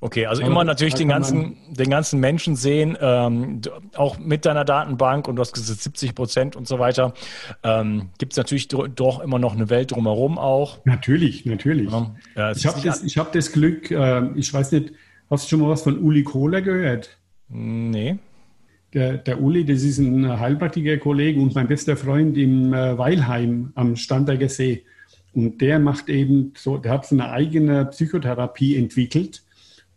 Okay, 0.00 0.26
also 0.26 0.42
Aber 0.42 0.50
immer 0.50 0.64
natürlich 0.64 0.94
den 0.94 1.08
ganzen, 1.08 1.56
den 1.70 1.90
ganzen 1.90 2.20
Menschen 2.20 2.56
sehen, 2.56 2.96
ähm, 3.00 3.60
auch 3.94 4.18
mit 4.18 4.44
deiner 4.44 4.64
Datenbank 4.64 5.28
und 5.28 5.36
du 5.36 5.40
hast 5.40 5.52
gesagt 5.52 5.80
70 5.80 6.14
Prozent 6.14 6.56
und 6.56 6.66
so 6.66 6.78
weiter. 6.78 7.14
Ähm, 7.62 8.10
Gibt 8.18 8.32
es 8.32 8.36
natürlich 8.36 8.68
doch 8.68 9.20
immer 9.20 9.38
noch 9.38 9.54
eine 9.54 9.70
Welt 9.70 9.92
drumherum 9.92 10.36
auch. 10.36 10.84
Natürlich, 10.84 11.46
natürlich. 11.46 11.90
Ja, 12.36 12.52
ich 12.52 12.66
habe 12.66 12.80
das, 12.82 13.02
hab 13.02 13.32
das 13.32 13.52
Glück, 13.52 13.90
äh, 13.90 14.28
ich 14.34 14.52
weiß 14.52 14.72
nicht, 14.72 14.92
hast 15.30 15.44
du 15.44 15.50
schon 15.50 15.60
mal 15.60 15.70
was 15.70 15.82
von 15.82 15.98
Uli 15.98 16.24
Kohler 16.24 16.60
gehört? 16.60 17.18
Nee. 17.48 18.18
Der, 18.94 19.18
der 19.18 19.40
Uli, 19.40 19.64
das 19.64 19.82
ist 19.82 19.98
ein 19.98 20.38
Heilpraktiker-Kollege 20.40 21.40
und 21.40 21.54
mein 21.54 21.68
bester 21.68 21.96
Freund 21.96 22.36
im 22.36 22.72
äh, 22.72 22.98
Weilheim 22.98 23.72
am 23.74 23.96
Starnberger 23.96 24.48
See. 24.48 24.84
Und 25.34 25.60
der 25.60 25.78
macht 25.78 26.08
eben 26.08 26.52
so, 26.56 26.78
der 26.78 26.92
hat 26.92 27.06
so 27.06 27.14
eine 27.14 27.30
eigene 27.30 27.86
Psychotherapie 27.86 28.76
entwickelt 28.76 29.42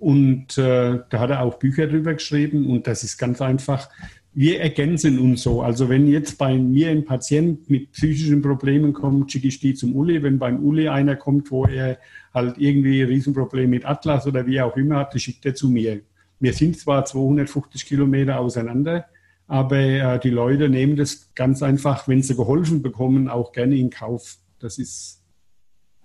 und 0.02 0.58
äh, 0.58 1.00
da 1.10 1.20
hat 1.20 1.30
er 1.30 1.44
auch 1.44 1.60
Bücher 1.60 1.86
drüber 1.86 2.16
geschrieben 2.16 2.66
und 2.66 2.88
das 2.88 3.04
ist 3.04 3.20
ganz 3.20 3.40
einfach. 3.40 3.88
Wir 4.34 4.60
ergänzen 4.60 5.20
uns 5.20 5.44
so. 5.44 5.62
Also 5.62 5.90
wenn 5.90 6.08
jetzt 6.08 6.40
bei 6.40 6.58
mir 6.58 6.90
ein 6.90 7.06
Patient 7.06 7.70
mit 7.70 7.92
psychischen 7.92 8.42
Problemen 8.42 8.94
kommt, 8.94 9.32
schicke 9.32 9.50
ich 9.50 9.60
die 9.60 9.76
zum 9.76 9.96
Uli. 9.96 10.24
Wenn 10.24 10.40
beim 10.40 10.64
Uli 10.66 10.88
einer 10.88 11.16
kommt, 11.18 11.52
wo 11.52 11.66
er 11.66 12.00
halt 12.34 12.58
irgendwie 12.58 13.02
ein 13.02 13.10
Riesenproblem 13.10 13.70
mit 13.70 13.86
Atlas 13.86 14.26
oder 14.26 14.48
wie 14.48 14.60
auch 14.60 14.76
immer 14.76 14.96
hat, 14.98 15.22
schickt 15.22 15.46
er 15.46 15.54
zu 15.54 15.70
mir. 15.70 16.02
Wir 16.40 16.54
sind 16.54 16.80
zwar 16.80 17.06
250 17.06 17.86
Kilometer 17.86 18.40
auseinander, 18.40 19.06
aber 19.48 19.78
äh, 19.78 20.20
die 20.20 20.32
Leute 20.32 20.68
nehmen 20.68 20.96
das 20.96 21.30
ganz 21.36 21.62
einfach, 21.62 22.08
wenn 22.08 22.24
sie 22.24 22.36
geholfen 22.36 22.82
bekommen, 22.82 23.28
auch 23.28 23.52
gerne 23.52 23.76
in 23.76 23.92
Kauf. 23.92 24.38
Das 24.58 24.80
ist 24.80 25.21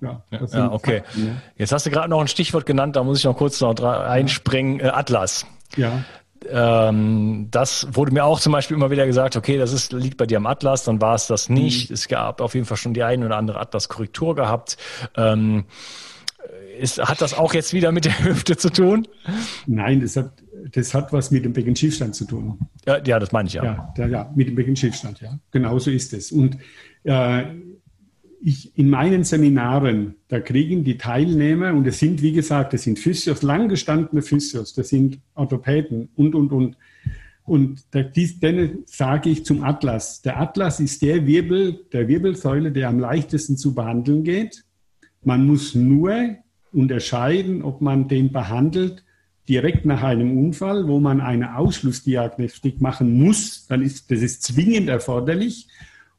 ja, 0.00 0.22
ja 0.30 0.72
okay. 0.72 1.02
Fakten, 1.04 1.24
ne? 1.24 1.42
Jetzt 1.56 1.72
hast 1.72 1.86
du 1.86 1.90
gerade 1.90 2.08
noch 2.08 2.20
ein 2.20 2.28
Stichwort 2.28 2.66
genannt, 2.66 2.96
da 2.96 3.04
muss 3.04 3.18
ich 3.18 3.24
noch 3.24 3.36
kurz 3.36 3.60
noch 3.60 3.74
einspringen. 3.80 4.80
Äh, 4.80 4.88
Atlas. 4.88 5.46
Ja. 5.76 6.04
Ähm, 6.48 7.48
das 7.50 7.88
wurde 7.92 8.12
mir 8.12 8.24
auch 8.24 8.40
zum 8.40 8.52
Beispiel 8.52 8.76
immer 8.76 8.90
wieder 8.90 9.06
gesagt, 9.06 9.36
okay, 9.36 9.58
das 9.58 9.72
ist, 9.72 9.92
liegt 9.92 10.16
bei 10.16 10.26
dir 10.26 10.36
am 10.36 10.46
Atlas, 10.46 10.84
dann 10.84 11.00
war 11.00 11.14
es 11.14 11.26
das 11.26 11.48
nicht. 11.48 11.90
Mhm. 11.90 11.94
Es 11.94 12.08
gab 12.08 12.40
auf 12.40 12.54
jeden 12.54 12.66
Fall 12.66 12.76
schon 12.76 12.94
die 12.94 13.02
eine 13.02 13.26
oder 13.26 13.36
andere 13.36 13.60
Atlas-Korrektur 13.60 14.34
gehabt. 14.34 14.76
Ähm, 15.16 15.64
ist, 16.78 17.02
hat 17.02 17.22
das 17.22 17.34
auch 17.34 17.54
jetzt 17.54 17.72
wieder 17.72 17.90
mit 17.90 18.04
der 18.04 18.18
Hüfte 18.24 18.56
zu 18.56 18.70
tun? 18.70 19.08
Nein, 19.66 20.00
das 20.00 20.16
hat, 20.16 20.30
das 20.72 20.94
hat 20.94 21.12
was 21.12 21.30
mit 21.30 21.44
dem 21.44 21.52
Beckenschiefstand 21.52 22.14
zu 22.14 22.26
tun. 22.26 22.58
Ja, 22.86 22.98
ja 23.02 23.18
das 23.18 23.32
meine 23.32 23.48
ich 23.48 23.54
ja. 23.54 23.64
Ja, 23.64 23.94
der, 23.96 24.08
ja 24.08 24.32
mit 24.34 24.48
dem 24.48 24.54
Beckenschiefstand, 24.54 25.20
ja. 25.20 25.38
Genauso 25.50 25.90
ist 25.90 26.12
es. 26.12 26.32
Und 26.32 26.58
äh, 27.04 27.44
ich, 28.40 28.76
in 28.78 28.90
meinen 28.90 29.24
Seminaren, 29.24 30.16
da 30.28 30.40
kriegen 30.40 30.84
die 30.84 30.98
Teilnehmer, 30.98 31.74
und 31.74 31.86
es 31.86 31.98
sind, 31.98 32.22
wie 32.22 32.32
gesagt, 32.32 32.72
das 32.72 32.82
sind 32.82 32.98
Physios, 32.98 33.42
langgestandene 33.42 34.22
Physios, 34.22 34.74
das 34.74 34.88
sind 34.88 35.18
Orthopäden 35.34 36.08
und, 36.16 36.34
und, 36.34 36.52
und. 36.52 36.76
Und 37.44 37.84
da, 37.92 38.02
dies, 38.02 38.40
denen 38.40 38.82
sage 38.86 39.30
ich 39.30 39.44
zum 39.44 39.62
Atlas. 39.62 40.20
Der 40.22 40.40
Atlas 40.40 40.80
ist 40.80 41.00
der 41.02 41.26
Wirbel, 41.28 41.84
der 41.92 42.08
Wirbelsäule, 42.08 42.72
der 42.72 42.88
am 42.88 42.98
leichtesten 42.98 43.56
zu 43.56 43.72
behandeln 43.72 44.24
geht. 44.24 44.64
Man 45.22 45.46
muss 45.46 45.76
nur 45.76 46.36
unterscheiden, 46.72 47.62
ob 47.62 47.80
man 47.80 48.08
den 48.08 48.32
behandelt 48.32 49.04
direkt 49.48 49.84
nach 49.84 50.02
einem 50.02 50.36
Unfall, 50.36 50.88
wo 50.88 50.98
man 50.98 51.20
eine 51.20 51.56
Ausschlussdiagnostik 51.56 52.80
machen 52.80 53.16
muss, 53.16 53.66
dann 53.68 53.82
ist 53.82 54.10
das 54.10 54.20
ist 54.20 54.42
zwingend 54.42 54.88
erforderlich 54.88 55.68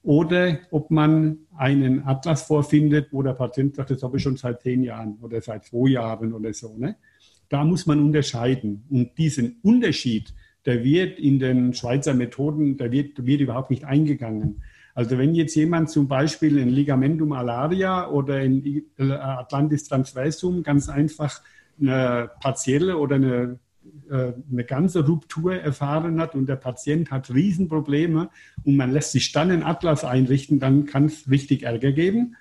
oder 0.03 0.59
ob 0.71 0.91
man 0.91 1.39
einen 1.55 2.05
Atlas 2.05 2.43
vorfindet, 2.43 3.09
wo 3.11 3.21
der 3.21 3.33
Patient 3.33 3.75
sagt, 3.75 3.91
das 3.91 4.03
habe 4.03 4.17
ich 4.17 4.23
schon 4.23 4.37
seit 4.37 4.61
zehn 4.61 4.83
Jahren 4.83 5.17
oder 5.21 5.41
seit 5.41 5.65
zwei 5.65 5.89
Jahren 5.89 6.33
oder 6.33 6.53
so. 6.53 6.75
Ne? 6.77 6.95
Da 7.49 7.63
muss 7.63 7.85
man 7.85 7.99
unterscheiden. 7.99 8.85
Und 8.89 9.17
diesen 9.17 9.57
Unterschied, 9.63 10.33
der 10.65 10.83
wird 10.83 11.19
in 11.19 11.39
den 11.39 11.73
Schweizer 11.73 12.13
Methoden, 12.13 12.77
der 12.77 12.91
wird, 12.91 13.25
wird 13.25 13.41
überhaupt 13.41 13.69
nicht 13.69 13.85
eingegangen. 13.85 14.61
Also 14.93 15.17
wenn 15.17 15.35
jetzt 15.35 15.55
jemand 15.55 15.89
zum 15.89 16.07
Beispiel 16.07 16.59
ein 16.59 16.69
Ligamentum 16.69 17.31
alaria 17.31 18.09
oder 18.09 18.35
ein 18.35 18.83
Atlantis 18.97 19.83
transversum 19.83 20.63
ganz 20.63 20.89
einfach 20.89 21.41
eine 21.79 22.31
partielle 22.41 22.97
oder 22.97 23.15
eine 23.15 23.59
eine 24.09 24.63
ganze 24.63 25.05
Ruptur 25.05 25.55
erfahren 25.55 26.19
hat 26.21 26.33
und 26.33 26.47
der 26.47 26.55
Patient 26.55 27.11
hat 27.11 27.33
Riesenprobleme 27.33 28.29
und 28.63 28.75
man 28.77 28.91
lässt 28.91 29.11
sich 29.11 29.31
dann 29.33 29.51
einen 29.51 29.63
Atlas 29.63 30.05
einrichten, 30.05 30.59
dann 30.59 30.85
kann 30.85 31.05
es 31.05 31.29
richtig 31.29 31.63
Ärger 31.63 31.91
geben. 31.91 32.35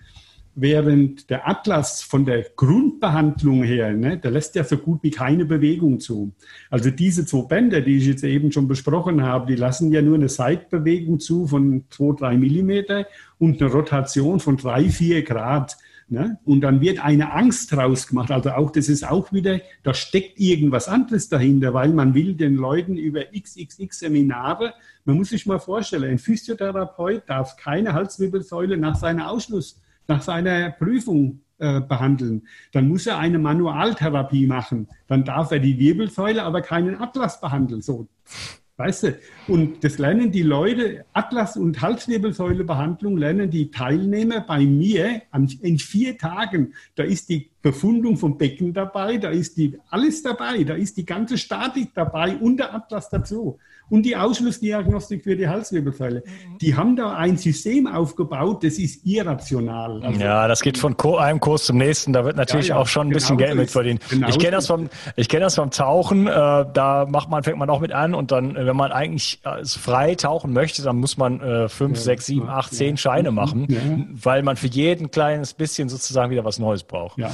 während 0.56 1.28
der 1.28 1.46
Atlas 1.46 2.02
von 2.02 2.24
der 2.24 2.46
Grundbehandlung 2.56 3.62
her, 3.62 3.92
ne, 3.92 4.16
der 4.16 4.30
lässt 4.30 4.54
ja 4.54 4.64
so 4.64 4.78
gut 4.78 5.02
wie 5.02 5.10
keine 5.10 5.44
Bewegung 5.44 6.00
zu. 6.00 6.32
Also 6.70 6.90
diese 6.90 7.26
zwei 7.26 7.42
Bänder, 7.42 7.82
die 7.82 7.98
ich 7.98 8.06
jetzt 8.06 8.24
eben 8.24 8.50
schon 8.50 8.66
besprochen 8.66 9.22
habe, 9.22 9.46
die 9.46 9.54
lassen 9.54 9.92
ja 9.92 10.00
nur 10.00 10.14
eine 10.14 10.30
Seitbewegung 10.30 11.20
zu 11.20 11.46
von 11.46 11.84
zwei, 11.90 12.16
drei 12.16 12.36
Millimeter 12.38 13.06
und 13.38 13.60
eine 13.60 13.70
Rotation 13.70 14.40
von 14.40 14.56
drei, 14.56 14.88
vier 14.88 15.22
Grad. 15.22 15.76
Ne? 16.08 16.38
Und 16.44 16.60
dann 16.60 16.80
wird 16.80 17.04
eine 17.04 17.32
Angst 17.32 17.72
draus 17.72 18.06
gemacht. 18.06 18.30
Also 18.30 18.50
auch 18.50 18.70
das 18.70 18.88
ist 18.88 19.06
auch 19.06 19.32
wieder, 19.32 19.60
da 19.82 19.92
steckt 19.92 20.38
irgendwas 20.38 20.86
anderes 20.86 21.28
dahinter, 21.28 21.74
weil 21.74 21.88
man 21.88 22.14
will 22.14 22.34
den 22.34 22.54
Leuten 22.54 22.96
über 22.96 23.24
XXX 23.24 23.98
Seminare, 23.98 24.74
man 25.04 25.16
muss 25.16 25.30
sich 25.30 25.46
mal 25.46 25.58
vorstellen, 25.58 26.04
ein 26.04 26.18
Physiotherapeut 26.18 27.24
darf 27.26 27.56
keine 27.56 27.92
Halswirbelsäule 27.92 28.76
nach 28.76 28.94
seiner 28.94 29.30
Ausschluss, 29.30 29.80
nach 30.06 30.22
seiner 30.22 30.70
Prüfung 30.70 31.40
äh, 31.58 31.80
behandeln. 31.80 32.46
Dann 32.72 32.86
muss 32.86 33.06
er 33.06 33.18
eine 33.18 33.38
Manualtherapie 33.38 34.46
machen. 34.46 34.88
Dann 35.08 35.24
darf 35.24 35.50
er 35.50 35.58
die 35.58 35.78
Wirbelsäule, 35.78 36.42
aber 36.42 36.60
keinen 36.60 37.00
Atlas 37.00 37.40
behandeln. 37.40 37.82
So, 37.82 38.08
Weißt 38.78 39.04
du? 39.04 39.18
Und 39.48 39.82
das 39.84 39.96
lernen 39.96 40.30
die 40.30 40.42
Leute, 40.42 41.06
Atlas- 41.14 41.56
und 41.56 41.80
Halswirbelsäulebehandlung 41.80 43.16
lernen 43.16 43.50
die 43.50 43.70
Teilnehmer 43.70 44.42
bei 44.42 44.66
mir 44.66 45.22
in 45.62 45.78
vier 45.78 46.18
Tagen. 46.18 46.74
Da 46.94 47.02
ist 47.02 47.30
die 47.30 47.50
Befundung 47.62 48.18
vom 48.18 48.36
Becken 48.36 48.74
dabei, 48.74 49.16
da 49.16 49.30
ist 49.30 49.56
die, 49.56 49.78
alles 49.88 50.22
dabei, 50.22 50.62
da 50.64 50.74
ist 50.74 50.98
die 50.98 51.06
ganze 51.06 51.38
Statik 51.38 51.94
dabei 51.94 52.36
und 52.36 52.58
der 52.58 52.74
Atlas 52.74 53.08
dazu 53.08 53.58
und 53.88 54.02
die 54.02 54.16
Ausschlussdiagnostik 54.16 55.22
für 55.24 55.36
die 55.36 55.48
Halswirbelsäule. 55.48 56.22
Mhm. 56.26 56.58
Die 56.58 56.74
haben 56.74 56.96
da 56.96 57.14
ein 57.14 57.36
System 57.36 57.86
aufgebaut, 57.86 58.64
das 58.64 58.78
ist 58.78 59.06
irrational. 59.06 60.02
Also 60.02 60.20
ja, 60.20 60.48
das 60.48 60.60
geht 60.62 60.78
von 60.78 60.96
einem 61.18 61.40
Kurs 61.40 61.64
zum 61.64 61.78
nächsten. 61.78 62.12
Da 62.12 62.24
wird 62.24 62.36
natürlich 62.36 62.68
ja, 62.68 62.76
ja, 62.76 62.82
auch 62.82 62.86
schon 62.86 63.08
ein 63.08 63.10
genau 63.10 63.16
bisschen 63.16 63.38
Geld 63.38 63.54
mit 63.54 63.70
verdient. 63.70 64.02
Genau 64.08 64.28
ich 64.28 64.38
kenne 64.38 64.52
das 64.52 64.66
vom, 64.66 64.88
ich 65.14 65.28
kenne 65.28 65.44
das 65.44 65.54
vom 65.54 65.70
Tauchen. 65.70 66.26
Äh, 66.26 66.30
da 66.30 67.06
macht 67.08 67.30
man, 67.30 67.42
fängt 67.42 67.58
man 67.58 67.70
auch 67.70 67.80
mit 67.80 67.92
an 67.92 68.14
und 68.14 68.32
dann, 68.32 68.54
wenn 68.54 68.76
man 68.76 68.92
eigentlich 68.92 69.40
äh, 69.44 69.64
frei 69.64 70.14
tauchen 70.14 70.52
möchte, 70.52 70.82
dann 70.82 70.96
muss 70.96 71.16
man 71.16 71.40
äh, 71.40 71.68
fünf, 71.68 71.96
ja, 71.98 72.02
sechs, 72.02 72.26
sieben, 72.26 72.48
acht, 72.48 72.74
zehn 72.74 72.96
Scheine 72.96 73.30
machen, 73.30 74.18
weil 74.22 74.42
man 74.42 74.56
für 74.56 74.66
jeden 74.66 75.10
kleines 75.10 75.54
bisschen 75.54 75.88
sozusagen 75.88 76.30
wieder 76.30 76.44
was 76.44 76.58
Neues 76.58 76.82
braucht. 76.82 77.18
Ja. 77.18 77.30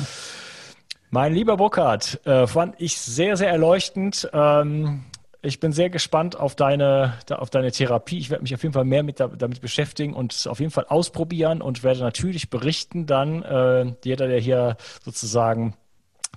Mein 1.10 1.34
lieber 1.34 1.58
Burkhard, 1.58 2.20
äh, 2.24 2.46
fand 2.46 2.74
ich 2.78 2.98
sehr, 2.98 3.36
sehr 3.36 3.50
erleuchtend. 3.50 4.30
Ähm, 4.32 5.04
ich 5.42 5.58
bin 5.58 5.72
sehr 5.72 5.90
gespannt 5.90 6.38
auf 6.38 6.54
deine, 6.54 7.14
auf 7.30 7.50
deine 7.50 7.72
Therapie. 7.72 8.18
Ich 8.18 8.30
werde 8.30 8.42
mich 8.42 8.54
auf 8.54 8.62
jeden 8.62 8.72
Fall 8.72 8.84
mehr 8.84 9.02
mit, 9.02 9.18
damit 9.18 9.60
beschäftigen 9.60 10.14
und 10.14 10.46
auf 10.48 10.60
jeden 10.60 10.70
Fall 10.70 10.86
ausprobieren 10.88 11.60
und 11.60 11.82
werde 11.82 12.00
natürlich 12.00 12.48
berichten 12.48 13.06
dann. 13.06 13.42
Äh, 13.42 13.92
jeder, 14.04 14.28
der 14.28 14.38
hier 14.38 14.76
sozusagen 15.04 15.74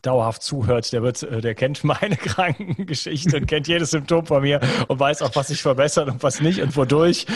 dauerhaft 0.02 0.42
zuhört, 0.42 0.92
der 0.92 1.04
wird, 1.04 1.22
äh, 1.22 1.40
der 1.40 1.54
kennt 1.54 1.84
meine 1.84 2.18
Krankengeschichte 2.18 3.38
und 3.38 3.46
kennt 3.46 3.68
jedes 3.68 3.92
Symptom 3.92 4.26
von 4.26 4.42
mir 4.42 4.60
und 4.88 5.00
weiß 5.00 5.22
auch, 5.22 5.36
was 5.36 5.50
sich 5.50 5.62
verbessert 5.62 6.10
und 6.10 6.24
was 6.24 6.42
nicht 6.42 6.62
und 6.62 6.76
wodurch. 6.76 7.28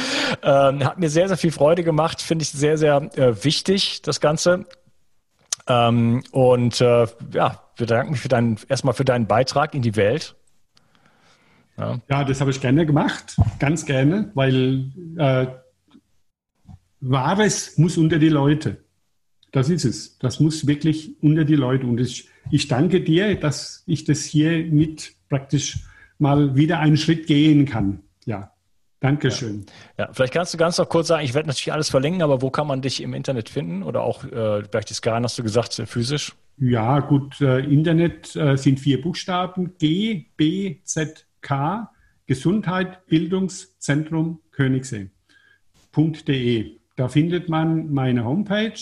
Ähm, 0.42 0.84
hat 0.84 0.98
mir 0.98 1.10
sehr, 1.12 1.28
sehr 1.28 1.38
viel 1.38 1.52
Freude 1.52 1.84
gemacht, 1.84 2.20
finde 2.22 2.44
ich 2.44 2.50
sehr, 2.50 2.80
sehr 2.80 3.10
äh, 3.16 3.44
wichtig, 3.44 4.02
das 4.02 4.20
Ganze. 4.20 4.66
Ähm, 5.68 6.24
und 6.32 6.82
äh, 6.82 7.06
ja, 7.32 7.62
bedanke 7.78 8.12
mich 8.12 8.22
für 8.22 8.28
deinen, 8.28 8.58
erstmal 8.68 8.96
für 8.96 9.06
deinen 9.06 9.28
Beitrag 9.28 9.76
in 9.76 9.84
die 9.84 9.96
Welt 9.96 10.36
ja, 11.80 12.00
ja 12.10 12.24
das 12.24 12.42
habe 12.42 12.52
ich 12.52 12.62
gerne 12.62 12.86
gemacht, 12.86 13.38
ganz 13.60 13.86
gerne, 13.86 14.32
weil 14.34 14.92
äh, 15.18 15.48
Wahres 17.02 17.78
muss 17.78 17.98
unter 17.98 18.20
die 18.20 18.30
Leute. 18.30 18.84
Das 19.52 19.70
ist 19.70 19.86
es. 19.86 20.18
Das 20.20 20.40
muss 20.40 20.68
wirklich 20.68 21.16
unter 21.22 21.44
die 21.44 21.56
Leute. 21.56 21.88
Und 21.88 22.00
ich, 22.00 22.30
ich 22.52 22.68
danke 22.68 23.02
dir, 23.02 23.40
dass 23.40 23.84
ich 23.88 24.04
das 24.04 24.24
hier 24.24 24.66
mit 24.66 25.14
praktisch 25.30 25.80
mal 26.20 26.56
wieder 26.56 26.80
einen 26.80 26.98
Schritt 26.98 27.26
gehen 27.28 27.66
kann. 27.66 28.04
Ja. 28.26 28.52
Dankeschön. 29.02 29.66
Ja. 29.98 30.06
ja, 30.06 30.14
vielleicht 30.14 30.34
kannst 30.34 30.54
du 30.54 30.58
ganz 30.58 30.78
noch 30.78 30.90
kurz 30.90 31.08
sagen, 31.08 31.24
ich 31.24 31.34
werde 31.34 31.48
natürlich 31.48 31.72
alles 31.72 31.90
verlinken, 31.90 32.22
aber 32.22 32.42
wo 32.42 32.50
kann 32.50 32.68
man 32.68 32.82
dich 32.82 33.02
im 33.02 33.14
Internet 33.14 33.48
finden? 33.48 33.82
Oder 33.82 34.02
auch, 34.02 34.26
äh, 34.26 34.64
vielleicht 34.64 34.90
die 34.90 34.94
Scan 34.94 35.24
hast 35.24 35.40
du 35.40 35.44
gesagt, 35.44 35.82
physisch? 35.86 36.36
Ja, 36.58 37.00
gut, 37.00 37.40
äh, 37.40 37.60
Internet 37.60 38.36
äh, 38.36 38.58
sind 38.58 38.78
vier 38.78 39.02
Buchstaben, 39.02 39.78
G, 39.78 40.26
B, 40.36 40.80
Z, 40.84 41.26
K 41.42 41.90
Gesundheit 42.26 43.06
Bildungszentrum 43.08 44.42
Königssee.de. 44.52 45.10
Da 46.96 47.08
findet 47.08 47.50
man 47.50 47.92
meine 47.92 48.26
Homepage 48.26 48.80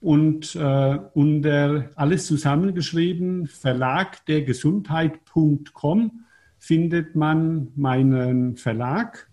und 0.00 0.54
äh, 0.56 0.98
unter 1.14 1.90
alles 1.94 2.26
zusammengeschrieben 2.26 3.46
Verlag 3.46 4.26
der 4.26 4.42
Gesundheit.com 4.42 6.24
findet 6.58 7.16
man 7.16 7.68
meinen 7.76 8.56
Verlag 8.56 9.30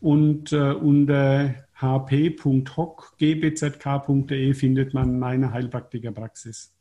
und 0.00 0.52
äh, 0.52 0.72
unter 0.72 1.54
hp.hoc 1.78 3.14
gbzk.de 3.18 4.54
findet 4.54 4.94
man 4.94 5.18
meine 5.18 5.52
Heilpraktikerpraxis. 5.52 6.75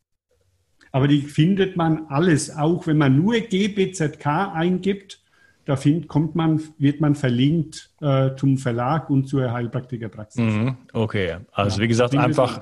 Aber 0.95 1.09
die 1.09 1.19
findet 1.19 1.75
man 1.75 2.05
alles, 2.07 2.55
auch 2.55 2.87
wenn 2.87 2.97
man 2.97 3.17
nur 3.17 3.33
GBZK 3.33 4.53
eingibt, 4.53 5.19
da 5.65 5.75
find, 5.75 6.07
kommt 6.07 6.35
man, 6.35 6.61
wird 6.77 7.01
man 7.01 7.15
verlinkt 7.15 7.89
äh, 7.99 8.29
zum 8.37 8.57
Verlag 8.57 9.09
und 9.09 9.27
zur 9.27 9.51
Heilpraktikerpraxis. 9.51 10.41
Mhm, 10.41 10.77
okay, 10.93 11.35
also 11.51 11.79
ja, 11.79 11.83
wie 11.83 11.89
gesagt, 11.89 12.15
einfach, 12.15 12.61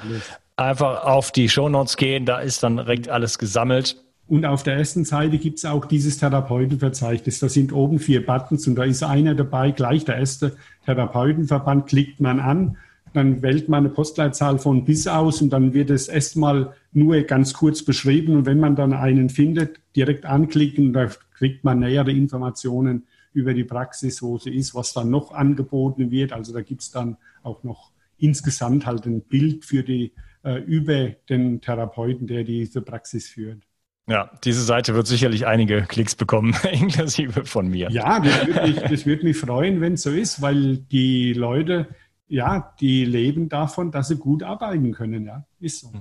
einfach 0.56 1.04
auf 1.04 1.32
die 1.32 1.48
Shownotes 1.48 1.96
gehen, 1.96 2.26
da 2.26 2.40
ist 2.40 2.64
dann 2.64 2.78
direkt 2.78 3.08
alles 3.08 3.38
gesammelt. 3.38 4.04
Und 4.28 4.48
auf 4.48 4.64
der 4.64 4.78
ersten 4.78 5.06
Seite 5.06 5.38
gibt 5.38 5.60
es 5.60 5.66
auch 5.66 5.86
dieses 5.86 6.18
Therapeutenverzeichnis. 6.18 7.38
Da 7.38 7.50
sind 7.50 7.72
oben 7.72 8.00
vier 8.00 8.26
Buttons 8.26 8.68
und 8.68 8.74
da 8.74 8.84
ist 8.84 9.04
einer 9.04 9.36
dabei, 9.36 9.70
gleich 9.70 10.06
der 10.06 10.18
erste 10.18 10.56
Therapeutenverband, 10.88 11.86
klickt 11.86 12.20
man 12.20 12.40
an 12.40 12.78
dann 13.14 13.42
wählt 13.42 13.70
man 13.70 13.86
eine 13.86 13.94
Postleitzahl 13.94 14.58
von 14.58 14.86
bis 14.86 15.08
aus 15.08 15.42
und 15.42 15.52
dann 15.52 15.74
wird 15.74 15.90
es 15.90 16.08
erstmal 16.08 16.74
nur 16.92 17.22
ganz 17.22 17.54
kurz 17.54 17.84
beschrieben. 17.84 18.36
Und 18.36 18.46
wenn 18.46 18.60
man 18.60 18.76
dann 18.76 18.94
einen 18.94 19.30
findet, 19.30 19.80
direkt 19.96 20.26
anklicken, 20.26 20.94
da 20.94 21.10
kriegt 21.38 21.64
man 21.64 21.80
nähere 21.80 22.12
Informationen 22.12 23.04
über 23.34 23.54
die 23.54 23.64
Praxis, 23.64 24.22
wo 24.22 24.38
sie 24.38 24.56
ist, 24.56 24.76
was 24.76 24.94
dann 24.94 25.10
noch 25.10 25.32
angeboten 25.32 26.12
wird. 26.12 26.34
Also 26.34 26.54
da 26.54 26.62
gibt 26.62 26.82
es 26.82 26.92
dann 26.92 27.18
auch 27.42 27.64
noch 27.64 27.92
insgesamt 28.18 28.86
halt 28.86 29.06
ein 29.06 29.22
Bild 29.22 29.66
für 29.66 29.84
die 29.84 30.14
äh, 30.44 30.60
über 30.60 31.10
den 31.30 31.62
Therapeuten, 31.62 32.28
der 32.28 32.44
diese 32.44 32.82
Praxis 32.82 33.28
führt. 33.28 33.64
Ja, 34.08 34.30
diese 34.44 34.64
Seite 34.64 34.96
wird 34.96 35.08
sicherlich 35.08 35.48
einige 35.48 35.84
Klicks 35.84 36.16
bekommen, 36.16 36.54
inklusive 36.72 37.46
von 37.46 37.70
mir. 37.70 37.90
Ja, 37.90 38.20
das 38.20 38.48
würde 38.48 38.68
mich, 38.68 38.76
das 38.82 39.06
würde 39.06 39.24
mich 39.24 39.38
freuen, 39.38 39.80
wenn 39.80 39.94
es 39.94 40.04
so 40.04 40.12
ist, 40.12 40.42
weil 40.42 40.78
die 40.78 41.34
Leute, 41.34 41.88
ja, 42.34 42.74
die 42.80 43.06
leben 43.06 43.48
davon, 43.48 43.92
dass 43.92 44.08
sie 44.08 44.16
gut 44.16 44.42
arbeiten 44.42 44.92
können. 44.92 45.26
Ja, 45.26 45.46
ist 45.60 45.82
so. 45.82 45.92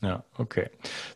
Ja, 0.00 0.24
okay. 0.38 0.70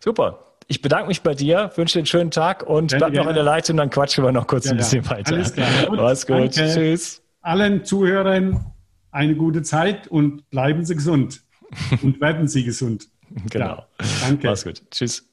Super. 0.05 0.45
Ich 0.67 0.83
bedanke 0.83 1.09
mich 1.09 1.23
bei 1.23 1.35
dir, 1.35 1.73
wünsche 1.77 1.95
dir 1.95 2.01
einen 2.01 2.07
schönen 2.07 2.31
Tag 2.31 2.63
und 2.63 2.95
bleib 2.97 3.15
noch 3.15 3.27
in 3.27 3.35
der 3.35 3.43
Leitung, 3.43 3.79
dann 3.79 3.91
quatschen 3.91 4.23
wir 4.23 4.33
noch 4.33 4.47
kurz 4.47 4.67
ja, 4.67 4.73
ein 4.73 4.77
bisschen 4.77 5.03
ja. 5.03 5.11
weiter. 5.11 5.35
Alles 5.35 5.55
klar. 5.55 5.69
Gut, 5.87 5.97
Mach's 5.99 6.27
gut. 6.27 6.57
Danke. 6.57 6.75
Tschüss. 6.75 7.23
Allen 7.41 7.85
Zuhörern 7.85 8.67
eine 9.11 9.35
gute 9.35 9.63
Zeit 9.63 10.07
und 10.09 10.49
bleiben 10.51 10.85
Sie 10.85 10.95
gesund. 10.95 11.41
und 12.03 12.21
werden 12.21 12.47
Sie 12.47 12.63
gesund. 12.63 13.09
Genau. 13.51 13.67
Ja, 13.67 13.87
danke. 14.21 14.47
Mach's 14.47 14.65
gut. 14.65 14.83
Tschüss. 14.91 15.27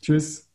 Tschüss. 0.00 0.48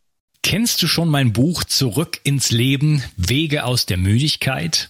Kennst 0.43 0.81
du 0.81 0.87
schon 0.87 1.07
mein 1.07 1.31
Buch 1.31 1.63
Zurück 1.63 2.19
ins 2.23 2.51
Leben, 2.51 3.03
Wege 3.15 3.63
aus 3.63 3.85
der 3.85 3.97
Müdigkeit? 3.97 4.89